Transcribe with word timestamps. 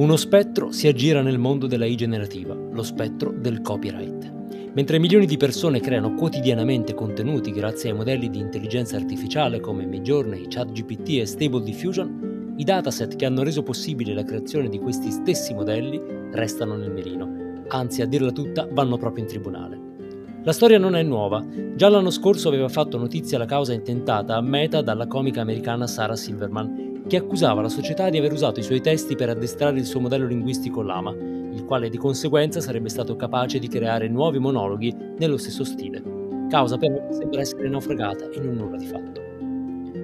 Uno 0.00 0.16
spettro 0.16 0.72
si 0.72 0.88
aggira 0.88 1.20
nel 1.20 1.36
mondo 1.36 1.66
della 1.66 1.84
I 1.84 1.94
generativa, 1.94 2.54
lo 2.54 2.82
spettro 2.82 3.34
del 3.38 3.60
copyright. 3.60 4.32
Mentre 4.72 4.98
milioni 4.98 5.26
di 5.26 5.36
persone 5.36 5.78
creano 5.80 6.14
quotidianamente 6.14 6.94
contenuti 6.94 7.52
grazie 7.52 7.90
ai 7.90 7.96
modelli 7.96 8.30
di 8.30 8.38
intelligenza 8.38 8.96
artificiale 8.96 9.60
come 9.60 9.84
Midjourney, 9.84 10.46
ChatGPT 10.48 11.18
e 11.18 11.26
Stable 11.26 11.62
Diffusion, 11.62 12.54
i 12.56 12.64
dataset 12.64 13.14
che 13.14 13.26
hanno 13.26 13.42
reso 13.42 13.62
possibile 13.62 14.14
la 14.14 14.24
creazione 14.24 14.70
di 14.70 14.78
questi 14.78 15.10
stessi 15.10 15.52
modelli 15.52 16.00
restano 16.32 16.76
nel 16.76 16.92
mirino, 16.92 17.64
anzi 17.68 18.00
a 18.00 18.06
dirla 18.06 18.32
tutta 18.32 18.66
vanno 18.72 18.96
proprio 18.96 19.24
in 19.24 19.28
tribunale. 19.28 19.80
La 20.44 20.52
storia 20.52 20.78
non 20.78 20.96
è 20.96 21.02
nuova, 21.02 21.44
già 21.74 21.90
l'anno 21.90 22.08
scorso 22.08 22.48
aveva 22.48 22.70
fatto 22.70 22.96
notizia 22.96 23.36
la 23.36 23.44
causa 23.44 23.74
intentata 23.74 24.34
a 24.34 24.40
Meta 24.40 24.80
dalla 24.80 25.06
comica 25.06 25.42
americana 25.42 25.86
Sarah 25.86 26.16
Silverman, 26.16 26.89
che 27.10 27.16
accusava 27.16 27.60
la 27.60 27.68
società 27.68 28.08
di 28.08 28.18
aver 28.18 28.32
usato 28.32 28.60
i 28.60 28.62
suoi 28.62 28.80
testi 28.80 29.16
per 29.16 29.30
addestrare 29.30 29.76
il 29.76 29.84
suo 29.84 29.98
modello 29.98 30.28
linguistico 30.28 30.80
Lama, 30.80 31.10
il 31.10 31.64
quale 31.64 31.88
di 31.88 31.96
conseguenza 31.96 32.60
sarebbe 32.60 32.88
stato 32.88 33.16
capace 33.16 33.58
di 33.58 33.66
creare 33.66 34.06
nuovi 34.06 34.38
monologhi 34.38 34.94
nello 35.18 35.36
stesso 35.36 35.64
stile. 35.64 36.00
Causa 36.48 36.76
però 36.76 37.04
che 37.08 37.14
sembra 37.14 37.40
essere 37.40 37.68
naufragata 37.68 38.28
e 38.30 38.38
non 38.38 38.54
nulla 38.54 38.76
di 38.76 38.86
fatto. 38.86 39.20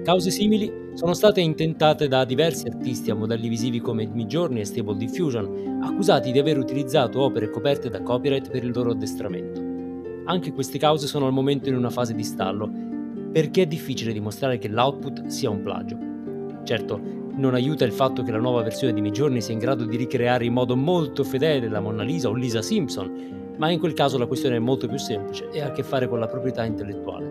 Cause 0.03 0.29
simili 0.31 0.69
sono 0.95 1.13
state 1.13 1.39
intentate 1.39 2.09
da 2.09 2.25
diversi 2.25 2.67
artisti 2.67 3.09
a 3.09 3.15
modelli 3.15 3.47
visivi 3.47 3.79
come 3.79 4.05
Midjourney 4.05 4.59
e 4.59 4.65
Stable 4.65 4.97
Diffusion, 4.97 5.79
accusati 5.81 6.33
di 6.33 6.39
aver 6.39 6.57
utilizzato 6.57 7.21
opere 7.21 7.49
coperte 7.49 7.89
da 7.89 8.01
copyright 8.01 8.51
per 8.51 8.65
il 8.65 8.73
loro 8.73 8.91
addestramento. 8.91 9.63
Anche 10.25 10.51
queste 10.51 10.77
cause 10.77 11.07
sono 11.07 11.25
al 11.25 11.31
momento 11.31 11.69
in 11.69 11.77
una 11.77 11.89
fase 11.89 12.13
di 12.13 12.23
stallo, 12.23 12.69
perché 13.31 13.61
è 13.61 13.65
difficile 13.65 14.11
dimostrare 14.11 14.57
che 14.57 14.67
l'output 14.67 15.27
sia 15.27 15.49
un 15.49 15.61
plagio. 15.61 16.06
Certo, 16.67 16.99
non 17.37 17.53
aiuta 17.53 17.85
il 17.85 17.93
fatto 17.93 18.23
che 18.23 18.31
la 18.31 18.39
nuova 18.39 18.61
versione 18.61 18.91
di 18.91 18.99
Midjourney 18.99 19.39
sia 19.39 19.53
in 19.53 19.59
grado 19.59 19.85
di 19.85 19.95
ricreare 19.95 20.43
in 20.43 20.51
modo 20.51 20.75
molto 20.75 21.23
fedele 21.23 21.69
la 21.69 21.79
Mona 21.79 22.03
Lisa 22.03 22.27
o 22.27 22.33
Lisa 22.33 22.61
Simpson, 22.61 23.53
ma 23.55 23.71
in 23.71 23.79
quel 23.79 23.93
caso 23.93 24.17
la 24.17 24.25
questione 24.25 24.57
è 24.57 24.59
molto 24.59 24.85
più 24.85 24.97
semplice 24.97 25.47
e 25.51 25.61
ha 25.61 25.67
a 25.67 25.71
che 25.71 25.81
fare 25.81 26.09
con 26.09 26.19
la 26.19 26.27
proprietà 26.27 26.65
intellettuale. 26.65 27.25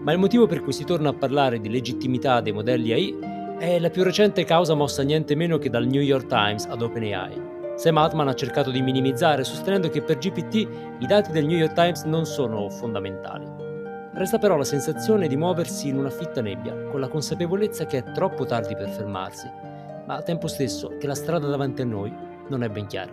Ma 0.00 0.12
il 0.12 0.20
motivo 0.20 0.46
per 0.46 0.62
cui 0.62 0.72
si 0.72 0.84
torna 0.84 1.08
a 1.08 1.12
parlare 1.12 1.58
di 1.58 1.68
legittimità 1.68 2.40
dei 2.40 2.52
modelli 2.52 2.92
AI 2.92 3.18
è 3.58 3.80
la 3.80 3.90
più 3.90 4.04
recente 4.04 4.44
causa 4.44 4.74
mossa 4.74 5.02
niente 5.02 5.34
meno 5.34 5.58
che 5.58 5.70
dal 5.70 5.84
New 5.84 6.00
York 6.00 6.28
Times 6.28 6.64
ad 6.66 6.80
OpenAI. 6.80 7.46
Sam 7.74 7.96
Altman 7.96 8.28
ha 8.28 8.34
cercato 8.34 8.70
di 8.70 8.80
minimizzare 8.80 9.42
sostenendo 9.42 9.88
che 9.88 10.02
per 10.02 10.18
GPT 10.18 10.68
i 11.00 11.06
dati 11.08 11.32
del 11.32 11.46
New 11.46 11.58
York 11.58 11.72
Times 11.72 12.04
non 12.04 12.26
sono 12.26 12.70
fondamentali. 12.70 13.67
Resta 14.18 14.38
però 14.38 14.56
la 14.56 14.64
sensazione 14.64 15.28
di 15.28 15.36
muoversi 15.36 15.86
in 15.86 15.96
una 15.96 16.10
fitta 16.10 16.40
nebbia, 16.40 16.74
con 16.90 16.98
la 16.98 17.06
consapevolezza 17.06 17.86
che 17.86 17.98
è 17.98 18.10
troppo 18.10 18.46
tardi 18.46 18.74
per 18.74 18.88
fermarsi, 18.88 19.48
ma 20.06 20.16
al 20.16 20.24
tempo 20.24 20.48
stesso 20.48 20.96
che 20.98 21.06
la 21.06 21.14
strada 21.14 21.46
davanti 21.46 21.82
a 21.82 21.84
noi 21.84 22.12
non 22.48 22.64
è 22.64 22.68
ben 22.68 22.88
chiara. 22.88 23.12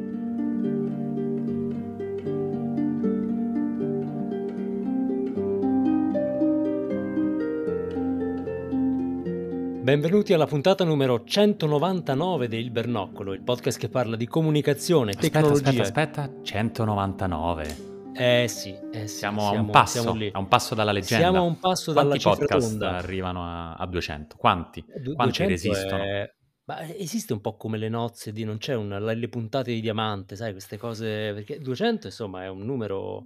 Benvenuti 9.81 10.33
alla 10.33 10.45
puntata 10.45 10.83
numero 10.83 11.23
199 11.23 12.47
di 12.47 12.57
Il 12.57 12.69
Bernoccolo, 12.69 13.33
il 13.33 13.41
podcast 13.41 13.79
che 13.79 13.89
parla 13.89 14.15
di 14.15 14.27
comunicazione, 14.27 15.11
Aspetta, 15.11 15.39
tecnologia. 15.41 15.81
aspetta, 15.81 16.21
aspetta, 16.23 16.43
199. 16.43 17.89
Eh 18.13 18.45
sì, 18.47 18.75
eh 18.91 19.07
sì, 19.07 19.17
Siamo, 19.17 19.47
a 19.47 19.51
un 19.51 19.69
passo, 19.71 20.01
siamo 20.01 20.19
a 20.31 20.37
un 20.39 20.47
passo 20.47 20.75
dalla 20.75 20.91
leggenda. 20.91 21.23
Siamo 21.23 21.37
a 21.39 21.41
un 21.41 21.57
passo 21.59 21.93
Quanti 21.93 22.09
dalla 22.09 22.19
cifra 22.19 22.45
podcast 22.45 22.69
tonda. 22.69 22.97
arrivano 22.97 23.43
a, 23.43 23.73
a 23.73 23.85
200? 23.87 24.35
Quanti? 24.37 24.85
Du- 25.01 25.15
Quanti 25.15 25.43
200 25.43 25.49
resistono? 25.71 26.03
è- 26.03 26.33
Ma 26.65 26.95
esiste 26.95 27.33
un 27.33 27.41
po' 27.41 27.55
come 27.57 27.77
le 27.79 27.89
nozze 27.89 28.31
di 28.31 28.43
non 28.43 28.57
c'è 28.59 28.75
una, 28.75 28.99
le 28.99 29.29
puntate 29.29 29.73
di 29.73 29.81
diamante, 29.81 30.35
sai, 30.35 30.51
queste 30.51 30.77
cose, 30.77 31.33
perché 31.33 31.59
200 31.59 32.07
insomma 32.07 32.43
è 32.43 32.49
un 32.49 32.63
numero, 32.63 33.23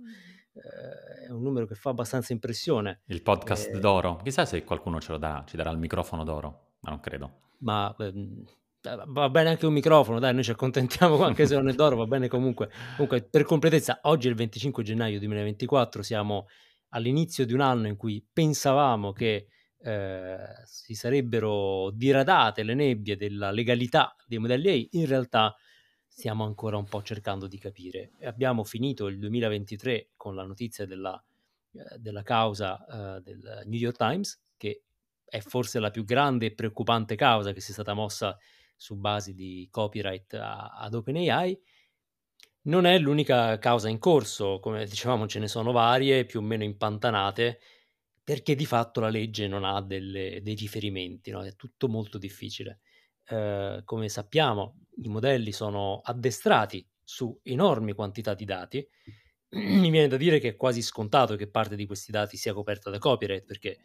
eh, 0.55 1.25
è 1.27 1.31
un 1.31 1.41
numero 1.41 1.66
che 1.66 1.75
fa 1.75 1.89
abbastanza 1.89 2.33
impressione, 2.33 3.01
Il 3.07 3.21
podcast 3.21 3.75
eh, 3.75 3.79
d'oro? 3.79 4.19
Chissà 4.23 4.45
se 4.45 4.63
qualcuno 4.63 5.01
ce 5.01 5.11
lo 5.11 5.17
darà, 5.17 5.43
ci 5.45 5.57
darà 5.57 5.69
il 5.71 5.77
microfono 5.77 6.23
d'oro, 6.23 6.75
ma 6.81 6.91
non 6.91 6.99
credo. 6.99 7.39
ma 7.59 7.93
ehm, 7.99 8.43
eh, 8.81 9.03
va 9.07 9.29
bene 9.29 9.49
anche 9.49 9.66
un 9.66 9.73
microfono, 9.73 10.19
dai, 10.19 10.33
noi 10.33 10.43
ci 10.43 10.51
accontentiamo 10.51 11.21
anche 11.23 11.45
se 11.45 11.55
non 11.55 11.67
è 11.67 11.73
d'oro, 11.73 11.97
va 11.97 12.05
bene 12.05 12.27
comunque. 12.27 12.69
Comunque, 12.95 13.23
per 13.23 13.43
completezza, 13.43 13.99
oggi 14.03 14.27
è 14.27 14.29
il 14.29 14.38
25 14.38 14.83
gennaio 14.83 15.19
2024, 15.19 16.01
siamo 16.01 16.47
all'inizio 16.89 17.45
di 17.45 17.53
un 17.53 17.61
anno 17.61 17.87
in 17.87 17.97
cui 17.97 18.25
pensavamo 18.31 19.11
che 19.11 19.47
eh, 19.81 20.37
si 20.63 20.93
sarebbero 20.93 21.91
diradate 21.91 22.63
le 22.63 22.73
nebbie 22.73 23.17
della 23.17 23.51
legalità 23.51 24.16
dei 24.25 24.37
modelli 24.37 24.69
AI, 24.69 24.87
in 24.93 25.05
realtà 25.05 25.53
stiamo 26.15 26.45
ancora 26.45 26.77
un 26.77 26.85
po' 26.85 27.01
cercando 27.03 27.45
di 27.45 27.57
capire. 27.57 28.11
Abbiamo 28.21 28.63
finito 28.63 29.07
il 29.07 29.19
2023 29.19 30.11
con 30.15 30.33
la 30.33 30.45
notizia 30.45 30.85
della, 30.85 31.21
eh, 31.73 31.97
della 31.99 32.23
causa 32.23 33.17
eh, 33.17 33.21
del 33.21 33.63
New 33.65 33.77
York 33.77 33.97
Times, 33.97 34.41
che 34.55 34.83
è 35.25 35.41
forse 35.41 35.79
la 35.79 35.91
più 35.91 36.05
grande 36.05 36.45
e 36.47 36.53
preoccupante 36.53 37.15
causa 37.15 37.51
che 37.51 37.59
sia 37.59 37.73
stata 37.73 37.93
mossa 37.93 38.37
su 38.77 38.95
basi 38.95 39.33
di 39.33 39.67
copyright 39.69 40.33
a- 40.35 40.69
ad 40.69 40.93
OpenAI. 40.93 41.59
Non 42.63 42.85
è 42.85 42.97
l'unica 42.97 43.57
causa 43.59 43.89
in 43.89 43.99
corso, 43.99 44.59
come 44.59 44.85
dicevamo 44.85 45.27
ce 45.27 45.39
ne 45.39 45.47
sono 45.47 45.71
varie, 45.71 46.25
più 46.25 46.39
o 46.39 46.43
meno 46.43 46.63
impantanate, 46.63 47.59
perché 48.23 48.55
di 48.55 48.65
fatto 48.65 48.99
la 49.01 49.09
legge 49.09 49.47
non 49.47 49.63
ha 49.65 49.81
delle- 49.81 50.41
dei 50.41 50.55
riferimenti, 50.55 51.29
no? 51.31 51.43
è 51.43 51.55
tutto 51.55 51.87
molto 51.87 52.17
difficile. 52.17 52.79
Eh, 53.27 53.81
come 53.83 54.09
sappiamo, 54.09 54.84
i 55.03 55.07
modelli 55.09 55.51
sono 55.51 56.01
addestrati 56.03 56.88
su 57.03 57.38
enormi 57.44 57.94
quantità 57.94 58.33
di 58.33 58.45
dati. 58.45 58.88
Mi 59.56 59.89
viene 59.89 60.07
da 60.07 60.17
dire 60.17 60.39
che 60.39 60.50
è 60.50 60.56
quasi 60.56 60.81
scontato 60.81 61.35
che 61.35 61.50
parte 61.50 61.75
di 61.75 61.85
questi 61.85 62.11
dati 62.11 62.38
sia 62.38 62.53
coperta 62.53 62.89
da 62.89 62.97
copyright, 62.97 63.45
perché 63.45 63.78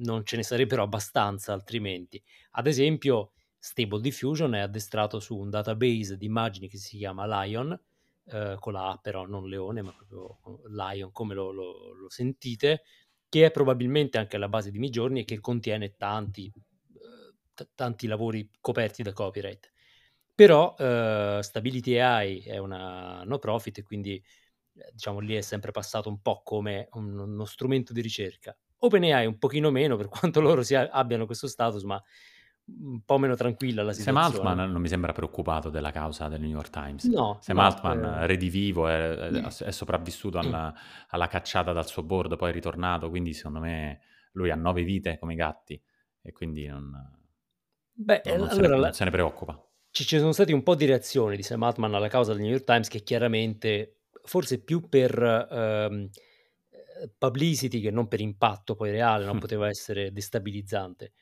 non 0.00 0.24
ce 0.24 0.36
ne 0.36 0.42
sarebbero 0.42 0.82
abbastanza 0.82 1.52
altrimenti. 1.52 2.22
Ad 2.52 2.66
esempio, 2.66 3.32
Stable 3.58 4.00
Diffusion 4.00 4.54
è 4.54 4.60
addestrato 4.60 5.18
su 5.20 5.36
un 5.36 5.50
database 5.50 6.16
di 6.16 6.26
immagini 6.26 6.68
che 6.68 6.78
si 6.78 6.98
chiama 6.98 7.26
Lion, 7.42 7.78
eh, 8.26 8.56
con 8.58 8.72
la 8.72 8.90
A 8.90 8.96
però 8.98 9.26
non 9.26 9.48
leone, 9.48 9.82
ma 9.82 9.92
proprio 9.92 10.38
Lion 10.68 11.10
come 11.12 11.34
lo, 11.34 11.50
lo- 11.50 11.92
lo 11.94 12.08
sentite, 12.10 12.82
che 13.28 13.46
è 13.46 13.50
probabilmente 13.50 14.18
anche 14.18 14.38
la 14.38 14.48
base 14.48 14.70
di 14.70 14.78
Midjourney 14.78 15.22
e 15.22 15.24
che 15.24 15.40
contiene 15.40 15.96
tanti, 15.96 16.46
eh, 16.46 17.34
t- 17.54 17.70
tanti 17.74 18.06
lavori 18.06 18.48
coperti 18.60 19.02
da 19.02 19.12
copyright. 19.12 19.72
Però 20.38 20.76
eh, 20.78 21.40
Stability 21.42 21.98
AI 21.98 22.40
è 22.42 22.58
una 22.58 23.22
no 23.24 23.38
profit 23.38 23.78
e 23.78 23.82
quindi 23.82 24.22
eh, 24.74 24.90
diciamo 24.92 25.18
lì 25.18 25.34
è 25.34 25.40
sempre 25.40 25.72
passato 25.72 26.08
un 26.08 26.20
po' 26.22 26.42
come 26.44 26.86
un- 26.92 27.18
uno 27.18 27.44
strumento 27.44 27.92
di 27.92 28.00
ricerca. 28.00 28.56
OpenAI 28.78 29.26
un 29.26 29.38
pochino 29.38 29.72
meno, 29.72 29.96
per 29.96 30.06
quanto 30.30 30.40
loro 30.40 30.62
sia- 30.62 30.90
abbiano 30.90 31.26
questo 31.26 31.48
status, 31.48 31.82
ma 31.82 32.00
un 32.66 33.02
po' 33.04 33.18
meno 33.18 33.34
tranquilla 33.34 33.82
la 33.82 33.92
Sam 33.92 34.16
situazione. 34.16 34.44
Altman 34.50 34.70
non 34.72 34.80
mi 34.80 34.88
sembra 34.88 35.12
preoccupato 35.12 35.70
della 35.70 35.90
causa 35.90 36.28
del 36.28 36.40
New 36.40 36.50
York 36.50 36.70
Times. 36.70 37.08
No, 37.08 37.38
Sam 37.40 37.56
no, 37.56 37.62
Altman, 37.64 38.04
eh, 38.04 38.26
redivivo, 38.26 38.86
è, 38.88 39.10
è- 39.16 39.42
è 39.42 39.70
sopravvissuto 39.72 40.38
alla, 40.38 40.72
alla 41.08 41.26
cacciata 41.26 41.72
dal 41.72 41.86
suo 41.86 42.02
board, 42.02 42.36
poi 42.36 42.50
è 42.50 42.52
ritornato, 42.52 43.08
quindi 43.10 43.32
secondo 43.32 43.60
me 43.60 44.00
lui 44.32 44.50
ha 44.50 44.54
nove 44.56 44.82
vite 44.84 45.18
come 45.18 45.32
i 45.32 45.36
gatti 45.36 45.82
e 46.20 46.32
quindi 46.32 46.66
non, 46.66 46.92
beh, 47.94 48.22
non- 48.24 48.38
non 48.38 48.50
se, 48.50 48.62
allora 48.62 48.68
ne, 48.68 48.80
non 48.80 48.92
se 48.92 49.04
ne 49.04 49.10
preoccupa. 49.10 49.67
Ci 49.90 50.04
ci 50.04 50.18
sono 50.18 50.32
stati 50.32 50.52
un 50.52 50.62
po' 50.62 50.74
di 50.74 50.84
reazioni 50.86 51.36
di 51.36 51.42
Sam 51.42 51.62
Altman 51.62 51.94
alla 51.94 52.08
causa 52.08 52.32
del 52.32 52.42
New 52.42 52.50
York 52.50 52.64
Times 52.64 52.88
che 52.88 53.02
chiaramente, 53.02 54.02
forse 54.24 54.62
più 54.62 54.88
per 54.88 55.18
ehm, 55.20 56.08
eh, 56.70 57.10
publicity 57.16 57.80
che 57.80 57.90
non 57.90 58.08
per 58.08 58.20
impatto 58.20 58.74
poi 58.74 58.90
reale, 58.90 59.24
non 59.24 59.36
Mm. 59.36 59.38
poteva 59.38 59.68
essere 59.68 60.12
destabilizzante. 60.12 61.12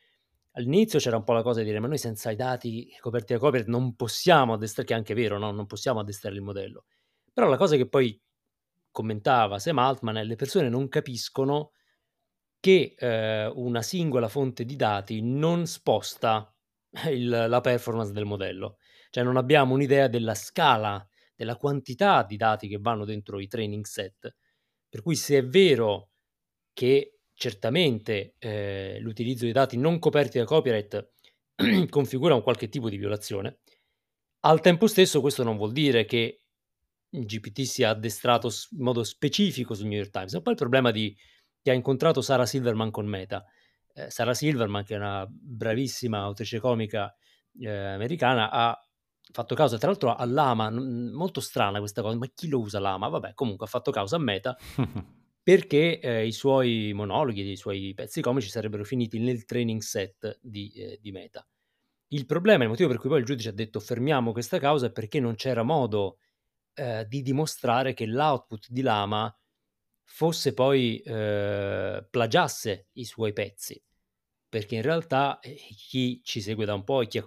All'inizio 0.53 0.99
c'era 0.99 1.17
un 1.17 1.25
po' 1.25 1.33
la 1.35 1.43
cosa 1.43 1.61
di 1.61 1.67
dire, 1.67 1.81
ma 1.81 1.87
noi 1.87 1.99
senza 1.99 2.31
i 2.31 2.37
dati 2.37 2.89
coperti 3.01 3.35
da 3.35 3.39
copyright 3.39 3.69
non 3.69 3.95
possiamo 3.95 4.55
addestrare, 4.55 4.89
che 4.89 4.95
è 4.95 4.97
anche 4.97 5.15
vero, 5.15 5.39
no? 5.39 5.51
non 5.53 5.67
possiamo 5.67 6.01
addestrare 6.01 6.35
il 6.35 6.43
modello. 6.43 6.85
Però 7.33 7.47
la 7.49 7.59
cosa 7.59 7.77
che 7.77 7.87
poi 7.89 8.19
commentava 8.91 9.59
Sam 9.59 9.79
Altman 9.79 10.17
è 10.17 10.25
le 10.25 10.37
persone 10.37 10.69
non 10.71 10.89
capiscono 10.89 11.73
che 12.61 12.95
eh, 12.99 13.47
una 13.47 13.83
singola 13.83 14.29
fonte 14.29 14.65
di 14.65 14.77
dati 14.77 15.21
non 15.23 15.67
sposta 15.67 16.51
il, 17.11 17.29
la 17.29 17.61
performance 17.61 18.13
del 18.13 18.25
modello. 18.25 18.79
Cioè 19.11 19.23
non 19.25 19.37
abbiamo 19.37 19.75
un'idea 19.75 20.09
della 20.09 20.35
scala, 20.35 21.07
della 21.35 21.57
quantità 21.57 22.23
di 22.23 22.37
dati 22.37 22.69
che 22.69 22.79
vanno 22.79 23.05
dentro 23.05 23.41
i 23.41 23.47
training 23.47 23.85
set. 23.85 24.35
Per 24.89 25.03
cui 25.03 25.17
se 25.17 25.39
è 25.39 25.45
vero 25.45 26.11
che 26.73 27.19
certamente 27.35 28.35
eh, 28.39 28.99
l'utilizzo 29.01 29.45
di 29.45 29.53
dati 29.53 29.77
non 29.77 29.99
coperti 29.99 30.39
da 30.39 30.45
copyright 30.45 31.11
configura 31.91 32.35
un 32.35 32.43
qualche 32.43 32.69
tipo 32.69 32.89
di 32.89 32.97
violazione, 32.97 33.61
al 34.41 34.61
tempo 34.61 34.87
stesso 34.87 35.21
questo 35.21 35.43
non 35.43 35.57
vuol 35.57 35.73
dire 35.73 36.05
che 36.05 36.43
GPT 37.09 37.63
sia 37.63 37.91
addestrato 37.91 38.49
in 38.73 38.83
modo 38.83 39.03
specifico 39.03 39.75
sul 39.75 39.87
New 39.87 39.99
York 39.99 40.11
Times. 40.11 40.33
È 40.33 40.37
un 40.37 40.43
po' 40.43 40.51
il 40.51 40.57
problema 40.57 40.91
di 40.91 41.17
che 41.63 41.71
ha 41.71 41.75
incontrato 41.75 42.21
Sara 42.21 42.47
Silverman 42.47 42.91
con 42.91 43.07
Meta. 43.07 43.45
Eh, 43.97 44.11
Sara 44.11 44.35
Silverman, 44.35 44.85
che 44.85 44.95
è 44.95 44.99
una 44.99 45.27
bravissima 45.27 46.19
autrice 46.19 46.61
comica 46.61 47.15
eh, 47.59 47.71
americana, 47.71 48.51
ha 48.51 48.79
fatto 49.33 49.55
causa 49.55 49.79
tra 49.79 49.89
l'altro 49.89 50.15
a 50.15 50.25
Lama, 50.27 50.71
molto 50.71 51.41
strana 51.41 51.79
questa 51.79 52.03
cosa, 52.03 52.17
ma 52.17 52.27
chi 52.35 52.49
lo 52.49 52.61
usa 52.61 52.79
Lama? 52.79 53.09
Vabbè, 53.09 53.33
comunque 53.33 53.65
ha 53.65 53.69
fatto 53.69 53.91
causa 53.91 54.17
a 54.17 54.19
Meta 54.19 54.55
perché 55.43 55.99
eh, 55.99 56.27
i 56.27 56.33
suoi 56.33 56.93
monologhi, 56.95 57.51
i 57.51 57.57
suoi 57.57 57.95
pezzi 57.95 58.21
comici 58.21 58.51
sarebbero 58.51 58.85
finiti 58.85 59.19
nel 59.19 59.47
training 59.47 59.81
set 59.81 60.39
di, 60.43 60.71
eh, 60.73 60.99
di 61.01 61.11
Meta. 61.11 61.47
Il 62.09 62.27
problema, 62.27 62.65
il 62.65 62.69
motivo 62.69 62.91
per 62.91 62.99
cui 62.99 63.09
poi 63.09 63.21
il 63.21 63.25
giudice 63.25 63.49
ha 63.49 63.53
detto 63.53 63.81
fermiamo 63.81 64.33
questa 64.33 64.59
causa 64.59 64.87
è 64.87 64.93
perché 64.93 65.21
non 65.21 65.37
c'era 65.37 65.63
modo 65.63 66.19
eh, 66.75 67.07
di 67.09 67.23
dimostrare 67.23 67.95
che 67.95 68.07
l'output 68.07 68.67
di 68.69 68.83
Lama 68.83 69.35
fosse 70.07 70.55
poi 70.55 71.01
eh, 71.01 72.07
plagiasse 72.09 72.89
i 72.93 73.05
suoi 73.05 73.33
pezzi. 73.33 73.81
Perché 74.49 74.77
in 74.77 74.83
realtà 74.83 75.41
eh, 75.41 75.55
chi 75.55 76.21
ci 76.23 76.41
segue 76.41 76.65
da 76.65 76.75
un 76.75 76.85
po' 76.85 77.03
e 77.03 77.09
chi 77.09 77.19
ha 77.19 77.25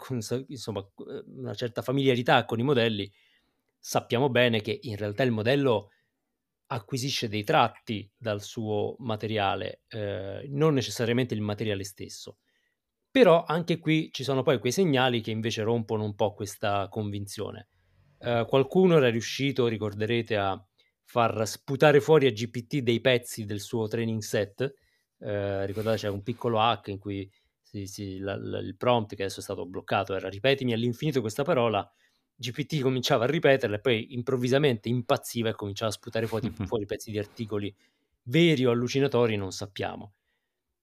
insomma, 0.47 0.83
una 1.35 1.53
certa 1.53 1.81
familiarità 1.81 2.45
con 2.45 2.59
i 2.59 2.63
modelli, 2.63 3.11
sappiamo 3.77 4.29
bene 4.29 4.61
che 4.61 4.79
in 4.81 4.95
realtà 4.95 5.23
il 5.23 5.31
modello 5.31 5.91
acquisisce 6.67 7.27
dei 7.27 7.43
tratti 7.43 8.09
dal 8.17 8.41
suo 8.41 8.95
materiale, 8.99 9.83
eh, 9.89 10.47
non 10.49 10.73
necessariamente 10.73 11.33
il 11.33 11.41
materiale 11.41 11.83
stesso. 11.83 12.37
Però 13.11 13.43
anche 13.43 13.79
qui 13.79 14.09
ci 14.11 14.23
sono 14.23 14.43
poi 14.43 14.59
quei 14.59 14.71
segnali 14.71 15.21
che 15.21 15.31
invece 15.31 15.63
rompono 15.63 16.03
un 16.03 16.15
po' 16.15 16.33
questa 16.33 16.87
convinzione. 16.89 17.67
Eh, 18.19 18.45
qualcuno 18.47 18.97
era 18.97 19.09
riuscito, 19.09 19.67
ricorderete, 19.67 20.37
a 20.37 20.63
far 21.09 21.47
sputare 21.47 22.01
fuori 22.01 22.27
a 22.27 22.31
GPT 22.31 22.77
dei 22.77 23.01
pezzi 23.01 23.45
del 23.45 23.61
suo 23.61 23.87
training 23.87 24.21
set. 24.21 24.61
Eh, 25.17 25.65
ricordate 25.65 25.97
c'è 25.97 26.07
un 26.07 26.21
piccolo 26.21 26.61
hack 26.61 26.89
in 26.89 26.99
cui 26.99 27.27
si, 27.63 27.87
si, 27.87 28.19
la, 28.19 28.37
la, 28.37 28.59
il 28.59 28.75
prompt 28.75 29.15
che 29.15 29.23
adesso 29.23 29.39
è 29.39 29.43
stato 29.43 29.65
bloccato 29.65 30.13
era 30.13 30.29
ripetimi 30.29 30.71
all'infinito 30.71 31.19
questa 31.19 31.41
parola. 31.41 31.89
GPT 32.35 32.81
cominciava 32.81 33.23
a 33.23 33.27
ripeterla 33.27 33.77
e 33.77 33.79
poi 33.79 34.13
improvvisamente 34.13 34.87
impazziva 34.87 35.49
e 35.49 35.55
cominciava 35.55 35.89
a 35.89 35.93
sputare 35.93 36.27
fuori, 36.27 36.51
fuori 36.67 36.85
pezzi 36.85 37.09
di 37.09 37.17
articoli 37.17 37.75
veri 38.25 38.67
o 38.67 38.71
allucinatori, 38.71 39.35
non 39.35 39.51
sappiamo. 39.51 40.13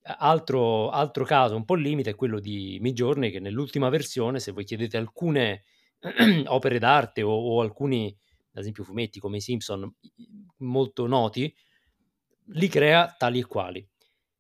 Altro, 0.02 0.90
altro, 0.90 1.24
caso 1.24 1.54
un 1.54 1.64
po' 1.64 1.74
limite 1.74 2.10
è 2.10 2.14
quello 2.16 2.40
di 2.40 2.78
Midjourney 2.80 3.30
che 3.30 3.38
nell'ultima 3.38 3.90
versione, 3.90 4.40
se 4.40 4.50
voi 4.50 4.64
chiedete 4.64 4.96
alcune 4.96 5.62
opere 6.46 6.80
d'arte 6.80 7.22
o, 7.22 7.30
o, 7.30 7.60
alcuni, 7.60 8.16
ad 8.56 8.62
esempio 8.62 8.84
fumetti 8.84 9.20
come 9.20 9.36
i 9.36 9.40
Simpson, 9.40 9.94
molto 10.58 11.06
noti, 11.06 11.54
li 12.52 12.68
crea 12.68 13.14
tali 13.16 13.40
e 13.40 13.44
quali. 13.46 13.86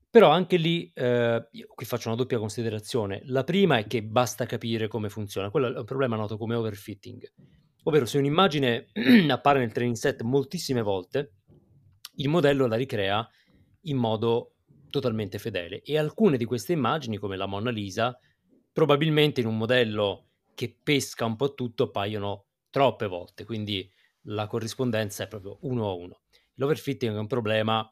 Però 0.08 0.30
anche 0.30 0.56
lì, 0.56 0.90
eh, 0.94 1.46
qui 1.74 1.84
faccio 1.84 2.08
una 2.08 2.16
doppia 2.16 2.38
considerazione. 2.38 3.20
La 3.26 3.44
prima 3.44 3.76
è 3.76 3.86
che 3.86 4.02
basta 4.02 4.46
capire 4.46 4.88
come 4.88 5.10
funziona. 5.10 5.50
Quello 5.50 5.74
è 5.74 5.78
un 5.78 5.84
problema 5.84 6.16
noto 6.16 6.38
come 6.38 6.54
overfitting. 6.54 7.30
Ovvero 7.82 8.06
se 8.06 8.16
un'immagine 8.16 8.86
appare 9.28 9.58
nel 9.58 9.72
training 9.72 9.96
set 9.96 10.22
moltissime 10.22 10.80
volte, 10.80 11.34
il 12.14 12.30
modello 12.30 12.66
la 12.66 12.76
ricrea 12.76 13.28
in 13.82 13.98
modo 13.98 14.54
totalmente 14.88 15.38
fedele. 15.38 15.82
E 15.82 15.98
alcune 15.98 16.38
di 16.38 16.46
queste 16.46 16.72
immagini, 16.72 17.18
come 17.18 17.36
la 17.36 17.46
Mona 17.46 17.70
Lisa, 17.70 18.18
probabilmente 18.72 19.42
in 19.42 19.46
un 19.46 19.58
modello 19.58 20.30
che 20.54 20.74
pesca 20.82 21.26
un 21.26 21.36
po' 21.36 21.52
tutto 21.52 21.90
paiono 21.90 22.46
troppe 22.70 23.06
volte. 23.06 23.44
Quindi 23.44 23.90
la 24.26 24.46
corrispondenza 24.46 25.24
è 25.24 25.28
proprio 25.28 25.58
uno 25.62 25.88
a 25.88 25.92
uno. 25.92 26.20
L'overfitting 26.54 27.14
è 27.14 27.18
un 27.18 27.26
problema 27.26 27.90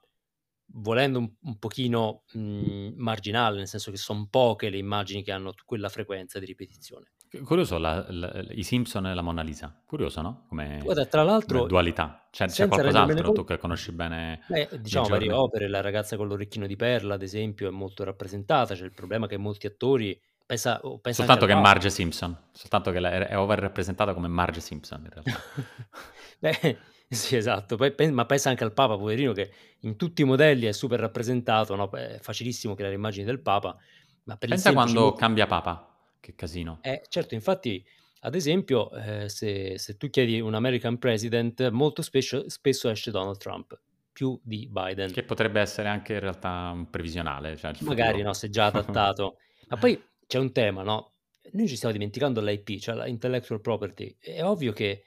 volendo 0.76 1.18
un, 1.18 1.30
un 1.42 1.58
pochino 1.58 2.22
mh, 2.32 2.40
mhmm, 2.40 2.92
marginale, 2.96 3.58
nel 3.58 3.68
senso 3.68 3.90
che 3.90 3.96
sono 3.96 4.26
poche 4.30 4.70
le 4.70 4.78
immagini 4.78 5.22
che 5.22 5.32
hanno 5.32 5.52
quella 5.64 5.88
frequenza 5.88 6.38
di 6.38 6.46
ripetizione. 6.46 7.12
Curioso 7.44 7.78
la, 7.78 8.06
la, 8.10 8.44
i 8.50 8.62
Simpson 8.62 9.06
e 9.08 9.14
la 9.14 9.22
Mona 9.22 9.42
Lisa, 9.42 9.82
curioso 9.84 10.22
no? 10.22 10.44
Come, 10.48 10.80
Guarda, 10.84 11.04
tra 11.06 11.24
l'altro, 11.24 11.58
come 11.58 11.68
dualità. 11.68 12.28
C'è, 12.30 12.46
c'è 12.46 12.68
qualcos'altro 12.68 13.32
tu 13.32 13.44
che 13.44 13.58
conosci 13.58 13.90
bene? 13.90 14.44
Beh, 14.46 14.68
diciamo 14.80 15.08
varie 15.08 15.32
opere, 15.32 15.68
la 15.68 15.80
ragazza 15.80 16.16
con 16.16 16.28
l'orecchino 16.28 16.66
di 16.66 16.76
perla, 16.76 17.14
ad 17.14 17.22
esempio, 17.22 17.66
è 17.66 17.72
molto 17.72 18.04
rappresentata. 18.04 18.74
C'è 18.74 18.84
il 18.84 18.92
problema 18.92 19.26
che 19.26 19.36
molti 19.36 19.66
attori 19.66 20.18
pensa, 20.46 20.80
pensa 21.00 21.24
soltanto 21.24 21.46
che 21.46 21.54
Marge 21.54 21.90
Simpson, 21.90 22.36
soltanto 22.52 22.92
che 22.92 22.98
è 23.00 23.36
over 23.36 23.58
rappresentata 23.58 24.14
come 24.14 24.28
Marge 24.28 24.60
Simpson 24.60 25.02
in 25.02 25.10
realtà. 25.10 25.32
Beh, 26.38 26.78
sì, 27.08 27.36
esatto, 27.36 27.76
Poi, 27.76 27.94
ma 28.10 28.26
pensa 28.26 28.50
anche 28.50 28.64
al 28.64 28.72
Papa, 28.72 28.96
poverino, 28.96 29.32
che 29.32 29.50
in 29.80 29.96
tutti 29.96 30.22
i 30.22 30.24
modelli 30.24 30.66
è 30.66 30.72
super 30.72 31.00
rappresentato, 31.00 31.74
no? 31.74 31.90
è 31.90 32.18
facilissimo 32.20 32.74
creare 32.74 32.94
immagini 32.94 33.24
del 33.24 33.40
Papa, 33.40 33.76
ma 34.24 34.36
per 34.36 34.48
pensa 34.48 34.72
quando 34.72 35.00
motivo... 35.00 35.16
cambia 35.16 35.46
Papa, 35.46 35.96
che 36.20 36.34
casino. 36.34 36.78
Eh, 36.82 37.02
certo, 37.08 37.34
infatti, 37.34 37.84
ad 38.20 38.34
esempio, 38.34 38.90
eh, 38.92 39.28
se, 39.28 39.78
se, 39.78 39.96
tu 39.96 40.08
chiedi 40.08 40.40
un 40.40 40.54
American 40.54 40.98
President, 40.98 41.68
molto 41.70 42.02
spesso, 42.02 42.48
spesso 42.48 42.88
esce 42.88 43.10
Donald 43.10 43.36
Trump, 43.36 43.78
più 44.14 44.38
di 44.42 44.68
Biden. 44.70 45.12
Che 45.12 45.24
potrebbe 45.24 45.60
essere 45.60 45.88
anche 45.88 46.14
in 46.14 46.20
realtà 46.20 46.70
un 46.72 46.88
previsionale. 46.88 47.56
Cioè 47.56 47.72
Magari, 47.80 48.22
no, 48.22 48.32
se 48.32 48.48
già 48.48 48.66
adattato. 48.66 49.38
ma 49.68 49.76
poi 49.76 50.02
c'è 50.26 50.38
un 50.38 50.52
tema, 50.52 50.82
no? 50.82 51.12
Noi 51.52 51.68
ci 51.68 51.76
stiamo 51.76 51.92
dimenticando 51.92 52.40
l'IP, 52.40 52.78
cioè 52.78 52.94
l'intellectual 52.94 53.60
property. 53.60 54.16
È 54.18 54.42
ovvio 54.42 54.72
che 54.72 55.04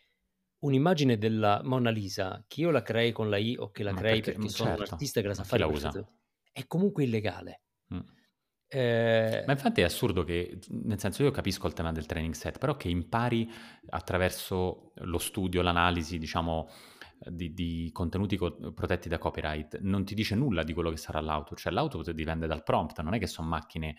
un'immagine 0.60 1.18
della 1.18 1.62
Mona 1.64 1.90
Lisa, 1.90 2.44
che 2.48 2.62
io 2.62 2.72
la 2.72 2.82
crei 2.82 3.12
con 3.12 3.30
la 3.30 3.38
I 3.38 3.56
o 3.58 3.72
che 3.72 3.84
la 3.84 3.92
Ma 3.92 4.00
crei 4.00 4.22
perché, 4.22 4.32
perché 4.34 4.50
sono 4.50 4.70
certo. 4.70 4.84
un 4.84 4.90
artista 4.92 5.22
che 5.22 5.28
la 5.28 5.34
sa 5.34 5.44
fare, 5.44 5.62
la 5.62 5.68
usa. 5.68 6.10
è 6.52 6.66
comunque 6.68 7.04
illegale. 7.04 7.62
Mm. 7.94 8.00
Eh... 8.70 9.44
Ma 9.46 9.54
infatti 9.54 9.82
è 9.82 9.84
assurdo 9.86 10.24
che, 10.24 10.60
nel 10.70 11.00
senso 11.00 11.24
io 11.24 11.32
capisco 11.32 11.68
il 11.68 11.74
tema 11.74 11.92
del 11.92 12.06
training 12.06 12.34
set, 12.34 12.58
però 12.58 12.76
che 12.76 12.90
impari 12.90 13.50
attraverso 13.90 14.92
lo 14.96 15.18
studio, 15.20 15.62
l'analisi, 15.62 16.18
diciamo, 16.18 16.68
di, 17.20 17.54
di 17.54 17.90
contenuti 17.94 18.38
co- 18.38 18.74
protetti 18.74 19.10
da 19.10 19.18
copyright, 19.18 19.80
non 19.80 20.06
ti 20.06 20.14
dice 20.14 20.36
nulla 20.36 20.64
di 20.64 20.74
quello 20.74 20.90
che 20.90 20.98
sarà 20.98 21.22
l'output, 21.22 21.58
cioè 21.58 21.72
l'output 21.72 22.12
dipende 22.12 22.48
dal 22.48 22.64
prompt, 22.64 23.00
non 23.02 23.14
è 23.14 23.20
che 23.20 23.28
sono 23.28 23.48
macchine 23.48 23.96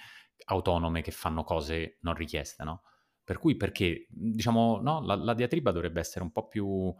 autonome 0.47 1.02
che 1.02 1.11
fanno 1.11 1.42
cose 1.44 1.99
non 2.00 2.14
richieste, 2.14 2.62
no? 2.64 2.83
Per 3.28 3.38
cui 3.38 3.56
perché, 3.56 4.06
diciamo, 4.08 4.80
no, 4.80 5.04
la, 5.04 5.14
la 5.14 5.35
diatriba 5.35 5.70
dovrebbe 5.70 6.00
essere 6.00 6.25
un 6.25 6.32
po' 6.32 6.49
più 6.49 6.94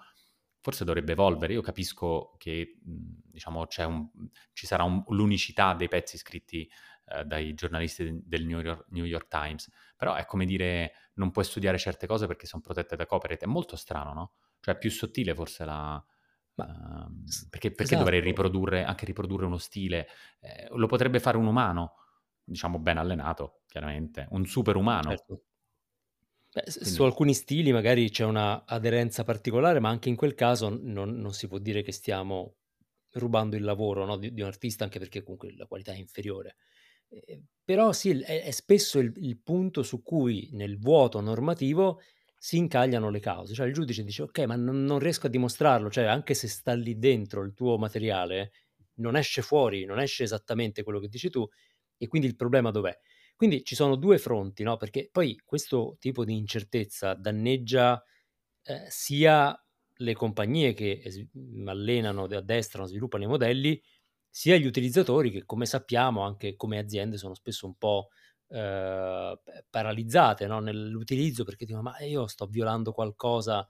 forse 0.61 0.85
dovrebbe 0.85 1.13
evolvere. 1.13 1.55
Io 1.55 1.63
capisco 1.63 2.35
che 2.37 2.77
diciamo, 2.83 3.67
un, 3.87 4.09
ci 4.53 4.67
sarà 4.67 4.83
un, 4.83 5.03
l'unicità 5.07 5.73
dei 5.73 5.89
pezzi 5.89 6.19
scritti 6.19 6.69
eh, 7.07 7.25
dai 7.25 7.55
giornalisti 7.55 8.21
del 8.27 8.45
New 8.45 8.61
York, 8.61 8.85
New 8.91 9.07
York, 9.07 9.29
Times, 9.29 9.71
però 9.97 10.17
è 10.17 10.27
come 10.27 10.45
dire 10.45 10.93
non 11.15 11.31
puoi 11.31 11.45
studiare 11.45 11.79
certe 11.79 12.07
cose 12.07 12.27
perché 12.27 12.45
sono 12.45 12.61
protette 12.61 12.95
da 12.95 13.07
copyright. 13.07 13.45
È 13.45 13.47
molto 13.47 13.75
strano, 13.77 14.13
no? 14.13 14.33
Cioè 14.61 14.75
è 14.75 14.79
più 14.79 14.91
sottile 14.91 15.35
forse 15.35 15.65
la... 15.65 16.05
Ma, 16.57 17.07
uh, 17.09 17.49
perché, 17.49 17.71
perché 17.71 17.95
esatto. 17.95 18.01
dovrei 18.01 18.21
riprodurre, 18.21 18.85
anche 18.85 19.07
riprodurre 19.07 19.47
uno 19.47 19.57
stile? 19.57 20.09
Eh, 20.41 20.69
lo 20.73 20.89
potrebbe 20.89 21.21
fare 21.21 21.39
un 21.39 21.47
umano, 21.47 21.95
diciamo 22.45 22.79
ben 22.79 22.99
allenato, 22.99 23.63
chiaramente, 23.67 24.27
un 24.33 24.45
superumano. 24.45 25.09
Certo. 25.09 25.45
Beh, 26.65 26.73
Quindi... 26.73 26.91
Su 26.91 27.03
alcuni 27.05 27.35
stili 27.35 27.73
magari 27.73 28.11
c'è 28.11 28.25
una 28.25 28.65
aderenza 28.65 29.23
particolare, 29.25 29.81
ma 29.81 29.89
anche 29.89 30.09
in 30.09 30.17
quel 30.17 30.35
caso 30.35 30.69
non, 30.69 31.17
non 31.21 31.33
si 31.33 31.47
può 31.47 31.59
dire 31.59 31.83
che 31.83 31.93
stiamo 31.93 32.57
rubando 33.13 33.57
il 33.57 33.63
lavoro 33.63 34.05
no, 34.05 34.17
di, 34.17 34.33
di, 34.33 34.41
un 34.41 34.49
artista, 34.49 34.85
anche 34.85 34.99
perché 34.99 35.23
comunque 35.23 35.55
la 35.57 35.67
qualità 35.67 35.93
è 35.93 35.97
inferiore. 35.97 36.57
Eh, 37.09 37.43
però 37.65 37.93
sì, 37.93 38.21
è, 38.21 38.43
è 38.43 38.51
spesso 38.51 38.99
il, 38.99 39.13
il, 39.17 39.41
punto 39.41 39.83
su 39.83 40.03
cui 40.03 40.49
nel 40.53 40.79
vuoto 40.79 41.21
normativo 41.21 42.01
si 42.37 42.57
incagliano 42.57 43.11
le 43.11 43.21
cause. 43.21 43.55
Cioè 43.55 43.67
il 43.67 43.73
giudice 43.73 44.05
dice, 44.05 44.23
ok, 44.23 44.39
ma 44.41 44.57
non, 44.57 44.85
non 44.85 44.99
riesco 44.99 45.27
a 45.27 45.31
dimostrarlo, 45.31 45.91
cioè 45.91 46.05
anche 46.05 46.35
se 46.35 46.49
sta 46.49 46.75
lì 46.75 46.99
dentro 46.99 47.43
il 47.43 47.55
tuo 47.55 47.79
materiale, 47.79 48.53
non 48.95 49.17
esce 49.17 49.43
fuori, 49.43 49.85
non 49.85 50.01
esce 50.01 50.25
esattamente 50.25 50.83
quello 50.83 50.99
che 50.99 51.09
dici 51.09 51.31
tu, 51.31 51.49
e 51.97 52.07
quindi 52.07 52.29
il 52.29 52.37
problema 52.37 52.71
dov'è? 52.71 52.97
Quindi 53.39 53.65
ci 53.65 53.77
sono 53.77 53.97
due 53.97 54.19
fronti, 54.19 54.65
no? 54.65 54.77
Perché 54.77 55.09
poi 55.13 55.41
questo 55.45 55.97
tipo 56.01 56.25
di 56.25 56.37
incertezza 56.37 57.15
danneggia 57.15 58.03
eh, 58.63 58.85
sia 58.89 59.57
le 60.01 60.15
compagnie 60.15 60.75
che 60.75 61.01
es- 61.05 61.25
allenano, 61.67 62.25
addestrano, 62.25 62.87
sviluppano 62.89 63.25
i 63.25 63.29
modelli, 63.29 63.81
sia 64.29 64.57
gli 64.57 64.67
utilizzatori 64.67 65.31
che 65.31 65.45
come 65.45 65.67
sappiamo 65.67 66.23
anche 66.23 66.57
come 66.57 66.79
aziende 66.79 67.17
sono 67.19 67.35
spesso 67.35 67.67
un 67.67 67.77
po' 67.77 68.09
eh, 68.49 69.41
paralizzate 69.71 70.47
no? 70.47 70.61
nell'utilizzo 70.61 71.45
perché 71.45 71.65
dicono 71.67 71.83
ma 71.85 71.99
io 72.05 72.27
sto 72.27 72.47
violando 72.47 72.93
qualcosa. 72.93 73.69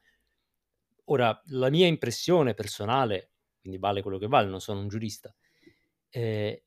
Ora, 1.11 1.41
la 1.47 1.71
mia 1.71 1.87
impressione 1.87 2.53
personale, 2.55 3.33
quindi 3.61 3.79
vale 3.79 4.03
quello 4.03 4.19
che 4.19 4.27
vale, 4.27 4.49
non 4.49 4.61
sono 4.61 4.81
un 4.81 4.89
giurista, 4.89 5.35
eh, 6.11 6.65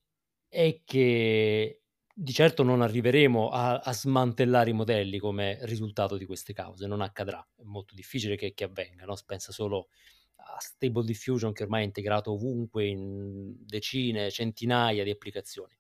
è 0.48 0.82
che 0.84 1.81
di 2.22 2.34
certo 2.34 2.62
non 2.62 2.84
arriveremo 2.84 3.50
a, 3.50 3.80
a, 3.80 3.94
smantellare 3.94 4.70
i 4.70 4.74
modelli 4.74 5.18
come 5.18 5.58
risultato 5.62 6.18
di 6.18 6.26
queste 6.26 6.54
cause, 6.54 6.86
non 6.86 7.02
accadrà, 7.02 7.44
è 7.58 7.64
molto 7.64 7.96
difficile 7.96 8.36
che, 8.36 8.54
che 8.54 8.66
avvenga, 8.66 9.06
no? 9.06 9.16
pensa 9.26 9.52
solo 9.52 9.88
a 10.36 10.60
Stable 10.60 11.04
Diffusion 11.04 11.52
che 11.52 11.64
ormai 11.64 11.82
è 11.82 11.86
integrato 11.86 12.34
ovunque 12.34 12.86
in 12.86 13.56
decine, 13.66 14.30
centinaia 14.30 15.04
di 15.04 15.10
applicazioni. 15.10 15.76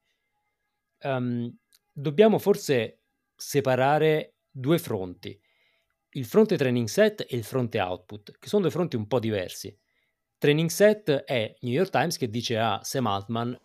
Um, 1.04 1.56
dobbiamo 1.92 2.40
forse 2.40 3.02
separare 3.36 4.38
due 4.50 4.80
fronti, 4.80 5.40
il 6.14 6.26
fronte 6.26 6.58
training 6.58 6.88
set 6.88 7.24
e 7.30 7.38
il 7.38 7.44
fronte 7.44 7.80
output, 7.80 8.40
che 8.40 8.48
sono 8.48 8.64
due 8.64 8.72
fronti 8.72 8.96
un 8.96 9.06
po' 9.06 9.20
diversi. 9.20 9.78
Training 10.40 10.70
set 10.70 11.12
è 11.12 11.56
New 11.60 11.74
York 11.74 11.92
Times 11.92 12.18
che 12.18 12.32
dice 12.32 12.58
a 12.58 12.80
Sam 12.82 13.06
Altman, 13.06 13.56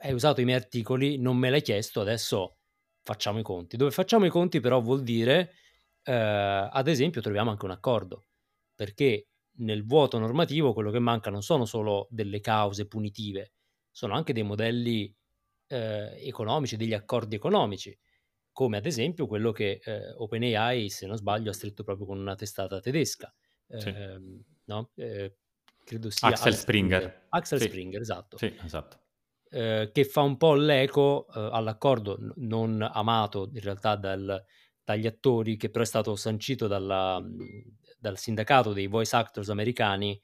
hai 0.00 0.12
usato 0.12 0.40
i 0.40 0.44
miei 0.44 0.58
articoli, 0.58 1.18
non 1.18 1.36
me 1.36 1.50
l'hai 1.50 1.62
chiesto, 1.62 2.00
adesso 2.00 2.58
facciamo 3.02 3.38
i 3.38 3.42
conti. 3.42 3.76
Dove 3.76 3.90
facciamo 3.90 4.24
i 4.26 4.30
conti 4.30 4.60
però 4.60 4.80
vuol 4.80 5.02
dire, 5.02 5.52
eh, 6.02 6.12
ad 6.12 6.88
esempio, 6.88 7.20
troviamo 7.20 7.50
anche 7.50 7.64
un 7.64 7.70
accordo, 7.70 8.26
perché 8.74 9.28
nel 9.60 9.84
vuoto 9.84 10.18
normativo 10.18 10.72
quello 10.72 10.90
che 10.90 10.98
manca 10.98 11.30
non 11.30 11.42
sono 11.42 11.64
solo 11.64 12.06
delle 12.10 12.40
cause 12.40 12.86
punitive, 12.86 13.52
sono 13.90 14.14
anche 14.14 14.32
dei 14.32 14.42
modelli 14.42 15.14
eh, 15.66 16.26
economici, 16.26 16.76
degli 16.76 16.94
accordi 16.94 17.36
economici, 17.36 17.96
come 18.52 18.76
ad 18.76 18.86
esempio 18.86 19.26
quello 19.26 19.52
che 19.52 19.80
eh, 19.82 20.12
OpenAI, 20.16 20.88
se 20.88 21.06
non 21.06 21.16
sbaglio, 21.16 21.50
ha 21.50 21.54
stretto 21.54 21.84
proprio 21.84 22.06
con 22.06 22.18
una 22.18 22.34
testata 22.34 22.80
tedesca. 22.80 23.32
Sì. 23.68 23.88
Ehm, 23.88 24.42
no? 24.64 24.90
Eh, 24.96 25.36
credo 25.84 26.10
sia 26.10 26.28
Axel 26.28 26.54
Springer. 26.54 27.00
Springer. 27.02 27.26
Axel 27.30 27.60
sì. 27.60 27.66
Springer, 27.66 28.00
esatto. 28.00 28.36
Sì, 28.36 28.54
esatto. 28.64 28.99
Eh, 29.52 29.90
che 29.92 30.04
fa 30.04 30.20
un 30.22 30.36
po' 30.36 30.54
l'eco 30.54 31.26
eh, 31.26 31.48
all'accordo 31.52 32.16
non 32.36 32.80
amato 32.92 33.50
in 33.52 33.60
realtà 33.60 33.96
dal, 33.96 34.44
dagli 34.84 35.06
attori, 35.06 35.56
che 35.56 35.70
però 35.70 35.82
è 35.82 35.86
stato 35.86 36.14
sancito 36.14 36.68
dalla, 36.68 37.20
dal 37.98 38.16
sindacato 38.16 38.72
dei 38.72 38.86
voice 38.86 39.16
actors 39.16 39.48
americani 39.50 40.20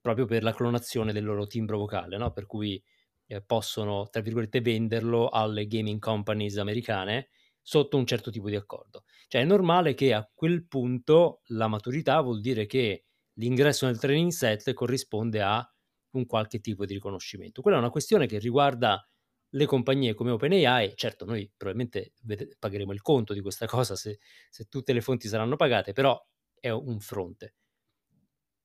proprio 0.00 0.26
per 0.26 0.42
la 0.42 0.52
clonazione 0.52 1.12
del 1.12 1.24
loro 1.24 1.46
timbro 1.46 1.78
vocale, 1.78 2.16
no? 2.16 2.32
per 2.32 2.46
cui 2.46 2.82
eh, 3.26 3.42
possono, 3.42 4.08
tra 4.10 4.20
virgolette, 4.20 4.60
venderlo 4.60 5.28
alle 5.28 5.66
gaming 5.66 5.98
companies 5.98 6.58
americane 6.58 7.28
sotto 7.62 7.96
un 7.96 8.06
certo 8.06 8.30
tipo 8.30 8.48
di 8.48 8.56
accordo. 8.56 9.04
Cioè 9.28 9.40
è 9.40 9.44
normale 9.44 9.94
che 9.94 10.12
a 10.12 10.28
quel 10.32 10.66
punto 10.66 11.40
la 11.46 11.68
maturità 11.68 12.20
vuol 12.20 12.40
dire 12.40 12.66
che 12.66 13.04
l'ingresso 13.34 13.86
nel 13.86 13.98
training 13.98 14.30
set 14.30 14.72
corrisponde 14.74 15.40
a 15.40 15.73
un 16.14 16.26
qualche 16.26 16.60
tipo 16.60 16.84
di 16.84 16.94
riconoscimento. 16.94 17.62
Quella 17.62 17.76
è 17.76 17.80
una 17.80 17.90
questione 17.90 18.26
che 18.26 18.38
riguarda 18.38 19.06
le 19.54 19.66
compagnie 19.66 20.14
come 20.14 20.32
OpenAI, 20.32 20.94
certo 20.96 21.24
noi 21.24 21.50
probabilmente 21.56 22.12
pagheremo 22.58 22.92
il 22.92 23.02
conto 23.02 23.32
di 23.32 23.40
questa 23.40 23.66
cosa 23.66 23.94
se, 23.94 24.18
se 24.50 24.64
tutte 24.64 24.92
le 24.92 25.00
fonti 25.00 25.28
saranno 25.28 25.56
pagate, 25.56 25.92
però 25.92 26.20
è 26.58 26.70
un 26.70 26.98
fronte. 26.98 27.54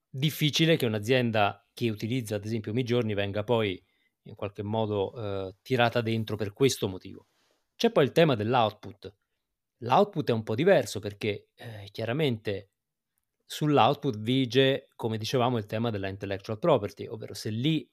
Difficile 0.10 0.76
che 0.78 0.88
un'azienda 0.88 1.64
che 1.74 1.90
utilizza 1.90 2.36
ad 2.36 2.46
esempio 2.46 2.74
Midjourney 2.74 3.14
venga 3.14 3.44
poi 3.44 3.82
in 4.24 4.36
qualche 4.36 4.64
modo 4.64 5.14
eh, 5.14 5.56
tirata 5.62 6.02
dentro 6.02 6.36
per 6.36 6.54
questo 6.54 6.88
motivo. 6.88 7.28
C'è 7.76 7.92
poi 7.92 8.06
il 8.06 8.12
tema 8.12 8.36
dell'output. 8.36 9.16
L'output 9.84 10.30
è 10.30 10.34
un 10.34 10.44
po' 10.44 10.56
diverso 10.56 11.00
perché 11.00 11.50
eh, 11.56 11.88
chiaramente 11.92 12.72
sull'output 13.52 14.20
vige, 14.20 14.90
come 14.96 15.18
dicevamo, 15.18 15.58
il 15.58 15.66
tema 15.66 15.90
della 15.90 16.08
intellectual 16.08 16.60
property, 16.60 17.08
ovvero 17.08 17.34
se 17.34 17.50
lì 17.50 17.90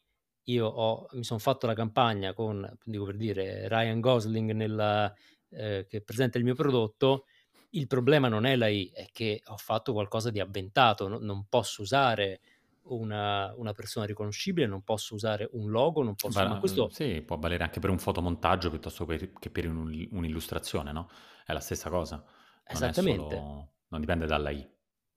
io 0.49 0.67
ho, 0.67 1.07
mi 1.13 1.25
sono 1.25 1.41
fatto 1.41 1.67
la 1.67 1.73
campagna 1.73 2.35
con, 2.35 2.71
dico 2.85 3.05
per 3.05 3.17
dire, 3.17 3.67
Ryan 3.67 4.01
Gosling 4.01 4.53
nella, 4.53 5.11
eh, 5.49 5.87
che 5.89 6.03
presenta 6.03 6.37
il 6.37 6.45
mio 6.45 6.55
prodotto, 6.55 7.25
il 7.71 7.87
problema 7.87 8.29
non 8.29 8.45
è 8.45 8.55
la 8.55 8.69
I, 8.69 8.91
è 8.93 9.09
che 9.11 9.41
ho 9.47 9.57
fatto 9.57 9.95
qualcosa 9.95 10.29
di 10.29 10.41
avventato, 10.41 11.09
no? 11.09 11.19
non 11.19 11.47
posso 11.49 11.81
usare 11.81 12.41
una, 12.89 13.51
una, 13.57 13.73
persona 13.73 14.05
riconoscibile, 14.05 14.67
non 14.67 14.83
posso 14.83 15.15
usare 15.15 15.49
un 15.53 15.71
logo, 15.71 16.03
non 16.03 16.17
posso... 16.17 16.47
Va, 16.47 16.59
questo... 16.59 16.91
Sì, 16.91 17.23
può 17.23 17.39
valere 17.39 17.65
anche 17.65 17.81
per 17.81 17.89
un 17.89 17.99
fotomontaggio 17.99 18.69
piuttosto 18.69 19.07
che 19.07 19.51
per 19.51 19.67
un, 19.67 20.07
un'illustrazione, 20.11 20.93
no? 20.93 21.09
È 21.47 21.55
la 21.55 21.61
stessa 21.61 21.89
cosa. 21.89 22.17
Non 22.17 22.27
Esattamente. 22.67 23.37
Solo... 23.37 23.71
non 23.89 24.01
dipende 24.01 24.27
dalla 24.27 24.51
I. 24.51 24.75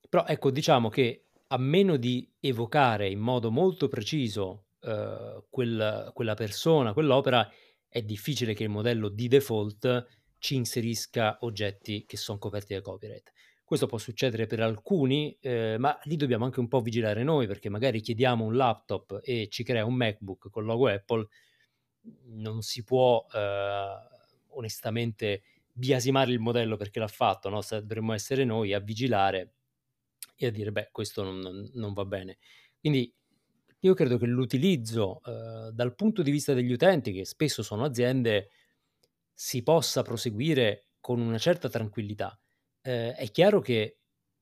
Però 0.10 0.25
ecco, 0.25 0.50
diciamo 0.50 0.89
che 0.89 1.25
a 1.48 1.58
meno 1.58 1.98
di 1.98 2.28
evocare 2.39 3.10
in 3.10 3.20
modo 3.20 3.51
molto 3.51 3.88
preciso 3.88 4.66
uh, 4.82 5.46
quel, 5.50 6.12
quella 6.13 6.34
persona, 6.34 6.94
quell'opera, 6.94 7.48
è 7.88 8.01
difficile 8.01 8.54
che 8.54 8.63
il 8.63 8.70
modello 8.70 9.10
di 9.10 9.28
default 9.28 10.08
ci 10.39 10.56
inserisca 10.56 11.38
oggetti 11.42 12.06
che 12.06 12.18
sono 12.18 12.39
coperti 12.39 12.74
da 12.74 12.82
copyright. 12.82 13.32
Questo 13.63 13.86
può 13.86 14.00
succedere 14.00 14.48
per 14.48 14.62
alcuni, 14.62 15.38
eh, 15.42 15.75
ma 15.78 15.98
lì 16.04 16.16
dobbiamo 16.16 16.46
anche 16.46 16.60
un 16.60 16.68
po' 16.68 16.82
vigilare 16.82 17.24
noi, 17.24 17.46
perché 17.46 17.70
magari 17.70 18.01
chiediamo 18.01 18.44
un 18.44 18.56
laptop 18.56 19.20
e 19.22 19.48
ci 19.50 19.63
crea 19.63 19.86
un 19.86 19.94
MacBook 19.94 20.50
con 20.50 20.66
logo 20.66 20.88
Apple, 20.88 21.28
non 22.30 22.62
si 22.62 22.84
può 22.84 23.24
eh, 23.32 23.94
onestamente 24.48 25.44
biasimare 25.72 26.32
il 26.32 26.39
modello 26.39 26.78
perché 26.78 27.00
l'ha 27.00 27.08
fatto, 27.08 27.50
no? 27.50 27.62
dovremmo 27.70 28.13
essere 28.13 28.44
noi 28.44 28.74
a 28.74 28.80
vigilare 28.80 29.54
e 30.46 30.48
a 30.48 30.51
dire, 30.51 30.72
beh, 30.72 30.89
questo 30.91 31.24
non, 31.24 31.69
non 31.74 31.93
va 31.93 32.05
bene. 32.05 32.38
Quindi 32.79 33.13
io 33.81 33.93
credo 33.93 34.17
che 34.17 34.25
l'utilizzo 34.25 35.22
eh, 35.25 35.72
dal 35.72 35.96
punto 35.96 36.22
di 36.22 36.31
vista 36.31 36.53
degli 36.53 36.72
utenti, 36.72 37.12
che 37.12 37.25
spesso 37.25 37.63
sono 37.63 37.84
aziende, 37.86 38.50
si 39.34 39.63
possa 39.63 40.01
proseguire 40.01 40.88
con 41.00 41.19
una 41.19 41.38
certa 41.38 41.69
tranquillità 41.69 42.39
eh, 42.81 43.13
è 43.13 43.29
chiaro 43.31 43.60
che 43.60 43.98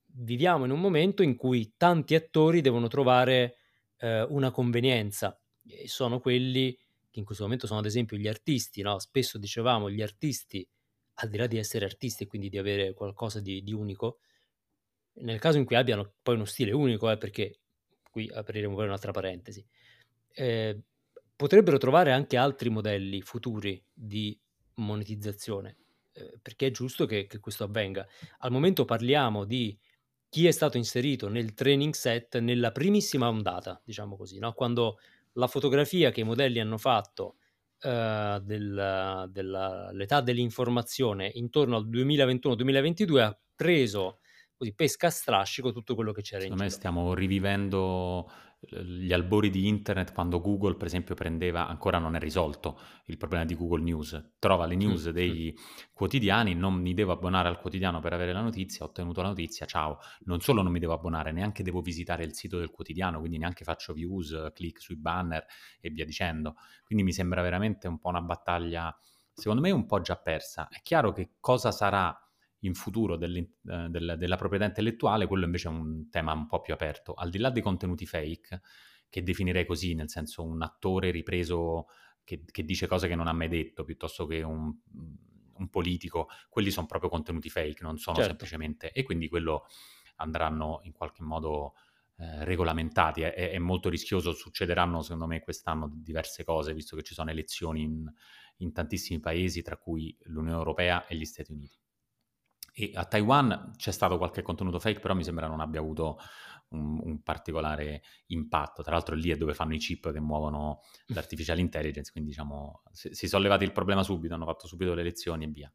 viviamo 0.05 0.65
in 0.65 0.71
un 0.71 0.79
momento 0.79 1.23
in 1.23 1.35
cui 1.35 1.73
tanti 1.77 2.15
attori 2.15 2.61
devono 2.61 2.87
trovare 2.87 3.57
eh, 3.97 4.23
una 4.23 4.51
convenienza 4.51 5.39
e 5.65 5.87
sono 5.87 6.19
quelli 6.19 6.73
che 7.09 7.19
in 7.19 7.25
questo 7.25 7.43
momento 7.43 7.67
sono 7.67 7.79
ad 7.79 7.85
esempio 7.85 8.17
gli 8.17 8.27
artisti, 8.27 8.81
no? 8.81 8.99
spesso 8.99 9.37
dicevamo 9.37 9.89
gli 9.89 10.01
artisti, 10.01 10.67
al 11.15 11.29
di 11.29 11.37
là 11.37 11.47
di 11.47 11.57
essere 11.57 11.85
artisti 11.85 12.23
e 12.23 12.27
quindi 12.27 12.49
di 12.49 12.57
avere 12.57 12.93
qualcosa 12.93 13.39
di, 13.41 13.63
di 13.63 13.73
unico, 13.73 14.19
nel 15.19 15.39
caso 15.39 15.57
in 15.57 15.65
cui 15.65 15.75
abbiano 15.75 16.13
poi 16.21 16.35
uno 16.35 16.45
stile 16.45 16.71
unico, 16.71 17.09
eh, 17.09 17.17
perché 17.17 17.59
qui 18.09 18.29
apriremo 18.33 18.75
poi 18.75 18.85
un'altra 18.85 19.11
parentesi, 19.11 19.65
eh, 20.33 20.79
potrebbero 21.35 21.77
trovare 21.77 22.11
anche 22.11 22.37
altri 22.37 22.69
modelli 22.69 23.21
futuri 23.21 23.83
di 23.93 24.39
monetizzazione 24.75 25.77
eh, 26.17 26.39
perché 26.41 26.67
è 26.67 26.71
giusto 26.71 27.05
che, 27.05 27.27
che, 27.27 27.39
questo 27.39 27.63
avvenga. 27.63 28.05
Al 28.39 28.51
momento 28.51 28.85
parliamo 28.85 29.45
di 29.45 29.77
chi 30.29 30.47
è 30.47 30.51
stato 30.51 30.77
inserito 30.77 31.29
nel 31.29 31.53
training 31.53 31.93
set 31.93 32.39
nella 32.39 32.71
primissima 32.71 33.27
ondata, 33.27 33.79
diciamo 33.83 34.17
così, 34.17 34.39
no? 34.39 34.53
quando 34.53 34.99
la 35.33 35.47
fotografia 35.47 36.09
che 36.09 36.21
i 36.21 36.25
modelli 36.25 36.59
hanno 36.59 36.77
fatto 36.77 37.37
uh, 37.83 38.39
del, 38.39 39.29
dell'età 39.29 40.21
dell'informazione 40.21 41.29
intorno 41.35 41.75
al 41.77 41.87
2021-2022 41.87 43.19
ha 43.19 43.37
preso 43.55 44.19
così 44.57 44.73
pesca 44.73 45.07
a 45.07 45.11
strascico 45.11 45.71
tutto 45.71 45.95
quello 45.95 46.11
che 46.11 46.21
c'era 46.21 46.41
Secondo 46.41 46.63
in 46.63 46.69
me 46.69 46.75
stiamo 46.75 47.13
rivivendo 47.13 48.29
gli 48.59 49.13
albori 49.13 49.51
di 49.51 49.67
internet 49.67 50.13
quando 50.13 50.41
Google 50.41 50.77
per 50.77 50.87
esempio 50.87 51.13
prendeva, 51.13 51.67
ancora 51.67 51.99
non 51.99 52.15
è 52.15 52.19
risolto 52.19 52.79
il 53.05 53.17
problema 53.17 53.45
di 53.45 53.55
Google 53.55 53.83
News, 53.83 54.33
trova 54.39 54.65
le 54.65 54.75
news 54.75 55.09
dei 55.11 55.55
quotidiani, 55.93 56.55
non 56.55 56.73
mi 56.73 56.95
devo 56.95 57.11
abbonare 57.11 57.49
al 57.49 57.59
quotidiano 57.59 57.99
per 57.99 58.13
avere 58.13 58.33
la 58.33 58.41
notizia, 58.41 58.83
ho 58.83 58.89
ottenuto 58.89 59.21
la 59.21 59.27
notizia, 59.27 59.67
ciao, 59.67 59.99
non 60.21 60.41
solo 60.41 60.63
non 60.63 60.71
mi 60.71 60.79
devo 60.79 60.93
abbonare, 60.93 61.31
neanche 61.31 61.61
devo 61.61 61.81
visitare 61.81 62.23
il 62.23 62.33
sito 62.33 62.57
del 62.57 62.71
quotidiano, 62.71 63.19
quindi 63.19 63.37
neanche 63.37 63.63
faccio 63.63 63.93
views, 63.93 64.49
click 64.53 64.81
sui 64.81 64.97
banner 64.97 65.45
e 65.79 65.91
via 65.91 66.03
dicendo, 66.03 66.55
quindi 66.83 67.03
mi 67.03 67.13
sembra 67.13 67.43
veramente 67.43 67.87
un 67.87 67.99
po' 67.99 68.09
una 68.09 68.21
battaglia, 68.21 68.95
secondo 69.33 69.61
me 69.61 69.69
un 69.69 69.85
po' 69.85 70.01
già 70.01 70.15
persa, 70.15 70.67
è 70.67 70.81
chiaro 70.81 71.11
che 71.11 71.33
cosa 71.39 71.71
sarà 71.71 72.26
in 72.61 72.73
futuro 72.73 73.15
eh, 73.15 73.17
del, 73.17 74.15
della 74.17 74.35
proprietà 74.35 74.65
intellettuale, 74.65 75.27
quello 75.27 75.45
invece 75.45 75.67
è 75.67 75.71
un 75.71 76.09
tema 76.09 76.33
un 76.33 76.47
po' 76.47 76.61
più 76.61 76.73
aperto. 76.73 77.13
Al 77.13 77.29
di 77.29 77.37
là 77.37 77.49
dei 77.49 77.61
contenuti 77.61 78.05
fake, 78.05 78.61
che 79.09 79.23
definirei 79.23 79.65
così, 79.65 79.93
nel 79.93 80.09
senso 80.09 80.43
un 80.43 80.61
attore 80.61 81.11
ripreso 81.11 81.87
che, 82.23 82.43
che 82.45 82.63
dice 82.63 82.87
cose 82.87 83.07
che 83.07 83.15
non 83.15 83.27
ha 83.27 83.33
mai 83.33 83.47
detto, 83.47 83.83
piuttosto 83.83 84.25
che 84.25 84.41
un, 84.41 84.73
un 85.57 85.69
politico, 85.69 86.29
quelli 86.49 86.71
sono 86.71 86.87
proprio 86.87 87.09
contenuti 87.09 87.49
fake, 87.49 87.83
non 87.83 87.97
sono 87.97 88.17
certo. 88.17 88.31
semplicemente... 88.31 88.91
E 88.91 89.03
quindi 89.03 89.29
quello 89.29 89.65
andranno 90.17 90.81
in 90.83 90.91
qualche 90.91 91.23
modo 91.23 91.73
eh, 92.17 92.43
regolamentati. 92.43 93.21
È, 93.21 93.51
è, 93.51 93.57
molto 93.59 93.89
rischioso, 93.89 94.33
succederanno 94.33 95.01
secondo 95.01 95.27
me 95.27 95.41
quest'anno 95.41 95.89
diverse 95.93 96.43
cose, 96.43 96.73
visto 96.73 96.95
che 96.95 97.03
ci 97.03 97.13
sono 97.13 97.29
elezioni 97.29 97.83
in, 97.83 98.11
in 98.57 98.73
tantissimi 98.73 99.19
paesi, 99.19 99.61
tra 99.61 99.77
cui 99.77 100.15
l'Unione 100.23 100.57
Europea 100.57 101.05
e 101.05 101.15
gli 101.15 101.25
Stati 101.25 101.51
Uniti. 101.51 101.77
E 102.79 102.91
a 102.93 103.05
Taiwan 103.05 103.71
c'è 103.75 103.89
stato 103.89 104.19
qualche 104.19 104.43
contenuto 104.43 104.77
fake, 104.77 104.99
però 104.99 105.15
mi 105.15 105.23
sembra 105.23 105.47
non 105.47 105.61
abbia 105.61 105.79
avuto 105.79 106.19
un, 106.69 106.99
un, 107.01 107.23
particolare 107.23 108.03
impatto. 108.27 108.83
Tra 108.83 108.91
l'altro 108.91 109.15
lì 109.15 109.31
è 109.31 109.35
dove 109.35 109.55
fanno 109.55 109.73
i 109.73 109.79
chip 109.79 110.11
che 110.11 110.19
muovono 110.19 110.81
l'artificial 111.07 111.57
intelligence, 111.57 112.11
quindi 112.11 112.29
diciamo 112.29 112.83
si, 112.91 113.15
si 113.15 113.27
sono 113.27 113.41
levati 113.41 113.63
il 113.63 113.71
problema 113.71 114.03
subito, 114.03 114.35
hanno 114.35 114.45
fatto 114.45 114.67
subito 114.67 114.93
le 114.93 115.01
elezioni 115.01 115.45
e 115.45 115.47
via. 115.47 115.73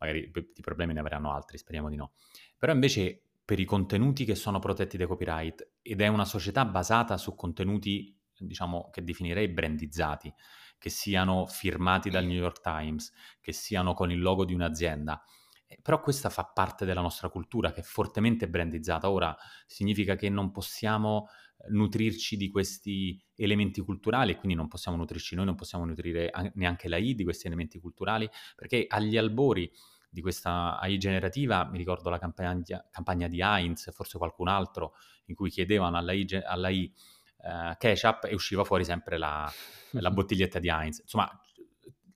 Magari 0.00 0.30
i 0.30 0.60
problemi 0.60 0.92
ne 0.92 1.00
avranno 1.00 1.32
altri, 1.32 1.56
speriamo 1.56 1.88
di 1.88 1.96
no. 1.96 2.12
Però 2.58 2.74
invece 2.74 3.22
per 3.42 3.58
i 3.58 3.64
contenuti 3.64 4.26
che 4.26 4.34
sono 4.34 4.58
protetti 4.58 4.98
dai 4.98 5.06
copyright 5.06 5.76
ed 5.80 6.02
è 6.02 6.08
una 6.08 6.26
società 6.26 6.66
basata 6.66 7.16
su 7.16 7.34
contenuti, 7.34 8.14
diciamo, 8.36 8.90
che 8.90 9.02
definirei 9.02 9.48
brandizzati, 9.48 10.30
che 10.76 10.90
siano 10.90 11.46
firmati 11.46 12.10
dal 12.10 12.26
New 12.26 12.36
York 12.36 12.60
Times, 12.60 13.14
che 13.40 13.52
siano 13.52 13.94
con 13.94 14.10
il 14.10 14.20
logo 14.20 14.44
di 14.44 14.52
un'azienda, 14.52 15.24
però 15.82 16.00
questa 16.00 16.30
fa 16.30 16.44
parte 16.44 16.84
della 16.84 17.00
nostra 17.00 17.28
cultura 17.28 17.72
che 17.72 17.80
è 17.80 17.84
fortemente 17.84 18.48
brandizzata. 18.48 19.10
Ora 19.10 19.36
significa 19.66 20.14
che 20.16 20.28
non 20.30 20.50
possiamo 20.50 21.28
eh, 21.58 21.70
nutrirci 21.70 22.36
di 22.36 22.48
questi 22.50 23.20
elementi 23.36 23.80
culturali 23.80 24.32
e 24.32 24.36
quindi 24.36 24.56
non 24.56 24.68
possiamo 24.68 24.96
nutrirci 24.96 25.34
noi, 25.34 25.44
non 25.44 25.54
possiamo 25.54 25.84
nutrire 25.84 26.30
neanche 26.54 26.88
l'AI 26.88 27.14
di 27.14 27.24
questi 27.24 27.46
elementi 27.46 27.78
culturali, 27.78 28.28
perché 28.56 28.86
agli 28.88 29.16
albori 29.16 29.70
di 30.10 30.22
questa 30.22 30.78
AI 30.78 30.96
generativa, 30.96 31.64
mi 31.66 31.76
ricordo 31.76 32.08
la 32.08 32.18
campagna, 32.18 32.86
campagna 32.90 33.28
di 33.28 33.40
Heinz, 33.42 33.92
forse 33.92 34.16
qualcun 34.16 34.48
altro, 34.48 34.94
in 35.26 35.34
cui 35.34 35.50
chiedevano 35.50 35.98
all'AI, 35.98 36.26
all'AI 36.46 36.92
uh, 37.38 37.76
ketchup 37.76 38.24
e 38.24 38.34
usciva 38.34 38.64
fuori 38.64 38.84
sempre 38.84 39.18
la, 39.18 39.50
la 39.92 40.10
bottiglietta 40.10 40.58
di 40.58 40.68
Heinz. 40.68 41.00
Insomma, 41.00 41.30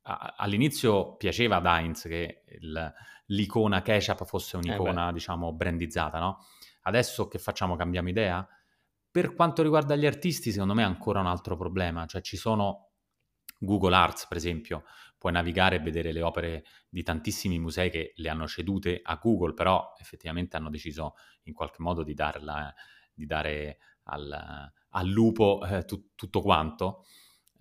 a, 0.02 0.34
all'inizio 0.38 1.16
piaceva 1.16 1.56
ad 1.56 1.66
Heinz 1.66 2.02
che 2.02 2.44
il, 2.60 2.94
l'icona 3.26 3.82
ketchup 3.82 4.24
fosse 4.24 4.56
un'icona, 4.56 5.10
eh 5.10 5.12
diciamo, 5.12 5.52
brandizzata, 5.52 6.18
no? 6.18 6.44
Adesso 6.82 7.28
che 7.28 7.38
facciamo? 7.38 7.76
Cambiamo 7.76 8.08
idea? 8.08 8.46
Per 9.10 9.34
quanto 9.34 9.62
riguarda 9.62 9.94
gli 9.94 10.06
artisti, 10.06 10.50
secondo 10.50 10.74
me 10.74 10.82
è 10.82 10.86
ancora 10.86 11.20
un 11.20 11.26
altro 11.26 11.56
problema, 11.56 12.06
cioè 12.06 12.20
ci 12.20 12.36
sono 12.36 12.92
Google 13.58 13.94
Arts, 13.94 14.26
per 14.26 14.36
esempio, 14.36 14.84
puoi 15.18 15.32
navigare 15.32 15.76
e 15.76 15.78
vedere 15.80 16.10
le 16.10 16.22
opere 16.22 16.64
di 16.88 17.02
tantissimi 17.02 17.58
musei 17.58 17.90
che 17.90 18.12
le 18.16 18.28
hanno 18.28 18.48
cedute 18.48 19.00
a 19.02 19.14
Google, 19.14 19.54
però 19.54 19.94
effettivamente 20.00 20.56
hanno 20.56 20.70
deciso 20.70 21.14
in 21.44 21.54
qualche 21.54 21.80
modo 21.80 22.02
di, 22.02 22.14
darla, 22.14 22.74
di 23.14 23.24
dare 23.24 23.78
al, 24.04 24.72
al 24.88 25.08
lupo 25.08 25.64
eh, 25.64 25.84
tu, 25.84 26.10
tutto 26.16 26.40
quanto. 26.40 27.04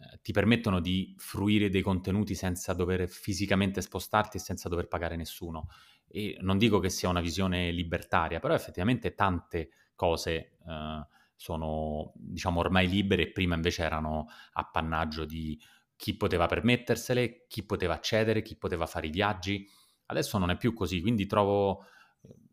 Eh, 0.02 0.20
ti 0.22 0.32
permettono 0.32 0.80
di 0.80 1.14
fruire 1.18 1.70
dei 1.70 1.82
contenuti 1.82 2.34
senza 2.34 2.74
dover 2.74 3.08
fisicamente 3.08 3.82
spostarti 3.82 4.38
e 4.38 4.40
senza 4.40 4.68
dover 4.70 4.88
pagare 4.88 5.16
nessuno. 5.16 5.68
E 6.08 6.38
non 6.42 6.58
dico 6.58 6.80
che 6.80 6.90
sia 6.90 7.10
una 7.10 7.22
visione 7.22 7.72
libertaria, 7.72 8.40
però 8.40 8.54
effettivamente 8.54 9.14
tante 9.14 9.70
cose 9.96 10.58
eh, 10.68 11.08
sono, 11.36 12.12
diciamo, 12.16 12.60
ormai 12.60 12.88
libere 12.88 13.24
e 13.24 13.32
prima 13.32 13.56
invece 13.56 13.84
erano 13.84 14.28
appannaggio 14.54 15.26
di 15.26 15.60
chi 15.96 16.18
poteva 16.18 16.48
permettersele, 16.48 17.46
chi 17.48 17.64
poteva 17.64 17.94
accedere, 17.94 18.42
chi 18.42 18.58
poteva 18.58 18.88
fare 18.88 19.08
i 19.08 19.12
viaggi. 19.12 19.68
Adesso 20.08 20.38
non 20.40 20.50
è 20.50 20.58
più 20.58 20.74
così, 20.74 21.00
quindi 21.00 21.28
trovo, 21.28 21.86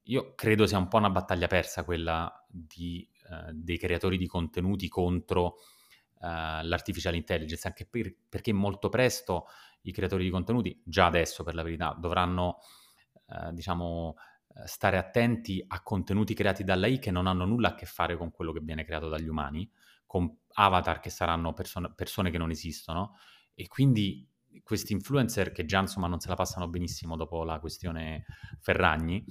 io 0.05 0.35
credo 0.35 0.67
sia 0.67 0.79
un 0.79 0.89
po' 0.89 0.99
una 0.99 1.11
battaglia 1.11 1.47
persa 1.47 1.85
quella 1.85 2.47
di, 2.47 3.09
eh, 3.31 3.53
dei 3.55 3.79
creatori 3.79 4.19
di 4.19 4.27
contenuti 4.27 4.89
contro 4.89 5.57
l'artificial 6.21 7.15
intelligence, 7.15 7.67
anche 7.67 7.87
per, 7.87 8.15
perché 8.29 8.53
molto 8.53 8.89
presto 8.89 9.47
i 9.83 9.93
creatori 9.93 10.25
di 10.25 10.31
contenuti, 10.31 10.81
già 10.85 11.07
adesso 11.07 11.45
per 11.45 11.55
la 11.55 11.63
verità, 11.63 11.97
dovranno, 11.99 12.59
uh, 13.27 13.53
diciamo, 13.53 14.17
eh, 14.57 14.67
stare 14.67 14.97
attenti 14.97 15.65
a 15.67 15.83
contenuti 15.83 16.35
creati 16.35 16.65
dall'AI 16.65 16.99
che 16.99 17.11
non 17.11 17.27
hanno 17.27 17.45
nulla 17.45 17.69
a 17.69 17.75
che 17.75 17.87
fare 17.87 18.17
con 18.17 18.31
quello 18.31 18.53
che 18.53 18.61
viene 18.61 18.85
creato 18.85 19.09
dagli 19.09 19.29
umani, 19.29 19.71
con 20.07 20.37
avatar 20.55 21.01
che 21.01 21.11
saranno 21.11 21.53
person- 21.53 21.93
persone 21.95 22.31
che 22.31 22.39
non 22.39 22.51
esistono, 22.51 23.17
e 23.55 23.69
quindi 23.69 24.27
questi 24.63 24.93
influencer 24.93 25.53
che 25.53 25.65
già 25.65 25.81
insomma 25.81 26.09
non 26.09 26.21
se 26.21 26.29
la 26.29 26.35
passano 26.35 26.69
benissimo 26.69 27.17
dopo 27.17 27.45
la 27.45 27.61
questione 27.61 28.25
Ferragni, 28.61 29.25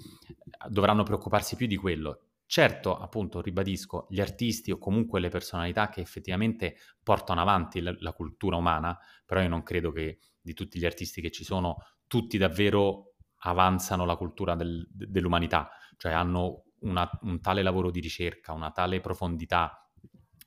dovranno 0.69 1.03
preoccuparsi 1.03 1.55
più 1.55 1.67
di 1.67 1.75
quello. 1.75 2.26
Certo, 2.49 2.97
appunto, 2.97 3.41
ribadisco, 3.41 4.07
gli 4.09 4.21
artisti 4.21 4.71
o 4.71 4.77
comunque 4.77 5.19
le 5.19 5.27
personalità 5.29 5.89
che 5.89 5.99
effettivamente 5.99 6.77
portano 7.03 7.41
avanti 7.41 7.81
la, 7.81 7.93
la 7.99 8.13
cultura 8.13 8.55
umana, 8.55 8.97
però 9.25 9.41
io 9.41 9.49
non 9.49 9.63
credo 9.63 9.91
che 9.91 10.19
di 10.39 10.53
tutti 10.53 10.79
gli 10.79 10.85
artisti 10.85 11.19
che 11.19 11.29
ci 11.29 11.43
sono, 11.43 11.75
tutti 12.07 12.37
davvero 12.37 13.15
avanzano 13.39 14.05
la 14.05 14.15
cultura 14.15 14.55
del, 14.55 14.87
dell'umanità, 14.89 15.69
cioè 15.97 16.13
hanno 16.13 16.63
una, 16.79 17.09
un 17.23 17.41
tale 17.41 17.61
lavoro 17.63 17.91
di 17.91 17.99
ricerca, 17.99 18.53
una 18.53 18.71
tale 18.71 19.01
profondità, 19.01 19.85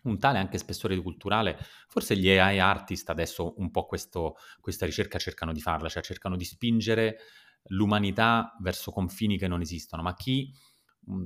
un 0.04 0.18
tale 0.18 0.38
anche 0.38 0.58
spessore 0.58 0.96
culturale. 1.00 1.58
Forse 1.88 2.16
gli 2.16 2.30
AI 2.30 2.58
artist 2.58 3.10
adesso 3.10 3.54
un 3.58 3.70
po' 3.70 3.84
questo, 3.86 4.36
questa 4.60 4.86
ricerca 4.86 5.18
cercano 5.18 5.52
di 5.52 5.60
farla, 5.60 5.88
cioè 5.88 6.02
cercano 6.02 6.36
di 6.36 6.44
spingere 6.44 7.18
l'umanità 7.64 8.56
verso 8.60 8.90
confini 8.90 9.36
che 9.36 9.46
non 9.46 9.60
esistono, 9.60 10.02
ma 10.02 10.14
chi 10.14 10.50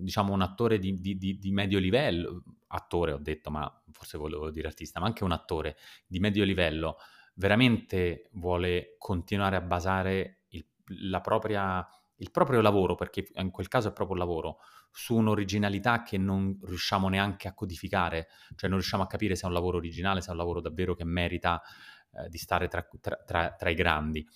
diciamo 0.00 0.32
un 0.32 0.42
attore 0.42 0.78
di, 0.78 1.00
di, 1.00 1.16
di, 1.16 1.38
di, 1.38 1.52
medio 1.52 1.78
livello, 1.78 2.42
attore 2.68 3.12
ho 3.12 3.18
detto, 3.18 3.50
ma 3.50 3.82
forse 3.90 4.18
volevo 4.18 4.50
dire 4.50 4.68
artista, 4.68 5.00
ma 5.00 5.06
anche 5.06 5.24
un 5.24 5.32
attore 5.32 5.76
di 6.06 6.18
medio 6.18 6.44
livello, 6.44 6.96
veramente 7.34 8.28
vuole 8.32 8.96
continuare 8.98 9.56
a 9.56 9.60
basare 9.60 10.44
il, 10.48 10.64
propria, 11.22 11.86
il 12.16 12.30
proprio 12.30 12.60
lavoro, 12.60 12.94
perché 12.94 13.28
in 13.34 13.50
quel 13.50 13.68
caso 13.68 13.88
è 13.88 13.92
proprio 13.92 14.16
lavoro, 14.16 14.58
su 14.90 15.16
un'originalità 15.16 16.02
che 16.02 16.18
non 16.18 16.58
riusciamo 16.62 17.08
neanche 17.08 17.48
a 17.48 17.54
codificare, 17.54 18.28
cioè 18.54 18.68
non 18.68 18.78
riusciamo 18.78 19.02
a 19.02 19.06
capire 19.06 19.34
se 19.34 19.44
è 19.44 19.46
un 19.46 19.52
lavoro 19.52 19.78
originale, 19.78 20.20
se 20.20 20.28
è 20.28 20.30
un 20.30 20.36
lavoro 20.36 20.60
davvero 20.60 20.94
che 20.94 21.04
merita 21.04 21.60
eh, 22.12 22.28
di 22.28 22.38
stare 22.38 22.68
tra, 22.68 22.86
tra, 23.00 23.16
tra, 23.26 23.54
tra 23.54 23.70
i 23.70 23.74
grandi. 23.74 24.26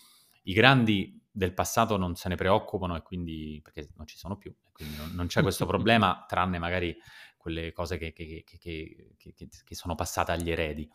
I 0.44 0.53
grandi 0.53 1.20
del 1.31 1.55
passato 1.55 1.96
non 1.96 2.16
se 2.16 2.29
ne 2.29 2.35
preoccupano 2.35 2.96
e 2.96 3.03
quindi 3.03 3.61
perché 3.62 3.88
non 3.96 4.07
ci 4.07 4.16
sono 4.16 4.37
più, 4.37 4.55
quindi 4.72 4.96
non, 4.96 5.12
non 5.12 5.27
c'è 5.27 5.42
questo 5.42 5.66
problema, 5.66 6.24
tranne 6.27 6.59
magari 6.59 6.96
quelle 7.37 7.72
cose 7.72 7.96
che, 7.96 8.12
che, 8.12 8.44
che, 8.44 9.14
che 9.16 9.74
sono 9.74 9.94
passate 9.94 10.33
agli 10.33 10.51
eredi. 10.51 10.88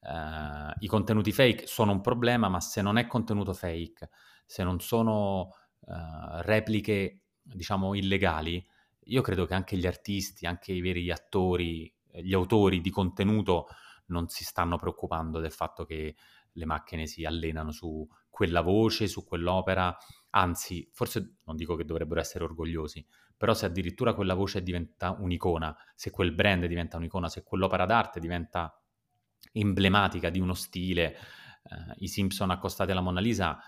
Uh, 0.00 0.72
I 0.78 0.86
contenuti 0.86 1.32
fake 1.32 1.66
sono 1.66 1.92
un 1.92 2.00
problema, 2.00 2.48
ma 2.48 2.60
se 2.60 2.82
non 2.82 2.98
è 2.98 3.06
contenuto 3.06 3.54
fake, 3.54 4.10
se 4.44 4.62
non 4.62 4.80
sono 4.80 5.52
uh, 5.80 6.40
repliche, 6.40 7.22
diciamo, 7.40 7.94
illegali, 7.94 8.64
io 9.04 9.22
credo 9.22 9.46
che 9.46 9.54
anche 9.54 9.76
gli 9.76 9.86
artisti, 9.86 10.46
anche 10.46 10.72
i 10.72 10.80
veri 10.80 11.10
attori, 11.10 11.92
gli 12.12 12.34
autori 12.34 12.80
di 12.80 12.90
contenuto 12.90 13.68
non 14.06 14.28
si 14.28 14.44
stanno 14.44 14.76
preoccupando 14.76 15.40
del 15.40 15.52
fatto 15.52 15.84
che 15.84 16.14
le 16.52 16.64
macchine 16.64 17.06
si 17.06 17.24
allenano 17.24 17.70
su 17.70 18.06
quella 18.36 18.60
voce, 18.60 19.08
su 19.08 19.24
quell'opera, 19.24 19.96
anzi, 20.32 20.86
forse 20.92 21.38
non 21.44 21.56
dico 21.56 21.74
che 21.74 21.86
dovrebbero 21.86 22.20
essere 22.20 22.44
orgogliosi, 22.44 23.02
però 23.34 23.54
se 23.54 23.64
addirittura 23.64 24.12
quella 24.12 24.34
voce 24.34 24.62
diventa 24.62 25.16
un'icona, 25.18 25.74
se 25.94 26.10
quel 26.10 26.34
brand 26.34 26.66
diventa 26.66 26.98
un'icona, 26.98 27.30
se 27.30 27.42
quell'opera 27.42 27.86
d'arte 27.86 28.20
diventa 28.20 28.78
emblematica 29.52 30.28
di 30.28 30.38
uno 30.38 30.52
stile, 30.52 31.14
eh, 31.14 31.94
i 32.00 32.08
Simpson 32.08 32.50
accostati 32.50 32.90
alla 32.90 33.00
Mona 33.00 33.20
Lisa 33.20 33.58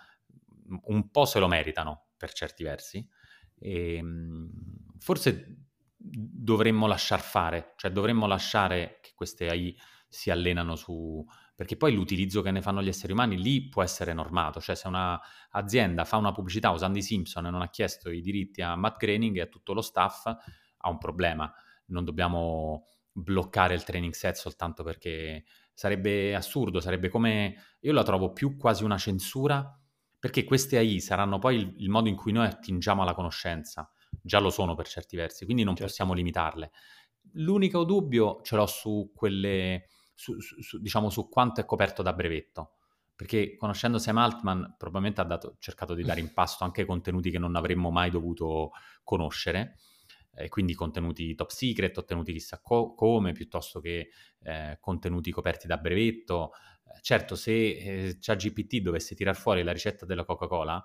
un 0.83 1.11
po' 1.11 1.25
se 1.25 1.39
lo 1.39 1.49
meritano 1.49 2.09
per 2.19 2.35
certi 2.35 2.63
versi, 2.63 3.09
e, 3.59 3.95
ehm, 3.95 4.51
forse 4.99 5.63
dovremmo 5.97 6.87
lasciar 6.87 7.21
fare, 7.21 7.73
cioè 7.77 7.91
dovremmo 7.91 8.27
lasciare 8.27 8.99
che 9.01 9.13
queste 9.15 9.49
AI 9.49 9.75
si 10.07 10.31
allenano 10.31 10.77
su, 10.77 11.25
perché 11.59 11.77
poi 11.77 11.93
l'utilizzo 11.93 12.41
che 12.41 12.53
ne 12.53 12.63
fanno 12.63 12.81
gli 12.81 12.87
esseri 12.87 13.13
umani 13.13 13.37
lì 13.37 13.69
può 13.69 13.83
essere 13.83 14.13
normato, 14.13 14.61
cioè 14.61 14.77
se 14.77 14.87
un'azienda 14.87 16.05
fa 16.05 16.17
una 16.17 16.31
pubblicità 16.31 16.71
usando 16.71 16.99
i 16.99 17.03
Simpson 17.03 17.47
e 17.47 17.51
non 17.51 17.63
ha 17.63 17.69
chiesto 17.69 18.11
i 18.11 18.21
diritti 18.21 18.63
a 18.63 18.77
Matt 18.77 18.97
Groening 18.97 19.37
e 19.39 19.41
a 19.41 19.47
tutto 19.47 19.73
lo 19.73 19.83
staff, 19.83 20.27
ha 20.27 20.89
un 20.89 20.99
problema, 20.99 21.53
non 21.87 22.05
dobbiamo 22.05 22.85
bloccare 23.11 23.75
il 23.75 23.83
training 23.83 24.13
set 24.13 24.37
soltanto 24.37 24.85
perché 24.85 25.47
sarebbe 25.75 26.33
assurdo, 26.33 26.79
sarebbe 26.79 27.09
come, 27.09 27.57
io 27.81 27.93
la 27.93 28.05
trovo 28.05 28.33
più 28.33 28.57
quasi 28.57 28.85
una 28.85 28.97
censura, 28.97 29.77
perché 30.17 30.45
queste 30.45 30.79
AI 30.79 31.01
saranno 31.01 31.41
poi 31.41 31.57
il, 31.57 31.75
il 31.79 31.89
modo 31.91 32.09
in 32.09 32.15
cui 32.15 32.31
noi 32.31 32.47
attingiamo 32.47 33.03
alla 33.03 33.15
conoscenza, 33.15 33.91
già 34.23 34.39
lo 34.39 34.51
sono 34.51 34.77
per 34.77 34.87
certi 34.87 35.17
versi, 35.17 35.45
quindi 35.45 35.65
non 35.65 35.75
certo. 35.75 35.91
possiamo 35.91 36.15
limitarle. 36.15 36.71
L'unico 37.33 37.83
dubbio 37.83 38.43
ce 38.43 38.55
l'ho 38.55 38.67
su 38.67 39.11
quelle 39.13 39.87
su, 40.19 40.41
su, 40.41 40.81
diciamo, 40.81 41.11
su 41.11 41.29
quanto 41.29 41.61
è 41.61 41.65
coperto 41.65 42.03
da 42.03 42.13
brevetto. 42.13 42.73
Perché 43.15 43.57
conoscendo 43.57 43.99
Sam 43.99 44.19
Altman 44.19 44.75
probabilmente 44.77 45.21
ha 45.21 45.25
dato, 45.25 45.57
cercato 45.61 45.95
di 45.95 46.03
dare 46.03 46.19
in 46.19 46.33
pasto 46.33 46.65
anche 46.65 46.85
contenuti 46.85 47.31
che 47.31 47.39
non 47.39 47.55
avremmo 47.55 47.91
mai 47.91 48.11
dovuto 48.11 48.71
conoscere. 49.05 49.77
e 50.39 50.49
quindi 50.49 50.75
contenuti 50.75 51.35
top 51.35 51.51
secret, 51.51 51.97
ottenuti 51.99 52.33
chissà 52.33 52.61
co- 52.61 52.95
come, 52.95 53.33
piuttosto 53.33 53.81
che 53.81 54.11
eh, 54.43 54.77
contenuti 54.81 55.31
coperti 55.33 55.67
da 55.67 55.77
brevetto. 55.77 56.53
Certo, 57.01 57.35
se 57.35 57.53
eh, 57.53 58.17
ChatGPT 58.21 58.79
dovesse 58.79 59.15
tirar 59.15 59.37
fuori 59.37 59.63
la 59.63 59.73
ricetta 59.73 60.07
della 60.07 60.25
Coca-Cola, 60.25 60.83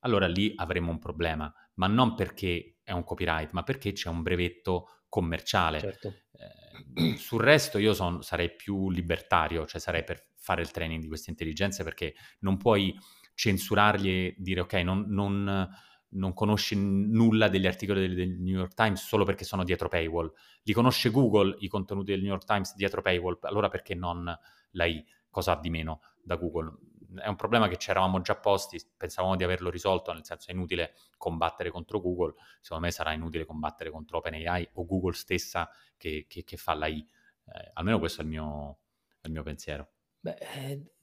allora 0.00 0.26
lì 0.26 0.52
avremmo 0.56 0.90
un 0.90 0.98
problema, 0.98 1.52
ma 1.74 1.86
non 1.88 2.14
perché 2.14 2.78
è 2.82 2.92
un 2.92 3.04
copyright, 3.04 3.52
ma 3.52 3.62
perché 3.62 3.92
c'è 3.92 4.08
un 4.08 4.22
brevetto 4.22 5.02
commerciale. 5.08 5.80
Certo. 5.80 6.08
Eh, 6.32 6.61
sul 7.16 7.40
resto 7.40 7.78
io 7.78 7.94
son, 7.94 8.22
sarei 8.22 8.54
più 8.54 8.90
libertario, 8.90 9.66
cioè 9.66 9.80
sarei 9.80 10.04
per 10.04 10.30
fare 10.36 10.62
il 10.62 10.70
training 10.70 11.00
di 11.00 11.08
queste 11.08 11.30
intelligenze 11.30 11.84
perché 11.84 12.14
non 12.40 12.56
puoi 12.56 12.94
censurargli 13.34 14.08
e 14.08 14.34
dire 14.38 14.60
ok, 14.60 14.74
non, 14.74 15.04
non, 15.08 15.68
non 16.10 16.32
conosci 16.34 16.76
nulla 16.76 17.48
degli 17.48 17.66
articoli 17.66 18.00
del, 18.00 18.14
del, 18.14 18.40
New 18.40 18.56
York 18.56 18.74
Times 18.74 19.04
solo 19.06 19.24
perché 19.24 19.44
sono 19.44 19.64
dietro 19.64 19.88
paywall. 19.88 20.32
Li 20.62 20.72
conosce 20.72 21.10
Google 21.10 21.56
i 21.60 21.68
contenuti 21.68 22.12
del 22.12 22.20
New 22.20 22.30
York 22.30 22.44
Times 22.44 22.74
dietro 22.74 23.02
paywall, 23.02 23.38
allora 23.42 23.68
perché 23.68 23.94
non 23.94 24.36
l'hai 24.72 25.04
cosa 25.30 25.52
ha 25.52 25.60
di 25.60 25.70
meno 25.70 26.00
da 26.22 26.36
Google? 26.36 26.72
È 27.16 27.28
un 27.28 27.36
problema 27.36 27.68
che 27.68 27.76
ci 27.76 27.90
eravamo 27.90 28.20
già 28.20 28.36
posti, 28.36 28.80
pensavamo 28.96 29.36
di 29.36 29.44
averlo 29.44 29.70
risolto, 29.70 30.12
nel 30.12 30.24
senso 30.24 30.50
è 30.50 30.52
inutile 30.52 30.94
combattere 31.16 31.70
contro 31.70 32.00
Google, 32.00 32.34
secondo 32.60 32.84
me 32.84 32.92
sarà 32.92 33.12
inutile 33.12 33.44
combattere 33.44 33.90
contro 33.90 34.18
OpenAI 34.18 34.70
o 34.74 34.86
Google 34.86 35.14
stessa 35.14 35.68
che, 35.96 36.26
che, 36.28 36.44
che 36.44 36.56
fa 36.56 36.74
l'AI. 36.74 37.06
Eh, 37.46 37.70
almeno 37.74 37.98
questo 37.98 38.20
è 38.20 38.24
il 38.24 38.30
mio, 38.30 38.78
è 39.20 39.26
il 39.26 39.32
mio 39.32 39.42
pensiero. 39.42 39.90
Beh, 40.20 40.36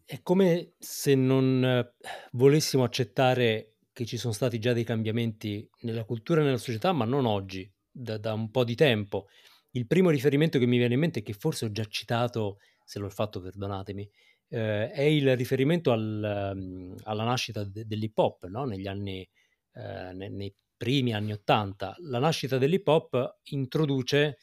è 0.05 0.21
come 0.23 0.73
se 0.79 1.13
non 1.13 1.63
eh, 1.63 1.93
volessimo 2.31 2.83
accettare 2.83 3.75
che 3.91 4.05
ci 4.05 4.17
sono 4.17 4.33
stati 4.33 4.59
già 4.59 4.73
dei 4.73 4.83
cambiamenti 4.83 5.69
nella 5.81 6.05
cultura 6.05 6.41
e 6.41 6.45
nella 6.45 6.57
società, 6.57 6.93
ma 6.93 7.05
non 7.05 7.25
oggi, 7.25 7.71
da, 7.91 8.17
da 8.17 8.33
un 8.33 8.49
po' 8.49 8.63
di 8.63 8.75
tempo. 8.75 9.27
Il 9.71 9.85
primo 9.85 10.09
riferimento 10.09 10.57
che 10.57 10.65
mi 10.65 10.77
viene 10.77 10.93
in 10.93 10.99
mente, 11.01 11.21
che 11.21 11.33
forse 11.33 11.65
ho 11.65 11.71
già 11.71 11.85
citato, 11.85 12.57
se 12.83 12.97
l'ho 12.97 13.09
fatto 13.09 13.39
perdonatemi, 13.39 14.09
eh, 14.49 14.91
è 14.91 15.01
il 15.01 15.35
riferimento 15.37 15.91
al, 15.91 16.53
um, 16.55 16.95
alla 17.03 17.23
nascita 17.23 17.63
de- 17.63 17.85
dell'hip 17.85 18.17
hop 18.17 18.47
no? 18.47 18.65
negli 18.65 18.87
anni, 18.87 19.27
eh, 19.73 20.13
ne- 20.13 20.29
nei 20.29 20.53
primi 20.75 21.13
anni 21.13 21.31
Ottanta. 21.31 21.95
La 21.99 22.19
nascita 22.19 22.57
dell'hip 22.57 22.87
hop 22.87 23.39
introduce 23.49 24.37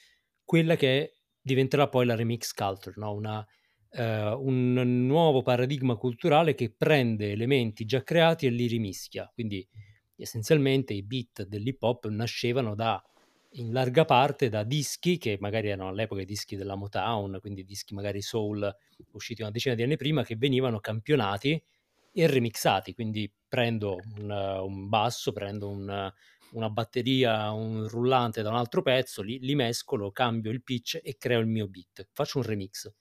quella 0.44 0.76
che 0.76 1.16
diventerà 1.40 1.88
poi 1.88 2.06
la 2.06 2.14
remix 2.14 2.52
culture, 2.52 2.94
no? 2.98 3.12
Una, 3.14 3.46
eh, 3.90 4.32
un 4.32 5.06
nuovo 5.06 5.42
paradigma 5.42 5.96
culturale 5.96 6.54
che 6.54 6.72
prende 6.76 7.32
elementi 7.32 7.84
già 7.84 8.02
creati 8.02 8.46
e 8.46 8.50
li 8.50 8.66
rimischia. 8.66 9.30
Quindi 9.32 9.66
essenzialmente 10.16 10.92
i 10.94 11.02
beat 11.02 11.44
dell'hip 11.46 11.82
hop 11.82 12.08
nascevano 12.08 12.74
da 12.74 13.02
in 13.56 13.72
larga 13.72 14.04
parte 14.04 14.48
da 14.48 14.64
dischi 14.64 15.18
che 15.18 15.38
magari 15.40 15.68
erano 15.68 15.88
all'epoca 15.88 16.20
i 16.20 16.26
dischi 16.26 16.56
della 16.56 16.74
Motown, 16.74 17.38
quindi 17.40 17.64
dischi 17.64 17.94
magari 17.94 18.20
soul 18.20 18.74
usciti 19.12 19.42
una 19.42 19.50
decina 19.50 19.74
di 19.74 19.82
anni 19.82 19.96
prima, 19.96 20.24
che 20.24 20.36
venivano 20.36 20.78
campionati 20.80 21.62
e 22.12 22.26
remixati. 22.26 22.94
Quindi 22.94 23.30
prendo 23.48 23.96
un, 24.16 24.30
un 24.30 24.88
basso, 24.88 25.32
prendo 25.32 25.68
un, 25.68 26.12
una 26.52 26.70
batteria, 26.70 27.50
un 27.52 27.88
rullante 27.88 28.42
da 28.42 28.50
un 28.50 28.56
altro 28.56 28.82
pezzo, 28.82 29.22
li, 29.22 29.38
li 29.38 29.54
mescolo, 29.54 30.10
cambio 30.10 30.50
il 30.50 30.62
pitch 30.62 31.00
e 31.02 31.16
creo 31.16 31.40
il 31.40 31.46
mio 31.46 31.68
beat. 31.68 32.08
Faccio 32.12 32.38
un 32.38 32.44
remix. 32.44 32.92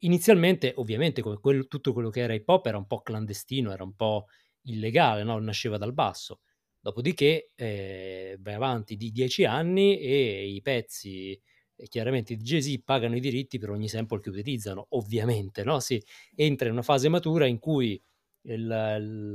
Inizialmente, 0.00 0.72
ovviamente, 0.76 1.20
come 1.20 1.38
quello, 1.38 1.66
tutto 1.66 1.92
quello 1.92 2.10
che 2.10 2.20
era 2.20 2.34
hip 2.34 2.48
hop 2.48 2.66
era 2.66 2.78
un 2.78 2.86
po' 2.86 3.02
clandestino, 3.02 3.72
era 3.72 3.82
un 3.82 3.94
po' 3.94 4.26
illegale, 4.62 5.22
no? 5.22 5.38
nasceva 5.38 5.76
dal 5.76 5.92
basso 5.92 6.40
Dopodiché 6.86 7.50
eh, 7.56 8.38
vai 8.38 8.54
avanti 8.54 8.94
di 8.94 9.10
dieci 9.10 9.44
anni 9.44 9.98
e 9.98 10.46
i 10.46 10.62
pezzi 10.62 11.32
eh, 11.74 11.88
chiaramente 11.88 12.36
di 12.36 12.44
Jay-Z 12.44 12.82
pagano 12.84 13.16
i 13.16 13.20
diritti 13.20 13.58
per 13.58 13.70
ogni 13.70 13.88
sample 13.88 14.20
che 14.20 14.28
utilizzano, 14.28 14.86
ovviamente, 14.90 15.64
no? 15.64 15.80
Si 15.80 16.00
entra 16.36 16.68
in 16.68 16.74
una 16.74 16.82
fase 16.82 17.08
matura 17.08 17.46
in 17.46 17.58
cui 17.58 18.00
il, 18.42 18.66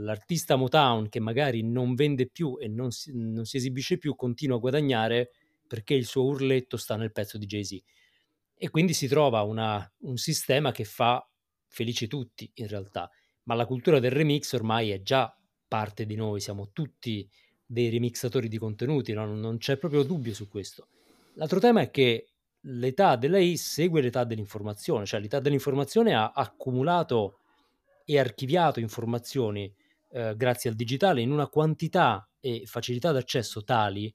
l'artista 0.02 0.56
Motown 0.56 1.10
che 1.10 1.20
magari 1.20 1.62
non 1.62 1.94
vende 1.94 2.30
più 2.30 2.56
e 2.58 2.70
non 2.70 2.92
si, 2.92 3.12
non 3.14 3.44
si, 3.44 3.58
esibisce 3.58 3.98
più 3.98 4.16
continua 4.16 4.56
a 4.56 4.60
guadagnare 4.62 5.32
perché 5.68 5.94
il 5.94 6.06
suo 6.06 6.24
urletto 6.24 6.78
sta 6.78 6.96
nel 6.96 7.12
pezzo 7.12 7.38
di 7.38 7.48
Jay-Z. 7.48 7.78
E 8.56 8.70
quindi 8.70 8.94
si 8.94 9.10
trova 9.10 9.42
una, 9.42 9.94
un 10.04 10.16
sistema 10.16 10.72
che 10.72 10.86
fa 10.86 11.22
felici 11.68 12.08
tutti 12.08 12.50
in 12.54 12.68
realtà, 12.68 13.12
ma 13.44 13.56
la 13.56 13.66
cultura 13.66 14.00
del 14.00 14.12
remix 14.12 14.54
ormai 14.54 14.92
è 14.92 15.02
già 15.02 15.36
parte 15.72 16.06
di 16.06 16.16
noi, 16.16 16.42
siamo 16.42 16.72
tutti 16.74 17.26
dei 17.66 17.90
remixatori 17.90 18.50
di 18.50 18.58
contenuti, 18.58 19.14
no? 19.14 19.26
non 19.26 19.58
c'è 19.58 19.78
proprio 19.78 20.04
dubbio 20.04 20.34
su 20.34 20.50
questo. 20.50 20.90
L'altro 21.36 21.62
tema 21.62 21.80
è 21.80 21.90
che 21.90 22.28
l'età 22.64 23.16
dell'AI 23.16 23.56
segue 23.56 24.02
l'età 24.02 24.26
dell'informazione, 24.26 25.06
cioè 25.06 25.22
l'età 25.22 25.40
dell'informazione 25.40 26.14
ha 26.14 26.34
accumulato 26.36 27.40
e 28.04 28.20
archiviato 28.20 28.82
informazioni 28.82 29.74
eh, 30.10 30.36
grazie 30.36 30.70
al 30.70 30.76
digitale 30.76 31.22
in 31.22 31.32
una 31.32 31.48
quantità 31.48 32.30
e 32.42 32.64
facilità 32.66 33.14
d'accesso 33.14 33.64
tali 33.64 34.14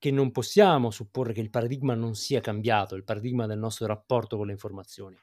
che 0.00 0.10
non 0.10 0.32
possiamo 0.32 0.90
supporre 0.90 1.32
che 1.32 1.40
il 1.40 1.50
paradigma 1.50 1.94
non 1.94 2.16
sia 2.16 2.40
cambiato, 2.40 2.96
il 2.96 3.04
paradigma 3.04 3.46
del 3.46 3.60
nostro 3.60 3.86
rapporto 3.86 4.36
con 4.36 4.46
le 4.46 4.52
informazioni. 4.52 5.16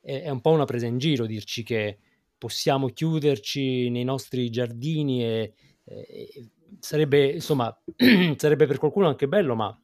È, 0.00 0.22
è 0.22 0.28
un 0.28 0.40
po' 0.40 0.50
una 0.50 0.64
presa 0.64 0.86
in 0.86 0.98
giro 0.98 1.24
dirci 1.24 1.62
che 1.62 1.98
possiamo 2.40 2.88
chiuderci 2.88 3.90
nei 3.90 4.02
nostri 4.02 4.48
giardini 4.48 5.22
e, 5.22 5.52
e 5.84 6.50
sarebbe, 6.78 7.32
insomma, 7.32 7.70
sarebbe 8.36 8.66
per 8.66 8.78
qualcuno 8.78 9.08
anche 9.08 9.28
bello, 9.28 9.54
ma 9.54 9.78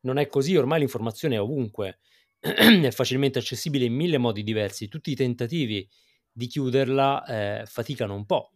non 0.00 0.16
è 0.16 0.28
così, 0.28 0.56
ormai 0.56 0.78
l'informazione 0.78 1.34
è 1.34 1.40
ovunque, 1.40 1.98
è 2.40 2.90
facilmente 2.90 3.38
accessibile 3.38 3.84
in 3.84 3.92
mille 3.92 4.16
modi 4.16 4.42
diversi, 4.42 4.88
tutti 4.88 5.10
i 5.10 5.14
tentativi 5.14 5.86
di 6.32 6.46
chiuderla 6.46 7.26
eh, 7.26 7.66
faticano 7.66 8.14
un 8.14 8.24
po'. 8.24 8.52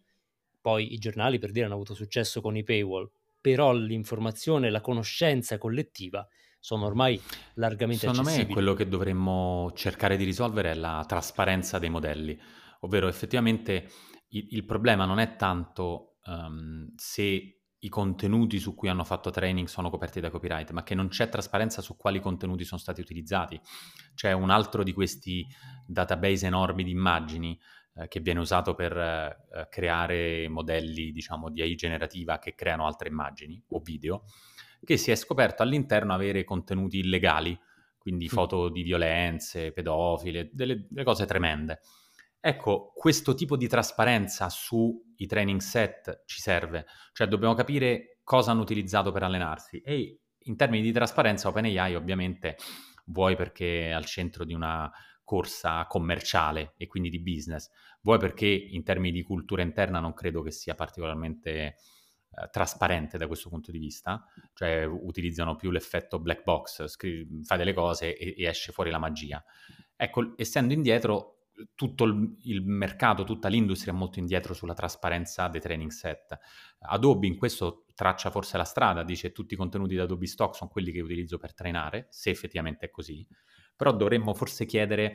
Poi 0.58 0.94
i 0.94 0.98
giornali, 0.98 1.38
per 1.38 1.50
dire, 1.50 1.66
hanno 1.66 1.74
avuto 1.74 1.92
successo 1.92 2.40
con 2.40 2.56
i 2.56 2.62
paywall, 2.62 3.10
però 3.38 3.74
l'informazione, 3.74 4.70
la 4.70 4.80
conoscenza 4.80 5.58
collettiva 5.58 6.26
sono 6.58 6.86
ormai 6.86 7.20
largamente 7.54 8.00
Secondo 8.00 8.22
accessibili. 8.22 8.48
me 8.48 8.54
quello 8.54 8.72
che 8.72 8.88
dovremmo 8.88 9.70
cercare 9.74 10.16
di 10.16 10.24
risolvere 10.24 10.70
è 10.70 10.74
la 10.74 11.04
trasparenza 11.06 11.78
dei 11.78 11.90
modelli 11.90 12.38
ovvero 12.80 13.08
effettivamente 13.08 13.88
il, 14.28 14.46
il 14.50 14.64
problema 14.64 15.04
non 15.04 15.18
è 15.18 15.36
tanto 15.36 16.18
um, 16.24 16.92
se 16.96 17.60
i 17.82 17.88
contenuti 17.88 18.58
su 18.58 18.74
cui 18.74 18.88
hanno 18.88 19.04
fatto 19.04 19.30
training 19.30 19.66
sono 19.66 19.88
coperti 19.88 20.20
da 20.20 20.30
copyright, 20.30 20.70
ma 20.72 20.82
che 20.82 20.94
non 20.94 21.08
c'è 21.08 21.28
trasparenza 21.30 21.80
su 21.80 21.96
quali 21.96 22.20
contenuti 22.20 22.64
sono 22.64 22.80
stati 22.80 23.00
utilizzati. 23.00 23.58
C'è 24.14 24.32
un 24.32 24.50
altro 24.50 24.82
di 24.82 24.92
questi 24.92 25.46
database 25.86 26.46
enormi 26.46 26.84
di 26.84 26.90
immagini 26.90 27.58
eh, 27.94 28.06
che 28.08 28.20
viene 28.20 28.40
usato 28.40 28.74
per 28.74 28.96
eh, 28.96 29.66
creare 29.70 30.46
modelli, 30.48 31.10
diciamo, 31.10 31.48
di 31.48 31.62
AI 31.62 31.74
generativa 31.74 32.38
che 32.38 32.54
creano 32.54 32.86
altre 32.86 33.08
immagini 33.08 33.62
o 33.68 33.80
video, 33.80 34.24
che 34.84 34.98
si 34.98 35.10
è 35.10 35.14
scoperto 35.14 35.62
all'interno 35.62 36.12
avere 36.12 36.44
contenuti 36.44 36.98
illegali, 36.98 37.58
quindi 37.96 38.28
foto 38.28 38.68
di 38.68 38.82
violenze, 38.82 39.72
pedofile, 39.72 40.50
delle, 40.52 40.86
delle 40.88 41.04
cose 41.04 41.24
tremende. 41.24 41.80
Ecco, 42.42 42.92
questo 42.94 43.34
tipo 43.34 43.54
di 43.56 43.68
trasparenza 43.68 44.48
sui 44.48 45.26
training 45.26 45.60
set 45.60 46.22
ci 46.24 46.40
serve, 46.40 46.86
cioè 47.12 47.26
dobbiamo 47.26 47.52
capire 47.52 48.20
cosa 48.24 48.52
hanno 48.52 48.62
utilizzato 48.62 49.12
per 49.12 49.22
allenarsi. 49.22 49.78
E 49.80 50.20
in 50.44 50.56
termini 50.56 50.82
di 50.82 50.92
trasparenza 50.92 51.48
OpenAI 51.48 51.94
ovviamente 51.94 52.56
vuoi 53.06 53.36
perché 53.36 53.88
è 53.88 53.90
al 53.90 54.06
centro 54.06 54.44
di 54.44 54.54
una 54.54 54.90
corsa 55.22 55.84
commerciale 55.86 56.72
e 56.78 56.86
quindi 56.86 57.10
di 57.10 57.20
business, 57.20 57.68
vuoi 58.00 58.18
perché 58.18 58.46
in 58.46 58.82
termini 58.84 59.12
di 59.12 59.22
cultura 59.22 59.60
interna 59.60 60.00
non 60.00 60.14
credo 60.14 60.40
che 60.40 60.50
sia 60.50 60.74
particolarmente 60.74 61.50
eh, 61.60 61.74
trasparente 62.50 63.18
da 63.18 63.26
questo 63.26 63.50
punto 63.50 63.70
di 63.70 63.78
vista, 63.78 64.24
cioè 64.54 64.84
utilizzano 64.84 65.56
più 65.56 65.70
l'effetto 65.70 66.18
black 66.20 66.42
box, 66.42 66.86
scri- 66.86 67.44
fai 67.44 67.58
delle 67.58 67.74
cose 67.74 68.16
e, 68.16 68.34
e 68.36 68.46
esce 68.46 68.72
fuori 68.72 68.90
la 68.90 68.98
magia. 68.98 69.44
Ecco, 69.94 70.32
essendo 70.36 70.72
indietro 70.72 71.39
tutto 71.74 72.04
il, 72.04 72.36
il, 72.42 72.62
mercato, 72.62 73.24
tutta 73.24 73.48
l'industria 73.48 73.92
è 73.92 73.96
molto 73.96 74.18
indietro 74.18 74.54
sulla 74.54 74.74
trasparenza 74.74 75.48
dei 75.48 75.60
training 75.60 75.90
set. 75.90 76.38
Adobe 76.80 77.26
in 77.26 77.36
questo 77.36 77.86
traccia 77.94 78.30
forse 78.30 78.56
la 78.56 78.64
strada, 78.64 79.02
dice 79.02 79.32
tutti 79.32 79.54
i 79.54 79.56
contenuti 79.56 79.94
da 79.94 80.04
Adobe 80.04 80.26
Stock 80.26 80.54
sono 80.54 80.70
quelli 80.70 80.92
che 80.92 81.00
utilizzo 81.00 81.38
per 81.38 81.54
trainare, 81.54 82.06
se 82.10 82.30
effettivamente 82.30 82.86
è 82.86 82.90
così, 82.90 83.26
però 83.76 83.92
dovremmo 83.92 84.34
forse 84.34 84.66
chiedere 84.66 85.14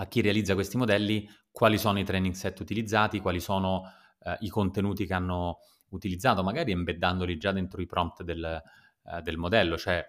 a 0.00 0.06
chi 0.06 0.20
realizza 0.20 0.54
questi 0.54 0.76
modelli 0.76 1.28
quali 1.50 1.78
sono 1.78 1.98
i 1.98 2.04
training 2.04 2.34
set 2.34 2.60
utilizzati, 2.60 3.20
quali 3.20 3.40
sono 3.40 3.82
eh, 4.20 4.36
i 4.40 4.48
contenuti 4.48 5.06
che 5.06 5.14
hanno 5.14 5.58
utilizzato, 5.90 6.42
magari 6.42 6.72
embeddandoli 6.72 7.36
già 7.38 7.52
dentro 7.52 7.80
i 7.80 7.86
prompt 7.86 8.22
del, 8.22 8.44
eh, 8.44 9.22
del 9.22 9.36
modello, 9.36 9.76
cioè 9.76 10.04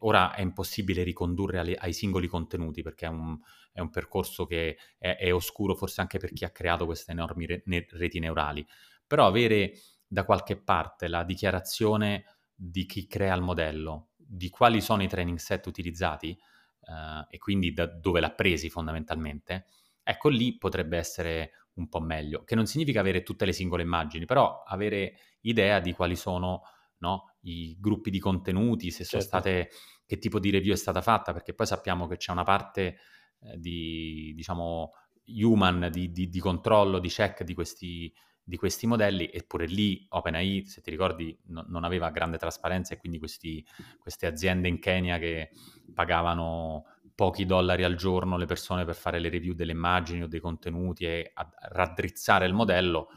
ora 0.00 0.34
è 0.34 0.40
impossibile 0.40 1.02
ricondurre 1.02 1.58
alle, 1.58 1.74
ai 1.74 1.92
singoli 1.92 2.26
contenuti 2.26 2.82
perché 2.82 3.06
è 3.06 3.08
un, 3.08 3.38
è 3.72 3.80
un 3.80 3.90
percorso 3.90 4.46
che 4.46 4.76
è, 4.98 5.16
è, 5.16 5.32
oscuro 5.32 5.74
forse 5.74 6.00
anche 6.00 6.18
per 6.18 6.32
chi 6.32 6.44
ha 6.44 6.50
creato 6.50 6.84
queste 6.84 7.12
enormi 7.12 7.46
re, 7.46 7.62
ne, 7.66 7.86
reti 7.90 8.18
neurali, 8.18 8.66
però 9.06 9.26
avere 9.26 9.74
da 10.06 10.24
qualche 10.24 10.56
parte 10.56 11.08
la 11.08 11.24
dichiarazione 11.24 12.24
di 12.54 12.86
chi 12.86 13.06
crea 13.06 13.34
il 13.34 13.42
modello, 13.42 14.10
di 14.16 14.50
quali 14.50 14.80
sono 14.80 15.02
i 15.02 15.08
training 15.08 15.38
set 15.38 15.66
utilizzati 15.66 16.30
eh, 16.30 17.26
e 17.28 17.38
quindi 17.38 17.72
da 17.72 17.86
dove 17.86 18.20
l'ha 18.20 18.30
presi 18.30 18.70
fondamentalmente, 18.70 19.66
ecco 20.02 20.28
lì 20.28 20.56
potrebbe 20.58 20.96
essere 20.98 21.52
un 21.74 21.88
po' 21.88 22.00
meglio, 22.00 22.44
che 22.44 22.54
non 22.54 22.66
significa 22.66 23.00
avere 23.00 23.22
tutte 23.22 23.44
le 23.44 23.52
singole 23.52 23.82
immagini, 23.82 24.26
però 24.26 24.62
avere 24.62 25.16
idea 25.40 25.80
di 25.80 25.92
quali 25.92 26.16
sono 26.16 26.62
no, 26.98 27.31
i 27.42 27.76
gruppi 27.78 28.10
di 28.10 28.18
contenuti, 28.18 28.90
se 28.90 29.04
certo. 29.04 29.10
sono 29.10 29.22
state, 29.22 29.70
che 30.06 30.18
tipo 30.18 30.38
di 30.38 30.50
review 30.50 30.72
è 30.72 30.76
stata 30.76 31.00
fatta, 31.00 31.32
perché 31.32 31.54
poi 31.54 31.66
sappiamo 31.66 32.06
che 32.06 32.16
c'è 32.16 32.32
una 32.32 32.44
parte 32.44 32.98
eh, 33.40 33.58
di, 33.58 34.32
diciamo, 34.34 34.92
human, 35.26 35.88
di, 35.90 36.10
di, 36.10 36.28
di, 36.28 36.40
controllo, 36.40 36.98
di 36.98 37.08
check 37.08 37.42
di 37.42 37.54
questi, 37.54 38.12
di 38.42 38.56
questi 38.56 38.86
modelli, 38.86 39.30
eppure 39.32 39.66
lì 39.66 40.04
OpenAI, 40.08 40.64
se 40.66 40.80
ti 40.80 40.90
ricordi, 40.90 41.36
no, 41.46 41.64
non 41.68 41.84
aveva 41.84 42.10
grande 42.10 42.38
trasparenza 42.38 42.94
e 42.94 42.98
quindi 42.98 43.18
questi, 43.18 43.64
queste 43.98 44.26
aziende 44.26 44.68
in 44.68 44.78
Kenya 44.78 45.18
che 45.18 45.50
pagavano 45.94 46.84
pochi 47.14 47.44
dollari 47.44 47.84
al 47.84 47.94
giorno 47.94 48.36
le 48.36 48.46
persone 48.46 48.84
per 48.84 48.94
fare 48.94 49.18
le 49.18 49.28
review 49.28 49.54
delle 49.54 49.72
immagini 49.72 50.22
o 50.22 50.26
dei 50.26 50.40
contenuti 50.40 51.04
e 51.04 51.32
raddrizzare 51.70 52.46
il 52.46 52.54
modello, 52.54 53.08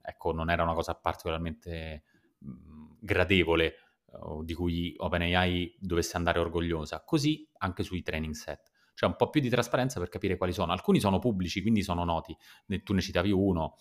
ecco, 0.00 0.32
non 0.32 0.50
era 0.50 0.62
una 0.62 0.74
cosa 0.74 0.94
particolarmente 0.94 2.04
mh, 2.38 2.73
gradevole 3.04 3.74
uh, 4.06 4.42
di 4.42 4.54
cui 4.54 4.94
OpenAI 4.96 5.76
dovesse 5.78 6.16
andare 6.16 6.38
orgogliosa. 6.38 7.04
Così 7.04 7.48
anche 7.58 7.82
sui 7.82 8.02
training 8.02 8.34
set. 8.34 8.70
C'è 8.94 9.06
un 9.06 9.16
po' 9.16 9.28
più 9.28 9.40
di 9.40 9.48
trasparenza 9.48 9.98
per 9.98 10.08
capire 10.08 10.36
quali 10.36 10.52
sono. 10.52 10.72
Alcuni 10.72 11.00
sono 11.00 11.18
pubblici, 11.18 11.60
quindi 11.60 11.82
sono 11.82 12.04
noti. 12.04 12.36
Tu 12.82 12.92
ne 12.92 13.00
citavi 13.00 13.30
uno, 13.30 13.76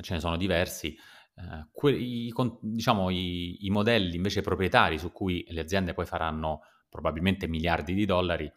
ce 0.00 0.14
ne 0.14 0.20
sono 0.20 0.36
diversi. 0.36 0.96
Uh, 1.34 1.68
que- 1.72 1.96
i, 1.96 2.32
diciamo, 2.60 3.10
i, 3.10 3.64
i 3.66 3.70
modelli 3.70 4.16
invece 4.16 4.42
proprietari 4.42 4.98
su 4.98 5.12
cui 5.12 5.44
le 5.48 5.60
aziende 5.60 5.94
poi 5.94 6.06
faranno 6.06 6.60
probabilmente 6.88 7.48
miliardi 7.48 7.94
di 7.94 8.04
dollari, 8.04 8.52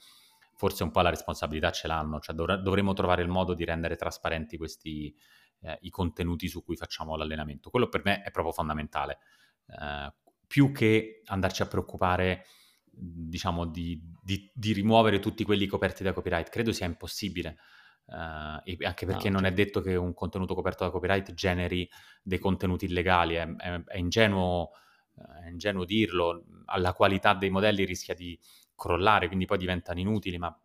forse 0.56 0.84
un 0.84 0.92
po' 0.92 1.02
la 1.02 1.10
responsabilità 1.10 1.72
ce 1.72 1.88
l'hanno, 1.88 2.20
cioè 2.20 2.36
dovr- 2.36 2.62
dovremo 2.62 2.94
trovare 2.94 3.22
il 3.22 3.30
modo 3.30 3.54
di 3.54 3.64
rendere 3.64 3.96
trasparenti 3.96 4.58
questi, 4.58 5.16
eh, 5.62 5.78
i 5.82 5.90
contenuti 5.90 6.48
su 6.48 6.64
cui 6.64 6.76
facciamo 6.76 7.16
l'allenamento. 7.16 7.70
Quello 7.70 7.88
per 7.88 8.02
me 8.04 8.22
è 8.22 8.32
proprio 8.32 8.54
fondamentale, 8.54 9.20
eh, 9.67 10.13
più 10.47 10.71
che 10.71 11.21
andarci 11.25 11.62
a 11.62 11.67
preoccupare 11.67 12.45
diciamo 12.89 13.65
di, 13.65 13.99
di, 14.23 14.49
di, 14.54 14.71
rimuovere 14.71 15.19
tutti 15.19 15.43
quelli 15.43 15.67
coperti 15.67 16.04
da 16.04 16.13
copyright, 16.13 16.49
credo 16.49 16.71
sia 16.71 16.86
impossibile. 16.86 17.58
Uh, 18.06 18.62
anche 18.86 19.08
perché 19.08 19.30
no, 19.30 19.38
non 19.38 19.45
è 19.45 19.51
detto 19.51 19.82
che 19.82 19.95
un 19.95 20.13
contenuto 20.13 20.54
coperto 20.54 20.84
da 20.84 20.91
copyright 20.91 21.34
generi 21.34 21.89
dei 22.21 22.38
contenuti 22.38 22.86
illegali, 22.86 23.34
è, 23.34 23.47
è, 23.56 23.84
è 23.84 23.97
ingenuo 23.97 24.69
è 25.15 25.49
ingenuo 25.49 25.86
dirlo, 25.86 26.43
la 26.78 26.93
qualità 26.93 27.34
dei 27.34 27.49
modelli 27.49 27.86
rischia 27.86 28.13
di 28.13 28.38
crollare, 28.75 29.28
quindi 29.28 29.45
poi 29.45 29.58
diventano 29.58 29.99
inutili, 29.99 30.38
ma 30.38 30.58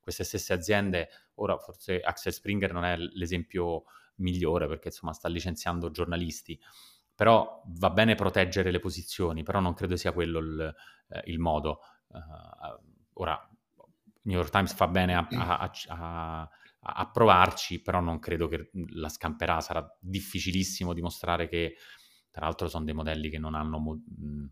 queste 0.00 0.24
stesse 0.24 0.52
aziende, 0.52 1.08
ora 1.34 1.56
forse 1.58 2.00
Axel 2.00 2.32
Springer 2.32 2.72
non 2.72 2.84
è 2.84 2.96
l'esempio 2.96 3.84
migliore 4.16 4.66
perché 4.68 4.88
insomma 4.88 5.12
sta 5.12 5.28
licenziando 5.28 5.90
giornalisti, 5.90 6.58
però 7.20 7.62
va 7.66 7.90
bene 7.90 8.14
proteggere 8.14 8.70
le 8.70 8.78
posizioni, 8.78 9.42
però 9.42 9.60
non 9.60 9.74
credo 9.74 9.94
sia 9.94 10.10
quello 10.10 10.38
il, 10.38 10.74
eh, 11.08 11.22
il 11.26 11.38
modo. 11.38 11.80
Uh, 12.06 13.20
ora, 13.20 13.38
New 14.22 14.38
York 14.38 14.48
Times 14.48 14.72
fa 14.72 14.88
bene 14.88 15.14
a, 15.14 15.28
a, 15.30 15.70
a, 15.88 16.50
a, 16.80 17.10
provarci, 17.10 17.82
però 17.82 18.00
non 18.00 18.20
credo 18.20 18.48
che 18.48 18.70
la 18.94 19.10
scamperà, 19.10 19.60
sarà 19.60 19.86
difficilissimo 20.00 20.94
dimostrare 20.94 21.46
che 21.46 21.74
tra 22.30 22.46
l'altro 22.46 22.68
sono 22.68 22.86
dei 22.86 22.94
modelli 22.94 23.28
che 23.28 23.38
non 23.38 23.54
hanno, 23.54 23.76
mo- 23.76 24.02
mhmm, 24.02 24.50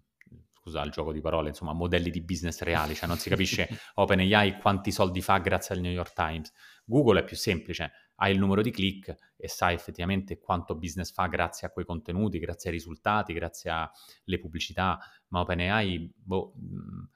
scusa 0.52 0.82
il 0.82 0.90
gioco 0.90 1.10
di 1.10 1.22
parole, 1.22 1.48
insomma, 1.48 1.72
modelli 1.72 2.10
di 2.10 2.20
business 2.20 2.60
reali, 2.60 2.94
cioè 2.94 3.08
non 3.08 3.16
si 3.16 3.30
capisce 3.30 3.66
OpenAI 3.94 4.60
quanti 4.60 4.92
soldi 4.92 5.22
fa 5.22 5.38
grazie 5.38 5.74
al 5.74 5.80
New 5.80 5.90
York 5.90 6.12
Times. 6.12 6.52
Google 6.88 7.20
è 7.20 7.24
più 7.24 7.36
semplice, 7.36 7.92
hai 8.16 8.32
il 8.32 8.38
numero 8.38 8.62
di 8.62 8.70
click 8.70 9.14
e 9.36 9.48
sai 9.48 9.74
effettivamente 9.74 10.38
quanto 10.40 10.74
business 10.74 11.12
fa 11.12 11.26
grazie 11.26 11.68
a 11.68 11.70
quei 11.70 11.84
contenuti, 11.84 12.38
grazie 12.38 12.70
ai 12.70 12.76
risultati, 12.76 13.32
grazie 13.32 13.70
alle 13.70 14.38
pubblicità, 14.38 14.98
ma 15.28 15.40
OpenAI, 15.40 16.12
boh, 16.16 16.54
mh, 16.56 17.08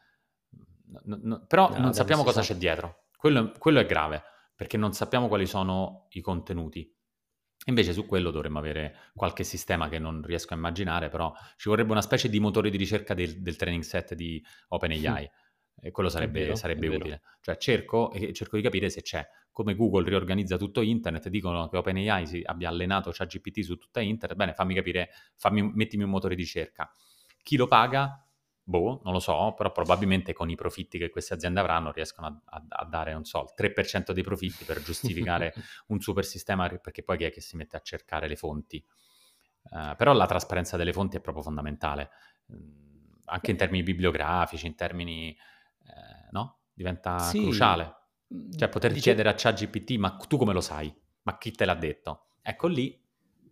no, 1.04 1.18
no, 1.22 1.46
però 1.46 1.70
no, 1.70 1.78
non 1.78 1.94
sappiamo 1.94 2.22
cosa 2.22 2.42
sa. 2.42 2.52
c'è 2.52 2.58
dietro. 2.58 3.06
Quello, 3.16 3.52
quello 3.58 3.80
è 3.80 3.87
grave, 3.87 4.22
perché 4.54 4.76
non 4.76 4.92
sappiamo 4.92 5.28
quali 5.28 5.46
sono 5.46 6.06
i 6.11 6.20
contenuti. 6.20 6.94
Invece 7.66 7.92
su 7.92 8.06
quello 8.06 8.30
dovremmo 8.30 8.58
avere 8.58 8.96
qualche 9.14 9.44
sistema 9.44 9.88
che 9.88 9.98
non 9.98 10.22
riesco 10.22 10.52
a 10.52 10.56
immaginare, 10.56 11.08
però 11.08 11.32
ci 11.56 11.68
vorrebbe 11.68 11.92
una 11.92 12.02
specie 12.02 12.28
di 12.28 12.40
motore 12.40 12.70
di 12.70 12.76
ricerca 12.76 13.14
del, 13.14 13.40
del 13.40 13.56
training 13.56 13.85
set 13.85 14.14
di 14.14 14.44
OpenAI. 14.68 15.30
E 15.80 15.90
quello 15.90 16.08
sarebbe, 16.08 16.40
vero, 16.40 16.54
sarebbe 16.54 16.88
utile. 16.88 17.22
Cioè 17.40 17.56
cerco, 17.56 18.12
cerco 18.32 18.56
di 18.56 18.62
capire 18.62 18.88
se 18.88 19.02
c'è. 19.02 19.26
Come 19.50 19.74
Google 19.74 20.08
riorganizza 20.08 20.56
tutto 20.56 20.80
internet, 20.80 21.28
dicono 21.28 21.68
che 21.68 21.76
OpenAI 21.76 22.26
si 22.26 22.42
abbia 22.44 22.68
allenato 22.68 23.11
ChatGPT 23.12 23.61
su 23.61 23.76
tutta 23.76 24.00
internet, 24.00 24.37
bene, 24.37 24.54
fammi 24.54 24.74
capire, 24.74 25.11
fammi, 25.37 25.72
mettimi 25.74 26.04
un 26.04 26.11
motore 26.11 26.35
di 26.35 26.42
ricerca. 26.42 26.90
Chi 27.42 27.56
lo 27.56 27.66
paga? 27.66 28.24
Boh, 28.64 29.00
non 29.02 29.12
lo 29.12 29.18
so, 29.18 29.54
però 29.56 29.72
probabilmente 29.72 30.32
con 30.32 30.48
i 30.48 30.54
profitti 30.54 30.96
che 30.96 31.11
queste 31.11 31.35
aziende 31.35 31.58
avranno 31.58 31.90
riescono 31.90 32.28
a, 32.28 32.40
a, 32.44 32.64
a 32.68 32.85
dare, 32.85 33.12
non 33.12 33.24
so, 33.24 33.42
il 33.42 33.52
3% 33.54 34.12
dei 34.12 34.22
profitti 34.22 34.64
per 34.64 34.80
giustificare 34.80 35.52
un 35.88 36.00
super 36.00 36.24
sistema, 36.24 36.68
perché 36.68 37.02
poi 37.02 37.18
chi 37.18 37.24
è 37.24 37.32
che 37.32 37.40
si 37.40 37.56
mette 37.56 37.76
a 37.76 37.80
cercare 37.80 38.28
le 38.28 38.37
fonti? 38.37 38.85
Uh, 39.64 39.96
però 39.96 40.12
la 40.12 40.26
trasparenza 40.26 40.76
delle 40.76 40.92
fonti 40.92 41.16
è 41.16 41.20
proprio 41.20 41.42
fondamentale, 41.42 42.11
uh, 42.46 42.54
anche 43.26 43.50
in 43.50 43.56
termini 43.56 43.82
bibliografici, 43.82 44.66
in 44.66 44.76
termini, 44.76 45.37
uh, 45.94 46.28
no? 46.31 46.61
Diventa 46.72 47.18
sì. 47.18 47.40
cruciale. 47.40 47.96
Cioè 48.57 48.68
poter 48.68 48.90
Dice... 48.92 49.02
chiedere 49.02 49.28
a 49.28 49.35
ChatGPT, 49.35 49.96
ma 49.96 50.16
tu 50.16 50.37
come 50.37 50.52
lo 50.52 50.61
sai? 50.61 50.92
Ma 51.22 51.38
chi 51.38 51.52
te 51.52 51.64
l'ha 51.64 51.74
detto? 51.74 52.26
Ecco 52.42 52.66
lì 52.66 52.98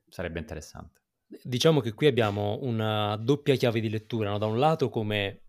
sarebbe 0.09 0.39
interessante. 0.39 1.01
Diciamo 1.43 1.81
che 1.81 1.93
qui 1.93 2.07
abbiamo 2.07 2.59
una 2.63 3.17
doppia 3.17 3.55
chiave 3.55 3.81
di 3.81 3.89
lettura, 3.89 4.31
no? 4.31 4.39
da 4.39 4.47
un 4.47 4.59
lato 4.59 4.89
come 4.89 5.43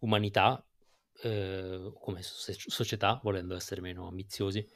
umanità, 0.00 0.64
eh, 1.22 1.92
come 2.00 2.22
società, 2.22 3.20
volendo 3.22 3.54
essere 3.54 3.80
meno 3.80 4.08
ambiziosi, 4.08 4.66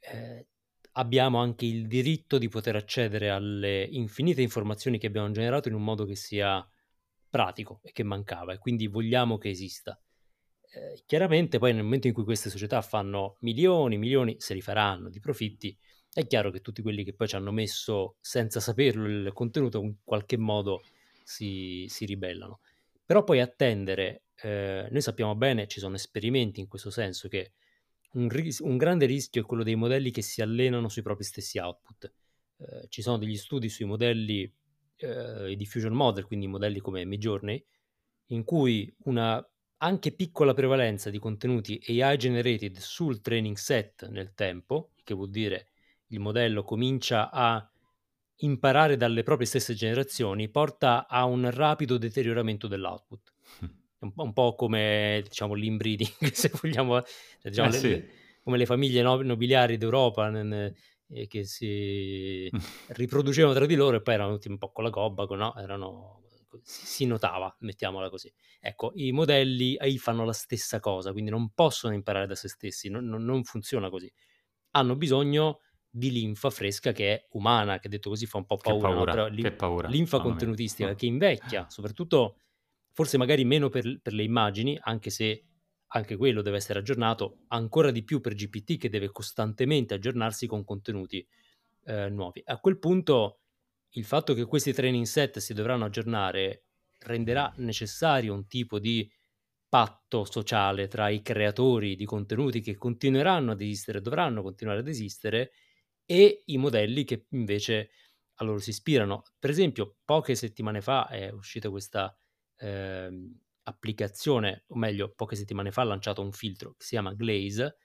eh, 0.00 0.46
abbiamo 0.92 1.38
anche 1.38 1.64
il 1.64 1.86
diritto 1.86 2.38
di 2.38 2.48
poter 2.48 2.74
accedere 2.74 3.30
alle 3.30 3.84
infinite 3.84 4.42
informazioni 4.42 4.98
che 4.98 5.06
abbiamo 5.06 5.30
generato 5.30 5.68
in 5.68 5.74
un 5.74 5.84
modo 5.84 6.04
che 6.04 6.16
sia 6.16 6.66
pratico 7.30 7.80
e 7.82 7.92
che 7.92 8.02
mancava 8.02 8.52
e 8.52 8.58
quindi 8.58 8.88
vogliamo 8.88 9.38
che 9.38 9.50
esista. 9.50 10.00
Eh, 10.70 11.02
chiaramente 11.06 11.58
poi 11.58 11.72
nel 11.72 11.82
momento 11.82 12.06
in 12.08 12.12
cui 12.12 12.24
queste 12.24 12.50
società 12.50 12.82
fanno 12.82 13.36
milioni, 13.40 13.96
milioni, 13.96 14.36
se 14.38 14.54
li 14.54 14.60
faranno 14.60 15.08
di 15.08 15.20
profitti, 15.20 15.76
è 16.12 16.26
chiaro 16.26 16.50
che 16.50 16.60
tutti 16.60 16.82
quelli 16.82 17.04
che 17.04 17.14
poi 17.14 17.28
ci 17.28 17.36
hanno 17.36 17.52
messo 17.52 18.16
senza 18.20 18.60
saperlo 18.60 19.06
il 19.06 19.32
contenuto 19.32 19.80
in 19.80 19.96
qualche 20.04 20.36
modo 20.36 20.82
si, 21.22 21.86
si 21.88 22.04
ribellano. 22.04 22.60
Però 23.04 23.24
poi 23.24 23.40
attendere, 23.40 24.24
eh, 24.42 24.88
noi 24.90 25.00
sappiamo 25.00 25.34
bene, 25.34 25.66
ci 25.66 25.80
sono 25.80 25.94
esperimenti 25.94 26.60
in 26.60 26.68
questo 26.68 26.90
senso, 26.90 27.28
che 27.28 27.52
un, 28.12 28.28
ris- 28.28 28.60
un, 28.60 28.76
grande 28.76 29.06
rischio 29.06 29.42
è 29.42 29.44
quello 29.44 29.62
dei 29.62 29.74
modelli 29.76 30.10
che 30.10 30.22
si 30.22 30.42
allenano 30.42 30.88
sui 30.88 31.02
propri 31.02 31.24
stessi 31.24 31.58
output. 31.58 32.12
Eh, 32.58 32.86
ci 32.88 33.02
sono 33.02 33.18
degli 33.18 33.36
studi 33.36 33.68
sui 33.68 33.84
modelli, 33.86 34.52
eh, 34.96 35.50
i 35.50 35.56
diffusion 35.56 35.92
model, 35.92 36.24
quindi 36.24 36.46
modelli 36.46 36.80
come 36.80 37.04
Midjourney, 37.04 37.64
in 38.28 38.44
cui 38.44 38.94
una 39.04 39.46
anche 39.78 40.12
piccola 40.12 40.54
prevalenza 40.54 41.10
di 41.10 41.18
contenuti 41.18 41.80
AI 41.86 42.16
generated 42.16 42.78
sul 42.78 43.20
training 43.20 43.56
set 43.56 44.08
nel 44.08 44.34
tempo, 44.34 44.90
che 45.04 45.14
vuol 45.14 45.30
dire 45.30 45.68
il 46.08 46.20
modello 46.20 46.62
comincia 46.64 47.30
a 47.30 47.70
imparare 48.40 48.96
dalle 48.96 49.22
proprie 49.22 49.46
stesse 49.46 49.74
generazioni, 49.74 50.48
porta 50.48 51.06
a 51.06 51.24
un 51.24 51.50
rapido 51.50 51.98
deterioramento 51.98 52.66
dell'output. 52.66 53.32
Un 54.00 54.12
po', 54.12 54.22
un 54.22 54.32
po 54.32 54.54
come 54.54 55.20
diciamo, 55.24 55.54
l'inbreeding, 55.54 56.08
se 56.30 56.52
vogliamo, 56.62 57.02
diciamo, 57.42 57.68
eh, 57.68 57.72
le, 57.72 57.78
sì. 57.78 58.04
come 58.44 58.56
le 58.56 58.64
famiglie 58.64 59.02
nobiliari 59.02 59.76
d'Europa 59.76 60.28
ne, 60.30 60.72
eh, 61.08 61.26
che 61.26 61.42
si 61.42 62.48
riproducevano 62.94 63.54
tra 63.54 63.66
di 63.66 63.74
loro 63.74 63.96
e 63.96 64.00
poi 64.00 64.14
erano 64.14 64.34
tutti 64.34 64.46
un 64.46 64.56
po' 64.56 64.70
con 64.70 64.84
la 64.84 64.90
gobba, 64.90 65.24
no? 65.34 65.52
erano, 65.56 66.22
si 66.62 67.06
notava, 67.06 67.54
mettiamola 67.60 68.08
così. 68.10 68.32
Ecco, 68.60 68.92
i 68.94 69.12
modelli 69.12 69.76
AI 69.78 69.98
fanno 69.98 70.24
la 70.24 70.32
stessa 70.32 70.80
cosa, 70.80 71.12
quindi 71.12 71.30
non 71.30 71.50
possono 71.50 71.94
imparare 71.94 72.26
da 72.26 72.34
se 72.34 72.48
stessi, 72.48 72.88
non, 72.88 73.06
non, 73.06 73.44
funziona 73.44 73.90
così. 73.90 74.12
Hanno 74.72 74.96
bisogno 74.96 75.60
di 75.90 76.10
linfa 76.10 76.50
fresca 76.50 76.92
che 76.92 77.14
è 77.14 77.26
umana, 77.30 77.78
che 77.78 77.88
detto 77.88 78.10
così 78.10 78.26
fa 78.26 78.38
un 78.38 78.46
po' 78.46 78.56
paura, 78.56 78.88
paura, 78.88 79.14
no? 79.14 79.30
però 79.30 79.52
paura, 79.56 79.88
linfa 79.88 80.20
contenutistica 80.20 80.94
che 80.94 81.06
invecchia, 81.06 81.68
soprattutto 81.68 82.36
forse 82.92 83.16
magari 83.16 83.44
meno 83.44 83.68
per, 83.68 84.00
per, 84.02 84.12
le 84.12 84.22
immagini, 84.22 84.78
anche 84.80 85.10
se 85.10 85.44
anche 85.92 86.16
quello 86.16 86.42
deve 86.42 86.56
essere 86.56 86.80
aggiornato, 86.80 87.44
ancora 87.48 87.90
di 87.90 88.04
più 88.04 88.20
per 88.20 88.34
GPT 88.34 88.76
che 88.76 88.88
deve 88.88 89.10
costantemente 89.10 89.94
aggiornarsi 89.94 90.46
con 90.46 90.64
contenuti 90.64 91.26
eh, 91.84 92.08
nuovi. 92.10 92.42
A 92.44 92.58
quel 92.58 92.78
punto 92.78 93.40
il 93.92 94.04
fatto 94.04 94.34
che 94.34 94.44
questi 94.44 94.72
training 94.72 95.04
set 95.04 95.38
si 95.38 95.54
dovranno 95.54 95.84
aggiornare 95.86 96.64
renderà 97.00 97.52
necessario 97.58 98.34
un 98.34 98.46
tipo 98.46 98.78
di 98.78 99.10
patto 99.68 100.24
sociale 100.24 100.88
tra 100.88 101.08
i 101.08 101.22
creatori 101.22 101.94
di 101.96 102.04
contenuti 102.04 102.60
che 102.60 102.76
continueranno 102.76 103.52
ad 103.52 103.60
esistere, 103.60 104.00
dovranno 104.00 104.42
continuare 104.42 104.80
ad 104.80 104.88
esistere, 104.88 105.52
e 106.06 106.42
i 106.46 106.56
modelli 106.58 107.04
che 107.04 107.26
invece 107.30 107.90
a 108.36 108.44
loro 108.44 108.58
si 108.58 108.70
ispirano. 108.70 109.22
Per 109.38 109.50
esempio, 109.50 109.98
poche 110.04 110.34
settimane 110.34 110.80
fa 110.80 111.08
è 111.08 111.30
uscita 111.30 111.70
questa 111.70 112.16
eh, 112.56 113.10
applicazione, 113.64 114.64
o 114.68 114.76
meglio, 114.76 115.12
poche 115.14 115.36
settimane 115.36 115.70
fa 115.70 115.82
ha 115.82 115.84
lanciato 115.84 116.22
un 116.22 116.32
filtro 116.32 116.70
che 116.76 116.84
si 116.84 116.90
chiama 116.90 117.12
Glaze, 117.14 117.76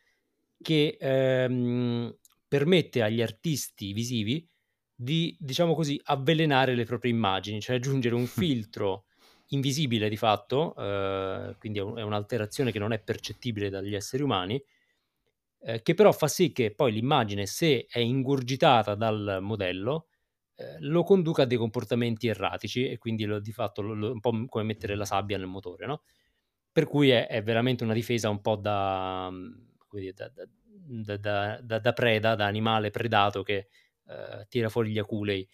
che 0.61 0.97
ehm, 0.99 2.17
permette 2.47 3.01
agli 3.01 3.21
artisti 3.21 3.91
visivi 3.93 4.47
di, 4.95 5.35
diciamo 5.39 5.73
così, 5.73 5.99
avvelenare 6.05 6.75
le 6.75 6.85
proprie 6.85 7.11
immagini, 7.11 7.61
cioè 7.61 7.77
aggiungere 7.77 8.15
un 8.15 8.25
filtro 8.27 9.05
invisibile 9.49 10.09
di 10.09 10.17
fatto, 10.17 10.75
eh, 10.75 11.55
quindi 11.59 11.79
è, 11.79 11.81
un, 11.81 11.97
è, 11.97 12.01
un'alterazione 12.01 12.71
che 12.71 12.79
non 12.79 12.93
è 12.93 12.99
percettibile 12.99 13.69
dagli 13.69 13.95
esseri 13.95 14.23
umani, 14.23 14.63
eh, 15.65 15.81
che 15.81 15.93
però 15.93 16.11
fa 16.11 16.27
sì 16.27 16.51
che 16.51 16.73
poi 16.73 16.91
l'immagine, 16.91 17.45
se 17.45 17.85
è 17.89 17.99
ingurgitata 17.99 18.95
dal 18.95 19.39
modello, 19.41 20.07
eh, 20.55 20.77
lo 20.79 21.03
conduca 21.03 21.43
a 21.43 21.45
dei 21.45 21.57
comportamenti 21.57 22.27
erratici 22.27 22.87
e 22.87 22.97
quindi 22.97 23.25
lo, 23.25 23.39
di 23.39 23.51
fatto 23.51 23.81
lo, 23.81 23.93
lo, 23.93 24.11
un 24.11 24.19
po' 24.19 24.45
come 24.47 24.63
mettere 24.63 24.95
la 24.95 25.05
sabbia 25.05 25.37
nel 25.37 25.47
motore, 25.47 25.85
no? 25.85 26.03
Per 26.71 26.85
cui 26.87 27.09
è, 27.09 27.27
è 27.27 27.43
veramente 27.43 27.83
una 27.83 27.93
difesa 27.93 28.29
un 28.29 28.41
po' 28.41 28.55
da, 28.55 29.31
da, 30.13 31.57
da, 31.61 31.79
da 31.79 31.93
preda, 31.93 32.35
da 32.35 32.45
animale 32.45 32.89
predato 32.89 33.43
che 33.43 33.67
eh, 34.07 34.45
tira 34.47 34.69
fuori 34.69 34.91
gli 34.91 34.99
aculei, 34.99 35.47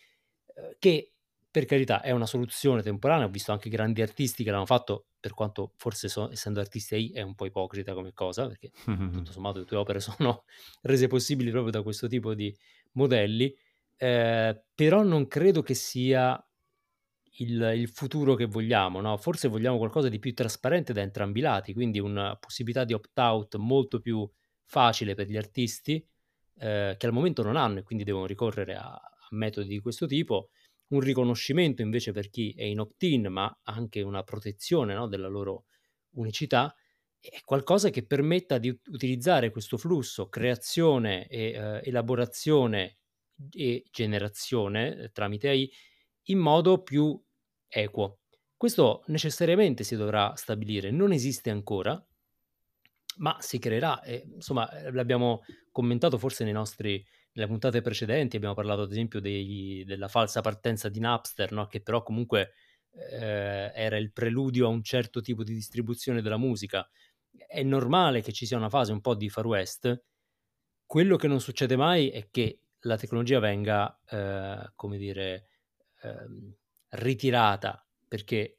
eh, 0.55 0.75
che 0.79 1.13
per 1.51 1.65
carità 1.65 2.01
è 2.01 2.11
una 2.11 2.27
soluzione 2.27 2.81
temporanea, 2.83 3.25
ho 3.25 3.29
visto 3.29 3.51
anche 3.51 3.69
grandi 3.69 4.01
artisti 4.01 4.43
che 4.43 4.51
l'hanno 4.51 4.65
fatto, 4.65 5.07
per 5.19 5.33
quanto 5.33 5.73
forse 5.77 6.07
so, 6.07 6.31
essendo 6.31 6.59
artisti 6.59 7.11
è 7.11 7.21
un 7.21 7.33
po' 7.35 7.45
ipocrita 7.45 7.93
come 7.93 8.13
cosa, 8.13 8.47
perché 8.47 8.71
tutto 8.85 9.31
sommato 9.31 9.59
le 9.59 9.65
tue 9.65 9.77
opere 9.77 9.99
sono 9.99 10.43
rese 10.83 11.07
possibili 11.07 11.49
proprio 11.49 11.71
da 11.71 11.81
questo 11.81 12.07
tipo 12.07 12.35
di 12.35 12.55
modelli, 12.93 13.55
eh, 13.97 14.63
però 14.75 15.03
non 15.03 15.27
credo 15.27 15.61
che 15.61 15.73
sia 15.73 16.41
il, 17.39 17.61
il 17.75 17.89
futuro 17.89 18.35
che 18.35 18.45
vogliamo, 18.45 19.01
no? 19.01 19.17
forse 19.17 19.47
vogliamo 19.47 19.77
qualcosa 19.77 20.09
di 20.09 20.19
più 20.19 20.33
trasparente 20.33 20.93
da 20.93 21.01
entrambi 21.01 21.39
i 21.39 21.41
lati, 21.41 21.73
quindi 21.73 21.99
una 21.99 22.35
possibilità 22.35 22.83
di 22.83 22.93
opt-out 22.93 23.55
molto 23.55 23.99
più 23.99 24.29
facile 24.63 25.15
per 25.15 25.27
gli 25.27 25.37
artisti 25.37 26.05
eh, 26.59 26.95
che 26.97 27.05
al 27.05 27.13
momento 27.13 27.41
non 27.41 27.55
hanno 27.55 27.79
e 27.79 27.83
quindi 27.83 28.03
devono 28.03 28.25
ricorrere 28.25 28.75
a, 28.75 28.91
a 28.91 29.27
metodi 29.31 29.67
di 29.67 29.79
questo 29.79 30.05
tipo 30.05 30.49
un 30.89 30.99
riconoscimento 31.01 31.81
invece 31.81 32.11
per 32.11 32.29
chi 32.29 32.53
è 32.55 32.63
in 32.63 32.79
opt-in, 32.79 33.27
ma 33.27 33.59
anche 33.63 34.01
una 34.01 34.23
protezione 34.23 34.93
no, 34.93 35.07
della 35.07 35.27
loro 35.27 35.65
unicità, 36.15 36.73
è 37.19 37.41
qualcosa 37.43 37.89
che 37.89 38.05
permetta 38.05 38.57
di 38.57 38.69
utilizzare 38.69 39.51
questo 39.51 39.77
flusso 39.77 40.29
creazione 40.29 41.27
e 41.27 41.51
eh, 41.51 41.81
elaborazione 41.83 42.99
e 43.51 43.83
generazione 43.91 44.95
eh, 44.95 45.11
tramite 45.11 45.49
AI 45.49 45.69
in 46.29 46.39
modo 46.39 46.81
più 46.81 47.21
equo. 47.67 48.19
Questo 48.55 49.03
necessariamente 49.07 49.83
si 49.83 49.95
dovrà 49.95 50.33
stabilire, 50.35 50.91
non 50.91 51.11
esiste 51.11 51.49
ancora, 51.49 52.03
ma 53.19 53.37
si 53.39 53.59
creerà. 53.59 54.01
E, 54.01 54.23
insomma, 54.33 54.69
eh, 54.71 54.91
l'abbiamo 54.91 55.43
commentato 55.71 56.17
forse 56.17 56.43
nei 56.43 56.53
nostri 56.53 57.05
nelle 57.33 57.47
puntate 57.47 57.81
precedenti 57.81 58.35
abbiamo 58.35 58.55
parlato 58.55 58.81
ad 58.81 58.91
esempio 58.91 59.21
dei, 59.21 59.83
della 59.85 60.07
falsa 60.07 60.41
partenza 60.41 60.89
di 60.89 60.99
Napster, 60.99 61.51
no? 61.51 61.67
che 61.67 61.81
però 61.81 62.01
comunque 62.01 62.53
eh, 63.11 63.71
era 63.73 63.97
il 63.97 64.11
preludio 64.11 64.65
a 64.65 64.69
un 64.69 64.83
certo 64.83 65.21
tipo 65.21 65.43
di 65.43 65.53
distribuzione 65.53 66.21
della 66.21 66.37
musica. 66.37 66.87
È 67.47 67.61
normale 67.63 68.21
che 68.21 68.33
ci 68.33 68.45
sia 68.45 68.57
una 68.57 68.69
fase 68.69 68.91
un 68.91 69.01
po' 69.01 69.15
di 69.15 69.29
far 69.29 69.45
west. 69.45 70.03
Quello 70.85 71.15
che 71.17 71.27
non 71.27 71.39
succede 71.39 71.75
mai 71.75 72.09
è 72.09 72.27
che 72.31 72.61
la 72.83 72.97
tecnologia 72.97 73.39
venga, 73.39 73.99
eh, 74.09 74.71
come 74.75 74.97
dire, 74.97 75.47
eh, 76.01 76.55
ritirata 76.89 77.85
perché 78.07 78.57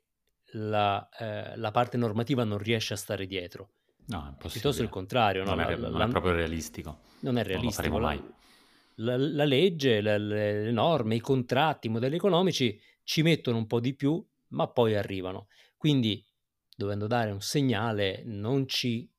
la, 0.53 1.09
eh, 1.19 1.57
la 1.57 1.71
parte 1.71 1.97
normativa 1.97 2.45
non 2.45 2.59
riesce 2.59 2.95
a 2.95 2.97
stare 2.97 3.27
dietro. 3.27 3.73
No, 4.11 4.37
è 4.39 4.49
piuttosto 4.49 4.83
il 4.83 4.89
contrario. 4.89 5.45
Non, 5.45 5.57
no? 5.57 5.65
è, 5.65 5.77
non 5.77 5.93
la, 5.93 6.07
è, 6.07 6.09
proprio 6.09 6.33
realistico. 6.33 6.99
Non 7.21 7.39
è 7.39 7.45
realistico. 7.45 7.89
Non 7.89 8.01
lo 8.01 8.07
faremo 8.07 8.23
mai 8.23 8.39
la, 9.01 9.17
la 9.17 9.45
legge, 9.45 10.01
le 10.01 10.71
norme, 10.71 11.15
i 11.15 11.21
contratti, 11.21 11.87
i 11.87 11.91
modelli 11.91 12.17
economici 12.17 12.81
ci 13.03 13.23
mettono 13.23 13.59
un 13.59 13.67
po' 13.67 13.81
di 13.81 13.95
più, 13.95 14.25
ma 14.49 14.69
poi 14.69 14.95
arrivano. 14.95 15.49
Quindi, 15.77 16.25
dovendo 16.77 17.07
dare 17.07 17.31
un 17.31 17.41
segnale, 17.41 18.23
non 18.25 18.69
ci 18.69 19.11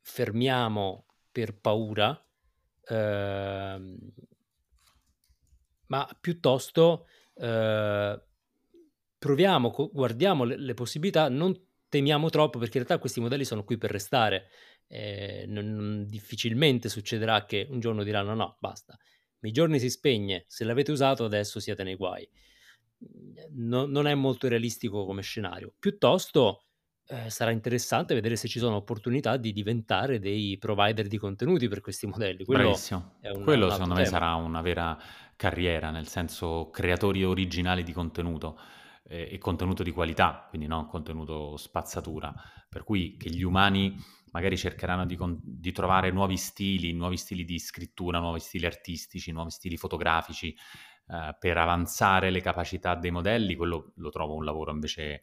fermiamo 0.00 1.06
per 1.30 1.58
paura, 1.58 2.20
eh, 2.84 3.96
ma 5.86 6.18
piuttosto 6.20 7.06
eh, 7.34 8.22
proviamo, 9.18 9.90
guardiamo 9.92 10.44
le, 10.44 10.56
le, 10.56 10.74
possibilità, 10.74 11.28
non 11.28 11.54
temiamo 11.92 12.30
troppo 12.30 12.58
perché 12.58 12.78
in 12.78 12.84
realtà 12.84 12.98
questi 12.98 13.20
modelli 13.20 13.44
sono 13.44 13.64
qui 13.64 13.76
per 13.76 13.90
restare. 13.90 14.48
Eh, 14.86 15.44
non, 15.46 15.74
non, 15.74 16.06
difficilmente 16.06 16.88
succederà 16.88 17.44
che 17.44 17.66
un 17.68 17.80
giorno 17.80 18.02
diranno 18.02 18.34
no, 18.34 18.56
basta, 18.58 18.98
giorni 19.40 19.78
si 19.78 19.90
spegne, 19.90 20.44
se 20.48 20.64
l'avete 20.64 20.90
usato 20.90 21.24
adesso 21.26 21.60
siete 21.60 21.82
nei 21.82 21.96
guai. 21.96 22.26
No, 23.56 23.84
non 23.84 24.06
è 24.06 24.14
molto 24.14 24.48
realistico 24.48 25.04
come 25.04 25.20
scenario. 25.20 25.74
Piuttosto 25.78 26.64
eh, 27.08 27.28
sarà 27.28 27.50
interessante 27.50 28.14
vedere 28.14 28.36
se 28.36 28.48
ci 28.48 28.58
sono 28.58 28.76
opportunità 28.76 29.36
di 29.36 29.52
diventare 29.52 30.18
dei 30.18 30.56
provider 30.58 31.08
di 31.08 31.18
contenuti 31.18 31.68
per 31.68 31.82
questi 31.82 32.06
modelli. 32.06 32.44
Quello 32.44 32.62
Bravissimo. 32.62 33.16
Un, 33.20 33.44
Quello 33.44 33.66
un 33.66 33.72
secondo 33.72 33.94
tema. 33.94 34.06
me 34.06 34.10
sarà 34.10 34.34
una 34.34 34.62
vera 34.62 34.98
carriera, 35.36 35.90
nel 35.90 36.08
senso 36.08 36.70
creatori 36.70 37.22
originali 37.22 37.82
di 37.82 37.92
contenuto 37.92 38.58
eh, 39.04 39.28
e 39.32 39.38
contenuto 39.38 39.82
di 39.82 39.90
qualità, 39.90 40.46
quindi 40.48 40.66
non 40.66 40.86
contenuto 40.86 41.56
spazzatura. 41.56 42.32
Per 42.68 42.84
cui 42.84 43.16
che 43.16 43.30
gli 43.30 43.42
umani 43.42 43.96
magari 44.32 44.56
cercheranno 44.56 45.04
di, 45.06 45.16
con- 45.16 45.38
di, 45.42 45.72
trovare 45.72 46.10
nuovi 46.10 46.36
stili, 46.36 46.92
nuovi 46.92 47.16
stili 47.16 47.44
di 47.44 47.58
scrittura, 47.58 48.18
nuovi 48.18 48.40
stili 48.40 48.66
artistici, 48.66 49.30
nuovi 49.30 49.50
stili 49.50 49.76
fotografici 49.76 50.56
eh, 51.08 51.36
per 51.38 51.58
avanzare 51.58 52.30
le 52.30 52.40
capacità 52.40 52.94
dei 52.94 53.10
modelli, 53.10 53.54
quello 53.54 53.92
lo 53.96 54.10
trovo 54.10 54.34
un 54.34 54.44
lavoro 54.44 54.72
invece 54.72 55.02
eh, 55.04 55.22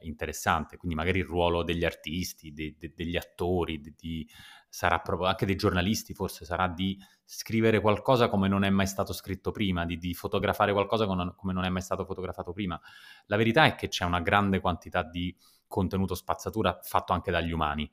interessante. 0.00 0.76
Quindi 0.76 0.96
magari 0.96 1.20
il 1.20 1.26
ruolo 1.26 1.62
degli 1.62 1.84
artisti, 1.84 2.52
de- 2.52 2.74
de- 2.76 2.92
degli 2.94 3.16
attori, 3.16 3.80
de- 3.80 3.94
di, 3.96 4.28
sarà 4.70 5.00
proprio 5.00 5.26
anche 5.26 5.44
dei 5.44 5.56
giornalisti, 5.56 6.14
forse 6.14 6.44
sarà 6.44 6.68
di 6.68 6.96
scrivere 7.24 7.80
qualcosa 7.80 8.28
come 8.28 8.46
non 8.46 8.62
è 8.62 8.70
mai 8.70 8.86
stato 8.86 9.12
scritto 9.12 9.50
prima, 9.50 9.84
di, 9.84 9.98
di 9.98 10.14
fotografare 10.14 10.72
qualcosa 10.72 11.06
come 11.06 11.52
non 11.52 11.64
è 11.64 11.68
mai 11.68 11.82
stato 11.82 12.04
fotografato 12.04 12.52
prima. 12.52 12.80
La 13.26 13.36
verità 13.36 13.64
è 13.64 13.74
che 13.74 13.88
c'è 13.88 14.04
una 14.04 14.20
grande 14.20 14.60
quantità 14.60 15.02
di 15.02 15.36
contenuto 15.66 16.14
spazzatura 16.14 16.78
fatto 16.82 17.12
anche 17.12 17.30
dagli 17.30 17.50
umani. 17.50 17.90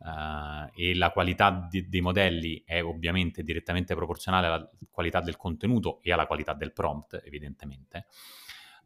Uh, 0.00 0.70
e 0.74 0.94
la 0.94 1.10
qualità 1.10 1.50
di, 1.68 1.86
dei 1.86 2.00
modelli 2.00 2.62
è 2.64 2.82
ovviamente 2.82 3.42
direttamente 3.42 3.94
proporzionale 3.94 4.46
alla 4.46 4.70
qualità 4.90 5.20
del 5.20 5.36
contenuto 5.36 6.00
e 6.00 6.10
alla 6.10 6.26
qualità 6.26 6.54
del 6.54 6.72
prompt, 6.72 7.20
evidentemente, 7.22 8.06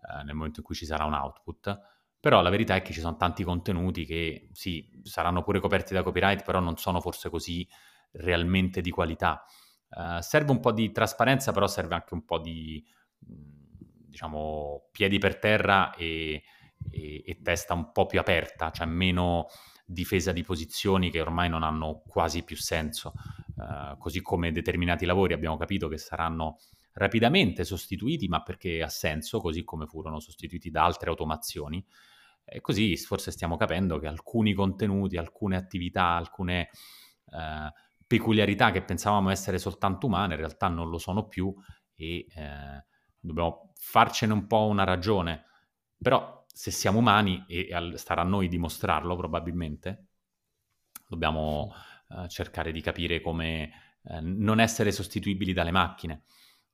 uh, 0.00 0.24
nel 0.24 0.34
momento 0.34 0.58
in 0.58 0.66
cui 0.66 0.74
ci 0.74 0.86
sarà 0.86 1.04
un 1.04 1.12
output. 1.12 1.93
Però 2.24 2.40
la 2.40 2.48
verità 2.48 2.74
è 2.74 2.80
che 2.80 2.94
ci 2.94 3.00
sono 3.00 3.18
tanti 3.18 3.44
contenuti 3.44 4.06
che 4.06 4.48
sì, 4.52 4.88
saranno 5.02 5.42
pure 5.42 5.60
coperti 5.60 5.92
da 5.92 6.02
copyright, 6.02 6.42
però 6.42 6.58
non 6.58 6.78
sono 6.78 6.98
forse 7.02 7.28
così 7.28 7.68
realmente 8.12 8.80
di 8.80 8.88
qualità. 8.88 9.44
Uh, 9.90 10.22
serve 10.22 10.50
un 10.50 10.58
po' 10.58 10.72
di 10.72 10.90
trasparenza, 10.90 11.52
però 11.52 11.66
serve 11.66 11.96
anche 11.96 12.14
un 12.14 12.24
po' 12.24 12.38
di, 12.38 12.82
diciamo, 13.18 14.88
piedi 14.90 15.18
per 15.18 15.38
terra 15.38 15.94
e, 15.96 16.42
e, 16.90 17.22
e 17.26 17.42
testa 17.42 17.74
un 17.74 17.92
po' 17.92 18.06
più 18.06 18.18
aperta, 18.18 18.70
cioè 18.70 18.86
meno 18.86 19.48
difesa 19.84 20.32
di 20.32 20.42
posizioni 20.42 21.10
che 21.10 21.20
ormai 21.20 21.50
non 21.50 21.62
hanno 21.62 22.04
quasi 22.06 22.42
più 22.42 22.56
senso, 22.56 23.12
uh, 23.56 23.98
così 23.98 24.22
come 24.22 24.50
determinati 24.50 25.04
lavori 25.04 25.34
abbiamo 25.34 25.58
capito 25.58 25.88
che 25.88 25.98
saranno 25.98 26.56
rapidamente 26.94 27.64
sostituiti, 27.64 28.28
ma 28.28 28.42
perché 28.42 28.82
ha 28.82 28.88
senso, 28.88 29.40
così 29.40 29.62
come 29.62 29.84
furono 29.84 30.20
sostituiti 30.20 30.70
da 30.70 30.84
altre 30.84 31.10
automazioni. 31.10 31.84
E 32.44 32.60
così 32.60 32.96
forse 32.96 33.30
stiamo 33.30 33.56
capendo 33.56 33.98
che 33.98 34.06
alcuni 34.06 34.52
contenuti, 34.52 35.16
alcune 35.16 35.56
attività, 35.56 36.08
alcune 36.08 36.68
uh, 37.26 37.70
peculiarità 38.06 38.70
che 38.70 38.82
pensavamo 38.82 39.30
essere 39.30 39.58
soltanto 39.58 40.06
umane, 40.06 40.34
in 40.34 40.40
realtà 40.40 40.68
non 40.68 40.90
lo 40.90 40.98
sono 40.98 41.26
più 41.26 41.52
e 41.94 42.26
uh, 42.36 42.84
dobbiamo 43.18 43.72
farcene 43.74 44.32
un 44.32 44.46
po' 44.46 44.66
una 44.66 44.84
ragione. 44.84 45.44
Però 45.98 46.44
se 46.46 46.70
siamo 46.70 46.98
umani, 46.98 47.44
e 47.48 47.68
starà 47.94 48.22
a 48.22 48.26
noi 48.26 48.48
dimostrarlo 48.48 49.16
probabilmente, 49.16 50.06
dobbiamo 51.08 51.72
uh, 52.08 52.26
cercare 52.26 52.72
di 52.72 52.80
capire 52.80 53.20
come 53.20 53.70
uh, 54.02 54.18
non 54.20 54.60
essere 54.60 54.92
sostituibili 54.92 55.52
dalle 55.52 55.72
macchine. 55.72 56.24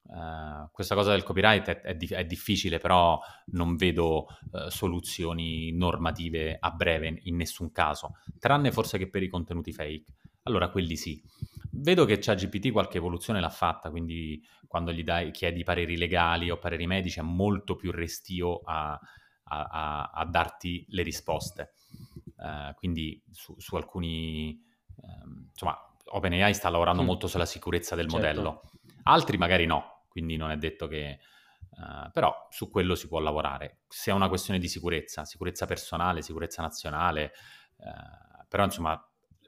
Uh, 0.03 0.69
questa 0.73 0.97
cosa 0.97 1.13
del 1.13 1.23
copyright 1.23 1.69
è, 1.69 1.81
è, 1.83 1.97
è, 1.97 2.25
difficile, 2.25 2.79
però 2.79 3.21
non 3.53 3.77
vedo 3.77 4.27
uh, 4.51 4.69
soluzioni 4.69 5.71
normative 5.73 6.57
a 6.59 6.71
breve 6.71 7.21
in 7.23 7.37
nessun 7.37 7.71
caso, 7.71 8.17
tranne 8.39 8.73
forse 8.73 8.99
che 8.99 9.09
per 9.09 9.23
i 9.23 9.29
contenuti 9.29 9.73
fake. 9.73 10.13
Allora 10.45 10.71
quelli 10.71 10.97
sì. 10.97 11.23
Vedo 11.73 12.05
che 12.05 12.19
ChatGPT 12.19 12.73
qualche 12.73 12.97
evoluzione 12.97 13.41
l'ha 13.41 13.51
fatta, 13.51 13.91
quindi 13.91 14.43
quando 14.67 14.93
gli 14.93 15.05
dai, 15.05 15.31
chiedi 15.31 15.63
pareri 15.63 15.97
legali 15.97 16.51
o 16.51 16.59
pareri 16.59 16.87
medici 16.87 17.21
è 17.21 17.23
molto 17.23 17.77
più 17.77 17.93
restio 17.93 18.61
a, 18.65 18.99
a, 19.45 19.65
a, 19.65 20.11
a 20.13 20.25
darti 20.25 20.85
le 20.89 21.03
risposte. 21.03 21.75
Uh, 22.37 22.75
quindi 22.75 23.23
su, 23.31 23.55
su 23.59 23.77
alcuni... 23.77 24.59
Um, 24.97 25.49
insomma, 25.51 25.79
OpenAI 26.13 26.55
sta 26.55 26.69
lavorando 26.69 27.03
mm. 27.03 27.07
molto 27.07 27.27
sulla 27.29 27.47
sicurezza 27.47 27.95
del 27.95 28.09
certo. 28.09 28.27
modello. 28.27 28.63
Altri 29.05 29.37
magari 29.37 29.67
no, 29.67 30.05
quindi 30.09 30.37
non 30.37 30.51
è 30.51 30.57
detto 30.57 30.87
che... 30.87 31.21
Uh, 31.71 32.11
però 32.11 32.49
su 32.51 32.69
quello 32.69 32.95
si 32.95 33.07
può 33.07 33.21
lavorare. 33.21 33.83
Se 33.89 34.11
è 34.11 34.15
una 34.15 34.29
questione 34.29 34.59
di 34.59 34.69
sicurezza, 34.69 35.25
sicurezza 35.25 35.67
personale, 35.67 36.21
sicurezza 36.21 36.63
nazionale, 36.63 37.33
uh, 37.77 38.45
però 38.49 38.65
insomma 38.65 39.01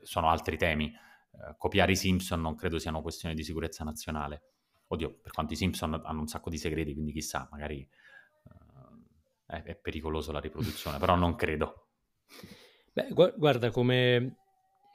sono 0.02 0.28
altri 0.28 0.56
temi. 0.56 0.92
Uh, 1.32 1.56
copiare 1.56 1.92
i 1.92 1.96
Simpson 1.96 2.40
non 2.40 2.54
credo 2.54 2.78
sia 2.78 2.90
una 2.90 3.02
questione 3.02 3.34
di 3.34 3.42
sicurezza 3.42 3.84
nazionale. 3.84 4.42
Oddio, 4.86 5.18
per 5.20 5.32
quanto 5.32 5.52
i 5.52 5.56
Simpson 5.56 6.00
hanno 6.04 6.20
un 6.20 6.26
sacco 6.28 6.48
di 6.48 6.58
segreti, 6.58 6.92
quindi 6.92 7.12
chissà, 7.12 7.48
magari 7.50 7.86
è, 9.46 9.62
è 9.62 9.74
pericoloso 9.74 10.32
la 10.32 10.40
riproduzione, 10.40 10.98
però 10.98 11.14
non 11.14 11.34
credo. 11.34 11.88
Beh, 12.92 13.08
gu- 13.10 13.34
guarda, 13.36 13.70
come 13.70 14.41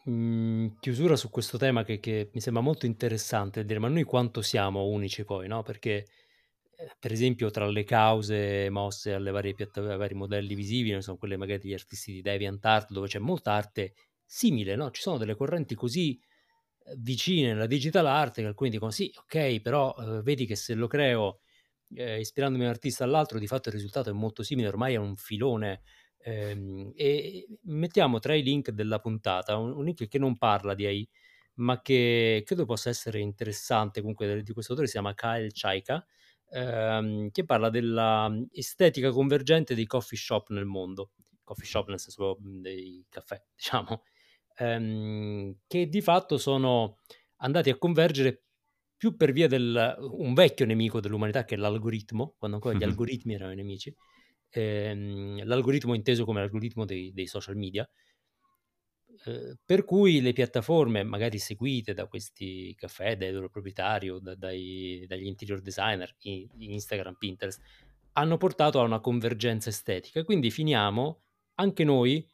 Mhmm, 0.10 0.78
chiusura 0.80 1.18
su 1.18 1.30
questo 1.30 1.58
tema 1.58 1.84
che 1.84 2.00
che 2.00 2.30
mi 2.34 2.40
sembra 2.40 2.62
molto 2.62 2.86
interessante, 2.86 3.66
dire: 3.66 3.78
ma 3.80 3.90
noi 3.90 4.04
quanto 4.04 4.42
siamo 4.42 4.86
unici 4.86 5.26
poi, 5.26 5.48
no, 5.50 5.64
perché, 5.64 6.06
ehm, 6.78 6.88
per 6.98 7.12
esempio 7.12 7.50
tra 7.52 7.68
le 7.68 7.84
cause 7.84 8.70
mosse 8.70 9.12
alle 9.14 9.32
varie 9.32 9.54
piatta 9.54 9.82
ai 9.82 9.98
vari 9.98 10.14
modelli 10.16 10.56
visivi, 10.56 10.92
ne 10.92 11.02
sono 11.02 11.18
quelle 11.18 11.36
magari 11.36 11.60
degli 11.60 11.74
artisti 11.74 12.14
di 12.14 12.22
DeviantArt, 12.22 12.92
dove 12.92 13.08
c'è 13.08 13.20
molta 13.20 13.52
arte 13.52 13.94
simile, 14.26 14.76
no, 14.76 14.92
ci 14.92 15.02
sono 15.02 15.18
delle 15.18 15.36
correnti 15.36 15.76
così, 15.76 16.18
ehm, 16.86 16.96
vicine 17.02 17.52
alla 17.52 17.68
digital 17.68 18.06
art 18.08 18.36
che 18.36 18.46
alcuni 18.46 18.70
dicono: 18.70 18.92
"Sì, 18.92 19.12
okay, 19.18 19.60
però, 19.62 19.94
uhm, 19.98 20.22
vedi 20.22 20.46
che 20.46 20.56
se 20.56 20.74
lo 20.74 20.88
creo, 20.88 21.42
ehm, 21.96 22.20
ispirandomi 22.22 22.64
un 22.66 22.70
artista 22.70 23.04
all'altro, 23.04 23.40
di 23.40 23.48
fatto 23.48 23.70
il 23.70 23.76
risultato 23.76 24.10
è 24.10 24.14
molto 24.14 24.44
simile, 24.44 24.68
ormai 24.70 24.94
è 24.94 24.98
un 24.98 25.16
filone 25.18 25.82
Ehm, 26.20 26.92
e 26.96 27.48
mettiamo 27.64 28.20
tra 28.20 28.34
i 28.36 28.44
link 28.44 28.72
della 28.72 29.00
puntata 29.00 29.58
un, 29.58 29.72
un 29.76 29.84
link 29.86 30.08
che 30.08 30.18
non 30.20 30.38
parla 30.38 30.74
di 30.74 30.86
AI, 30.86 31.10
ma 31.56 31.82
che 31.82 32.44
credo 32.46 32.66
possa 32.66 32.90
essere 32.90 33.20
interessante, 33.20 34.02
comunque 34.02 34.42
di 34.44 34.54
questo 34.54 34.72
autore 34.74 34.88
si 34.88 34.94
chiama 34.96 35.14
Kyle 35.14 35.50
Chaika, 35.52 36.06
ehm, 36.52 37.30
che 37.32 37.46
parla 37.46 37.70
della 37.70 38.32
estetica 38.52 39.12
convergente 39.12 39.76
dei 39.76 39.86
coffee 39.86 40.18
shop 40.18 40.50
nel 40.50 40.66
mondo, 40.66 41.12
coffee 41.44 41.68
shop 41.68 41.90
nel 41.90 42.00
senso 42.00 42.38
dei 42.40 43.06
caffè, 43.10 43.42
diciamo, 43.56 44.04
ehm, 44.58 45.58
che 45.68 45.88
di 45.88 46.02
fatto 46.02 46.38
sono 46.38 47.00
andati 47.38 47.70
a 47.70 47.78
convergere 47.78 48.44
più 48.98 49.16
per 49.16 49.32
via 49.32 49.48
del 49.48 49.96
un 50.00 50.34
vecchio 50.34 50.66
nemico 50.66 51.00
dell'umanità 51.00 51.46
che 51.46 51.56
è 51.56 51.58
l'algoritmo, 51.58 52.36
quando 52.38 52.58
ancora 52.58 52.76
gli 52.76 52.84
algoritmi 52.84 53.34
erano 53.36 53.52
i 53.52 53.56
nemici, 53.56 53.96
ehm, 54.50 55.46
l'algoritmo 55.46 55.94
inteso 55.94 56.26
come 56.26 56.40
l'algoritmo 56.40 56.86
dei, 56.86 57.12
dei 57.14 57.28
social 57.28 57.56
media, 57.56 57.88
eh, 59.26 59.58
per 59.66 59.84
cui 59.86 60.22
le 60.22 60.34
piattaforme 60.34 61.04
magari 61.04 61.40
seguite 61.40 61.94
da 61.94 62.08
questi 62.08 62.76
caffè, 62.76 63.18
dai 63.18 63.32
loro 63.32 63.50
proprietari 63.50 64.16
da, 64.22 64.36
dai, 64.36 65.06
dagli 65.08 65.26
interior 65.26 65.62
designer, 65.62 66.16
Instagram, 66.20 67.16
Pinterest, 67.16 67.62
hanno 68.14 68.38
portato 68.38 68.80
a 68.80 68.84
una 68.84 69.00
convergenza 69.00 69.70
estetica. 69.70 70.24
Quindi 70.24 70.52
finiamo 70.52 71.22
anche 71.56 71.84
noi 71.84 72.26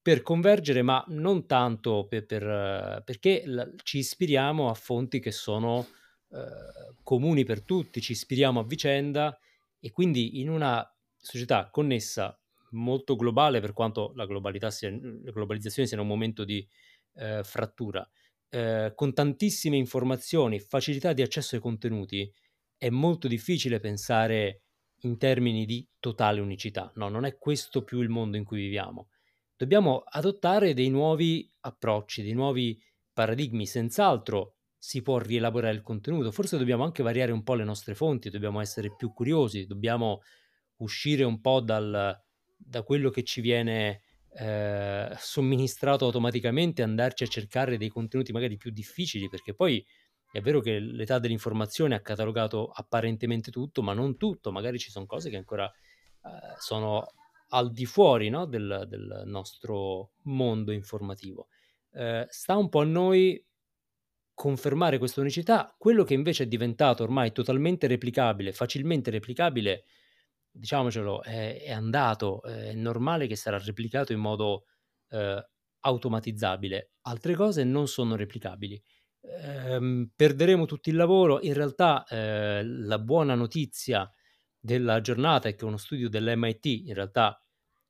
per 0.00 0.22
convergere, 0.22 0.82
ma 0.82 1.04
non 1.08 1.46
tanto 1.46 2.06
per, 2.06 2.26
per, 2.26 3.02
perché 3.04 3.42
la, 3.46 3.68
ci 3.82 3.98
ispiriamo 3.98 4.68
a 4.70 4.74
fonti 4.74 5.20
che 5.20 5.32
sono 5.32 5.86
eh, 6.30 6.94
comuni 7.02 7.44
per 7.44 7.62
tutti, 7.62 8.00
ci 8.00 8.12
ispiriamo 8.12 8.60
a 8.60 8.64
vicenda 8.64 9.36
e 9.80 9.90
quindi 9.90 10.40
in 10.40 10.48
una 10.48 10.88
società 11.26 11.68
connessa, 11.70 12.38
molto 12.70 13.16
globale, 13.16 13.60
per 13.60 13.72
quanto 13.72 14.12
la, 14.14 14.26
sia, 14.70 14.90
la 14.90 15.30
globalizzazione 15.30 15.88
sia 15.88 16.00
un 16.00 16.06
momento 16.06 16.44
di 16.44 16.66
eh, 17.14 17.42
frattura, 17.42 18.08
eh, 18.48 18.92
con 18.94 19.12
tantissime 19.12 19.76
informazioni, 19.76 20.60
facilità 20.60 21.12
di 21.12 21.22
accesso 21.22 21.56
ai 21.56 21.60
contenuti, 21.60 22.32
è 22.78 22.90
molto 22.90 23.26
difficile 23.28 23.80
pensare 23.80 24.62
in 25.00 25.18
termini 25.18 25.64
di 25.64 25.86
totale 25.98 26.40
unicità. 26.40 26.90
No, 26.94 27.08
non 27.08 27.24
è 27.24 27.38
questo 27.38 27.82
più 27.82 28.00
il 28.00 28.08
mondo 28.08 28.36
in 28.36 28.44
cui 28.44 28.60
viviamo. 28.60 29.08
Dobbiamo 29.56 30.04
adottare 30.06 30.74
dei 30.74 30.90
nuovi 30.90 31.50
approcci, 31.60 32.22
dei 32.22 32.34
nuovi 32.34 32.80
paradigmi. 33.12 33.66
Senz'altro 33.66 34.56
si 34.78 35.02
può 35.02 35.18
rielaborare 35.18 35.74
il 35.74 35.82
contenuto, 35.82 36.30
forse 36.30 36.58
dobbiamo 36.58 36.84
anche 36.84 37.02
variare 37.02 37.32
un 37.32 37.42
po' 37.42 37.54
le 37.54 37.64
nostre 37.64 37.94
fonti, 37.94 38.30
dobbiamo 38.30 38.60
essere 38.60 38.94
più 38.94 39.12
curiosi, 39.12 39.66
dobbiamo 39.66 40.20
uscire 40.78 41.24
un 41.24 41.40
po' 41.40 41.60
dal, 41.60 42.18
da 42.56 42.82
quello 42.82 43.10
che 43.10 43.22
ci 43.22 43.40
viene 43.40 44.02
eh, 44.38 45.14
somministrato 45.16 46.04
automaticamente, 46.04 46.82
andarci 46.82 47.24
a 47.24 47.28
cercare 47.28 47.78
dei 47.78 47.88
contenuti 47.88 48.32
magari 48.32 48.56
più 48.56 48.70
difficili, 48.70 49.28
perché 49.28 49.54
poi 49.54 49.84
è 50.30 50.40
vero 50.40 50.60
che 50.60 50.78
l'età 50.78 51.18
dell'informazione 51.18 51.94
ha 51.94 52.00
catalogato 52.00 52.68
apparentemente 52.68 53.50
tutto, 53.50 53.82
ma 53.82 53.94
non 53.94 54.16
tutto, 54.16 54.52
magari 54.52 54.78
ci 54.78 54.90
sono 54.90 55.06
cose 55.06 55.30
che 55.30 55.36
ancora 55.36 55.66
eh, 55.66 56.54
sono 56.58 57.06
al 57.50 57.70
di 57.70 57.86
fuori 57.86 58.28
no? 58.28 58.44
del, 58.44 58.84
del, 58.88 59.22
nostro 59.24 60.10
mondo 60.22 60.72
informativo. 60.72 61.48
Eh, 61.92 62.26
sta 62.28 62.56
un 62.56 62.68
po' 62.68 62.80
a 62.80 62.84
noi 62.84 63.42
confermare 64.34 64.98
questa 64.98 65.22
unicità, 65.22 65.74
quello 65.78 66.04
che 66.04 66.12
invece 66.12 66.42
è 66.42 66.46
diventato 66.46 67.02
ormai 67.02 67.32
totalmente 67.32 67.86
replicabile, 67.86 68.52
facilmente 68.52 69.10
replicabile, 69.10 69.84
diciamocelo, 70.56 71.22
è, 71.22 71.62
è 71.62 71.72
andato, 71.72 72.42
è 72.42 72.72
normale 72.74 73.26
che 73.26 73.36
sarà 73.36 73.58
replicato 73.58 74.12
in 74.12 74.20
modo 74.20 74.64
eh, 75.10 75.48
automatizzabile. 75.80 76.92
Altre 77.02 77.34
cose 77.34 77.64
non 77.64 77.86
sono 77.88 78.16
replicabili. 78.16 78.82
Eh, 79.20 80.08
perderemo 80.14 80.66
tutto 80.66 80.90
il 80.90 80.96
lavoro. 80.96 81.40
In 81.42 81.54
realtà 81.54 82.04
eh, 82.04 82.62
la 82.64 82.98
buona 82.98 83.34
notizia 83.34 84.10
della 84.58 85.00
giornata 85.00 85.48
è 85.48 85.54
che 85.54 85.64
uno 85.64 85.76
studio 85.76 86.08
dell'MIT, 86.08 86.66
in 86.66 86.94
realtà 86.94 87.40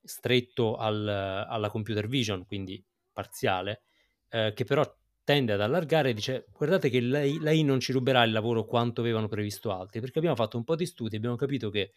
stretto 0.02 0.76
al, 0.76 1.06
alla 1.08 1.70
computer 1.70 2.06
vision, 2.06 2.44
quindi 2.46 2.84
parziale, 3.12 3.82
eh, 4.28 4.52
che 4.54 4.64
però 4.64 4.84
tende 5.24 5.54
ad 5.54 5.60
allargare, 5.60 6.12
dice 6.12 6.46
guardate 6.52 6.88
che 6.88 7.00
lei, 7.00 7.40
lei 7.40 7.64
non 7.64 7.80
ci 7.80 7.92
ruberà 7.92 8.22
il 8.22 8.30
lavoro 8.30 8.64
quanto 8.64 9.00
avevano 9.00 9.26
previsto 9.26 9.72
altri, 9.72 10.00
perché 10.00 10.18
abbiamo 10.18 10.36
fatto 10.36 10.56
un 10.56 10.64
po' 10.64 10.76
di 10.76 10.86
studi 10.86 11.14
e 11.14 11.18
abbiamo 11.18 11.36
capito 11.36 11.68
che 11.70 11.92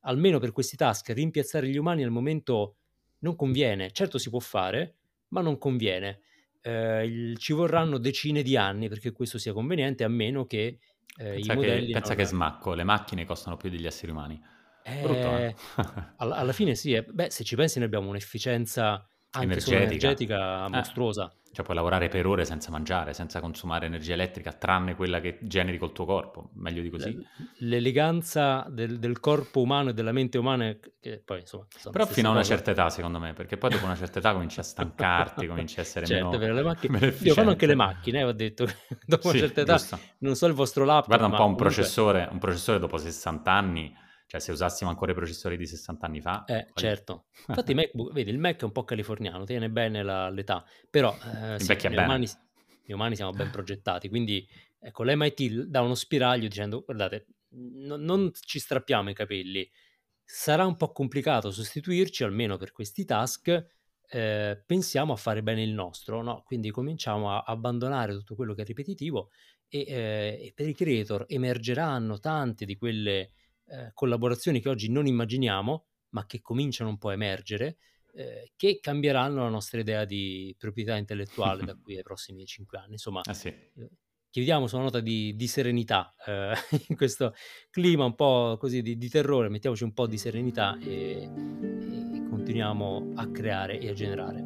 almeno 0.00 0.38
per 0.38 0.52
questi 0.52 0.76
task, 0.76 1.10
rimpiazzare 1.10 1.68
gli 1.68 1.76
umani 1.76 2.02
al 2.02 2.10
momento 2.10 2.76
non 3.20 3.36
conviene. 3.36 3.90
Certo 3.90 4.18
si 4.18 4.30
può 4.30 4.40
fare, 4.40 4.96
ma 5.28 5.40
non 5.40 5.58
conviene. 5.58 6.20
Eh, 6.60 7.04
il, 7.04 7.38
ci 7.38 7.52
vorranno 7.52 7.98
decine 7.98 8.42
di 8.42 8.56
anni 8.56 8.88
perché 8.88 9.12
questo 9.12 9.38
sia 9.38 9.52
conveniente, 9.52 10.04
a 10.04 10.08
meno 10.08 10.44
che 10.46 10.78
eh, 11.18 11.38
i 11.38 11.46
modelli... 11.46 11.86
Che, 11.86 11.92
pensa 11.92 12.14
che 12.14 12.24
smacco, 12.24 12.74
le 12.74 12.84
macchine 12.84 13.24
costano 13.24 13.56
più 13.56 13.70
degli 13.70 13.86
esseri 13.86 14.12
umani. 14.12 14.40
Eh, 14.82 15.00
Brutto, 15.02 15.36
eh? 15.36 15.54
alla, 16.16 16.36
alla, 16.36 16.52
fine 16.52 16.74
sì, 16.74 16.94
eh. 16.94 17.02
beh, 17.02 17.30
se 17.30 17.44
ci 17.44 17.56
pensi 17.56 17.78
noi 17.78 17.88
abbiamo 17.88 18.08
un'efficienza 18.08 19.06
anche 19.38 19.52
energetica, 19.52 19.82
energetica 19.82 20.66
eh. 20.66 20.68
mostruosa. 20.68 21.32
Cioè 21.50 21.64
puoi 21.64 21.76
lavorare 21.76 22.08
per 22.08 22.26
ore 22.26 22.44
senza 22.44 22.70
mangiare, 22.70 23.14
senza 23.14 23.40
consumare 23.40 23.86
energia 23.86 24.12
elettrica, 24.12 24.52
tranne 24.52 24.94
quella 24.94 25.18
che 25.18 25.38
generi 25.40 25.78
col 25.78 25.92
tuo 25.92 26.04
corpo, 26.04 26.50
meglio 26.54 26.82
di 26.82 26.90
così. 26.90 27.18
L'eleganza 27.60 28.66
del, 28.68 28.98
del 28.98 29.18
corpo 29.18 29.62
umano 29.62 29.90
e 29.90 29.94
della 29.94 30.12
mente 30.12 30.38
umana, 30.38 30.76
che 31.00 31.22
poi 31.24 31.40
insomma... 31.40 31.66
Però 31.90 32.06
fino 32.06 32.28
a 32.28 32.32
una 32.32 32.44
certa 32.44 32.70
età 32.70 32.90
secondo 32.90 33.18
me, 33.18 33.32
perché 33.32 33.56
poi 33.56 33.70
dopo 33.70 33.86
una 33.86 33.96
certa 33.96 34.18
età 34.18 34.34
cominci 34.34 34.60
a 34.60 34.62
stancarti, 34.62 35.46
cominci 35.48 35.78
a 35.78 35.82
essere 35.82 36.06
certo, 36.06 36.38
meno, 36.38 36.52
le 36.52 36.62
macchine, 36.62 36.92
meno 37.00 37.12
Io 37.22 37.34
fanno 37.34 37.50
anche 37.50 37.66
le 37.66 37.74
macchine, 37.74 38.20
eh, 38.20 38.24
ho 38.24 38.32
detto, 38.32 38.66
dopo 39.04 39.30
sì, 39.30 39.38
una 39.38 39.46
certa 39.46 39.60
età, 39.62 39.76
giusto. 39.76 39.98
non 40.18 40.36
so 40.36 40.46
il 40.46 40.52
vostro 40.52 40.84
laptop, 40.84 41.08
Guarda 41.08 41.24
un 41.24 41.30
po' 41.30 41.36
un 41.38 41.42
comunque... 41.54 41.64
processore, 41.64 42.28
un 42.30 42.38
processore 42.38 42.78
dopo 42.78 42.98
60 42.98 43.50
anni 43.50 44.06
cioè, 44.28 44.40
se 44.40 44.52
usassimo 44.52 44.90
ancora 44.90 45.12
i 45.12 45.14
processori 45.14 45.56
di 45.56 45.66
60 45.66 46.04
anni 46.04 46.20
fa... 46.20 46.44
Eh, 46.44 46.66
quali... 46.70 46.72
certo. 46.74 47.28
Infatti, 47.48 47.72
MacBook, 47.72 48.12
vedi, 48.12 48.30
il 48.30 48.38
Mac 48.38 48.60
è 48.60 48.64
un 48.64 48.72
po' 48.72 48.84
californiano, 48.84 49.44
tiene 49.44 49.70
bene 49.70 50.02
la, 50.02 50.28
l'età, 50.28 50.62
però 50.90 51.16
eh, 51.16 51.58
sì, 51.58 51.74
noi, 51.84 51.96
umani, 51.96 52.26
noi 52.26 52.92
umani 52.92 53.16
siamo 53.16 53.30
ben 53.30 53.48
progettati, 53.50 54.10
quindi 54.10 54.46
ecco, 54.78 55.02
l'MIT 55.02 55.64
dà 55.64 55.80
uno 55.80 55.94
spiraglio 55.94 56.46
dicendo, 56.46 56.82
guardate, 56.82 57.26
n- 57.54 57.96
non 57.98 58.30
ci 58.38 58.58
strappiamo 58.58 59.08
i 59.08 59.14
capelli, 59.14 59.66
sarà 60.22 60.66
un 60.66 60.76
po' 60.76 60.92
complicato 60.92 61.50
sostituirci, 61.50 62.22
almeno 62.22 62.58
per 62.58 62.70
questi 62.70 63.06
task, 63.06 63.66
eh, 64.10 64.62
pensiamo 64.66 65.14
a 65.14 65.16
fare 65.16 65.42
bene 65.42 65.62
il 65.62 65.72
nostro, 65.72 66.20
no? 66.20 66.42
Quindi 66.44 66.70
cominciamo 66.70 67.32
a 67.32 67.44
abbandonare 67.46 68.12
tutto 68.12 68.34
quello 68.34 68.52
che 68.52 68.60
è 68.60 68.64
ripetitivo 68.66 69.30
e, 69.68 69.78
eh, 69.88 70.38
e 70.48 70.52
per 70.54 70.68
i 70.68 70.74
creator 70.74 71.24
emergeranno 71.26 72.18
tante 72.18 72.66
di 72.66 72.76
quelle 72.76 73.30
eh, 73.70 73.90
collaborazioni 73.94 74.60
che 74.60 74.68
oggi 74.68 74.90
non 74.90 75.06
immaginiamo, 75.06 75.86
ma 76.10 76.26
che 76.26 76.40
cominciano 76.40 76.90
un 76.90 76.98
po' 76.98 77.10
a 77.10 77.14
emergere, 77.14 77.76
eh, 78.14 78.52
che 78.56 78.78
cambieranno 78.80 79.42
la 79.42 79.48
nostra 79.48 79.80
idea 79.80 80.04
di 80.04 80.54
proprietà 80.58 80.96
intellettuale 80.96 81.64
da 81.64 81.76
qui 81.80 81.96
ai 81.96 82.02
prossimi 82.02 82.44
cinque 82.46 82.78
anni. 82.78 82.92
Insomma, 82.92 83.20
ah, 83.24 83.34
sì. 83.34 83.48
Eh, 83.48 83.90
chiudiamo 84.30 84.66
su 84.66 84.76
una 84.76 84.84
nota 84.84 85.00
di, 85.00 85.34
di 85.36 85.46
serenità 85.46 86.14
eh, 86.26 86.52
in 86.88 86.96
questo 86.96 87.34
clima 87.70 88.04
un 88.04 88.14
po' 88.14 88.56
così 88.58 88.82
di, 88.82 88.96
di, 88.96 89.08
terrore, 89.08 89.48
mettiamoci 89.48 89.84
un 89.84 89.92
po' 89.92 90.06
di 90.06 90.18
serenità 90.18 90.78
e, 90.80 91.22
e 91.22 92.26
continuiamo 92.28 93.12
a 93.16 93.30
creare 93.30 93.78
e 93.78 93.88
a 93.88 93.92
generare. 93.92 94.44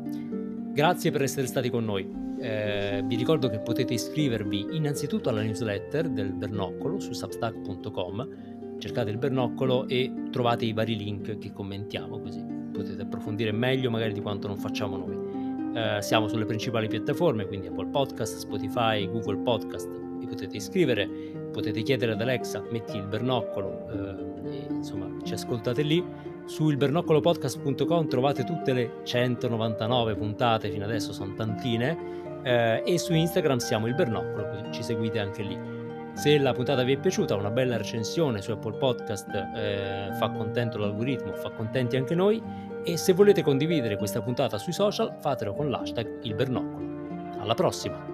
Grazie 0.72 1.10
per 1.10 1.22
essere 1.22 1.46
stati 1.46 1.68
con 1.68 1.84
noi. 1.84 2.20
Eh, 2.40 3.02
vi 3.04 3.14
ricordo 3.14 3.48
che 3.48 3.60
potete 3.60 3.94
iscrivervi 3.94 4.68
innanzitutto 4.72 5.28
alla 5.28 5.42
newsletter 5.42 6.08
del 6.08 6.32
Bernoccolo 6.32 6.98
su 6.98 7.12
substack.com, 7.12 8.51
cercate 8.82 9.10
il 9.10 9.16
Bernoccolo 9.16 9.86
e 9.86 10.12
trovate 10.32 10.64
i 10.64 10.72
vari 10.72 10.96
link 10.96 11.38
che 11.38 11.52
commentiamo, 11.52 12.18
così 12.18 12.44
potete 12.72 13.02
approfondire 13.02 13.52
meglio 13.52 13.90
magari 13.90 14.12
di 14.12 14.20
quanto 14.20 14.48
non 14.48 14.56
facciamo 14.56 14.96
noi. 14.96 15.70
Eh, 15.74 16.02
siamo 16.02 16.26
sulle 16.26 16.44
principali 16.44 16.88
piattaforme, 16.88 17.46
quindi 17.46 17.68
Apple 17.68 17.86
Podcast, 17.86 18.38
Spotify, 18.38 19.08
Google 19.08 19.38
Podcast, 19.38 19.88
vi 20.18 20.26
potete 20.26 20.56
iscrivere, 20.56 21.08
potete 21.52 21.82
chiedere 21.82 22.12
ad 22.12 22.20
Alexa, 22.20 22.60
metti 22.72 22.96
il 22.96 23.06
Bernoccolo, 23.06 23.86
eh, 23.88 24.50
e, 24.50 24.66
insomma 24.68 25.08
ci 25.22 25.34
ascoltate 25.34 25.82
lì 25.82 26.04
su 26.46 26.68
ilbernoccolopodcast.com 26.68 28.08
trovate 28.08 28.42
tutte 28.42 28.72
le 28.72 28.90
199 29.04 30.16
puntate, 30.16 30.70
fino 30.70 30.84
adesso 30.84 31.12
sono 31.12 31.34
tantine, 31.34 32.40
eh, 32.42 32.82
e 32.84 32.98
su 32.98 33.14
Instagram 33.14 33.58
siamo 33.58 33.86
il 33.86 33.94
Bernoccolo, 33.94 34.72
ci 34.72 34.82
seguite 34.82 35.20
anche 35.20 35.42
lì. 35.44 35.81
Se 36.14 36.38
la 36.38 36.52
puntata 36.52 36.82
vi 36.82 36.92
è 36.92 36.98
piaciuta, 36.98 37.34
una 37.34 37.50
bella 37.50 37.76
recensione 37.76 38.42
su 38.42 38.52
Apple 38.52 38.76
Podcast 38.76 39.28
eh, 39.56 40.08
fa 40.18 40.30
contento 40.30 40.78
l'algoritmo, 40.78 41.32
fa 41.32 41.50
contenti 41.50 41.96
anche 41.96 42.14
noi. 42.14 42.42
E 42.84 42.96
se 42.96 43.12
volete 43.12 43.42
condividere 43.42 43.96
questa 43.96 44.20
puntata 44.20 44.58
sui 44.58 44.72
social, 44.72 45.16
fatelo 45.20 45.54
con 45.54 45.70
l'hashtag 45.70 46.18
Il 46.22 46.34
Bernoccolo. 46.34 47.40
Alla 47.40 47.54
prossima! 47.54 48.12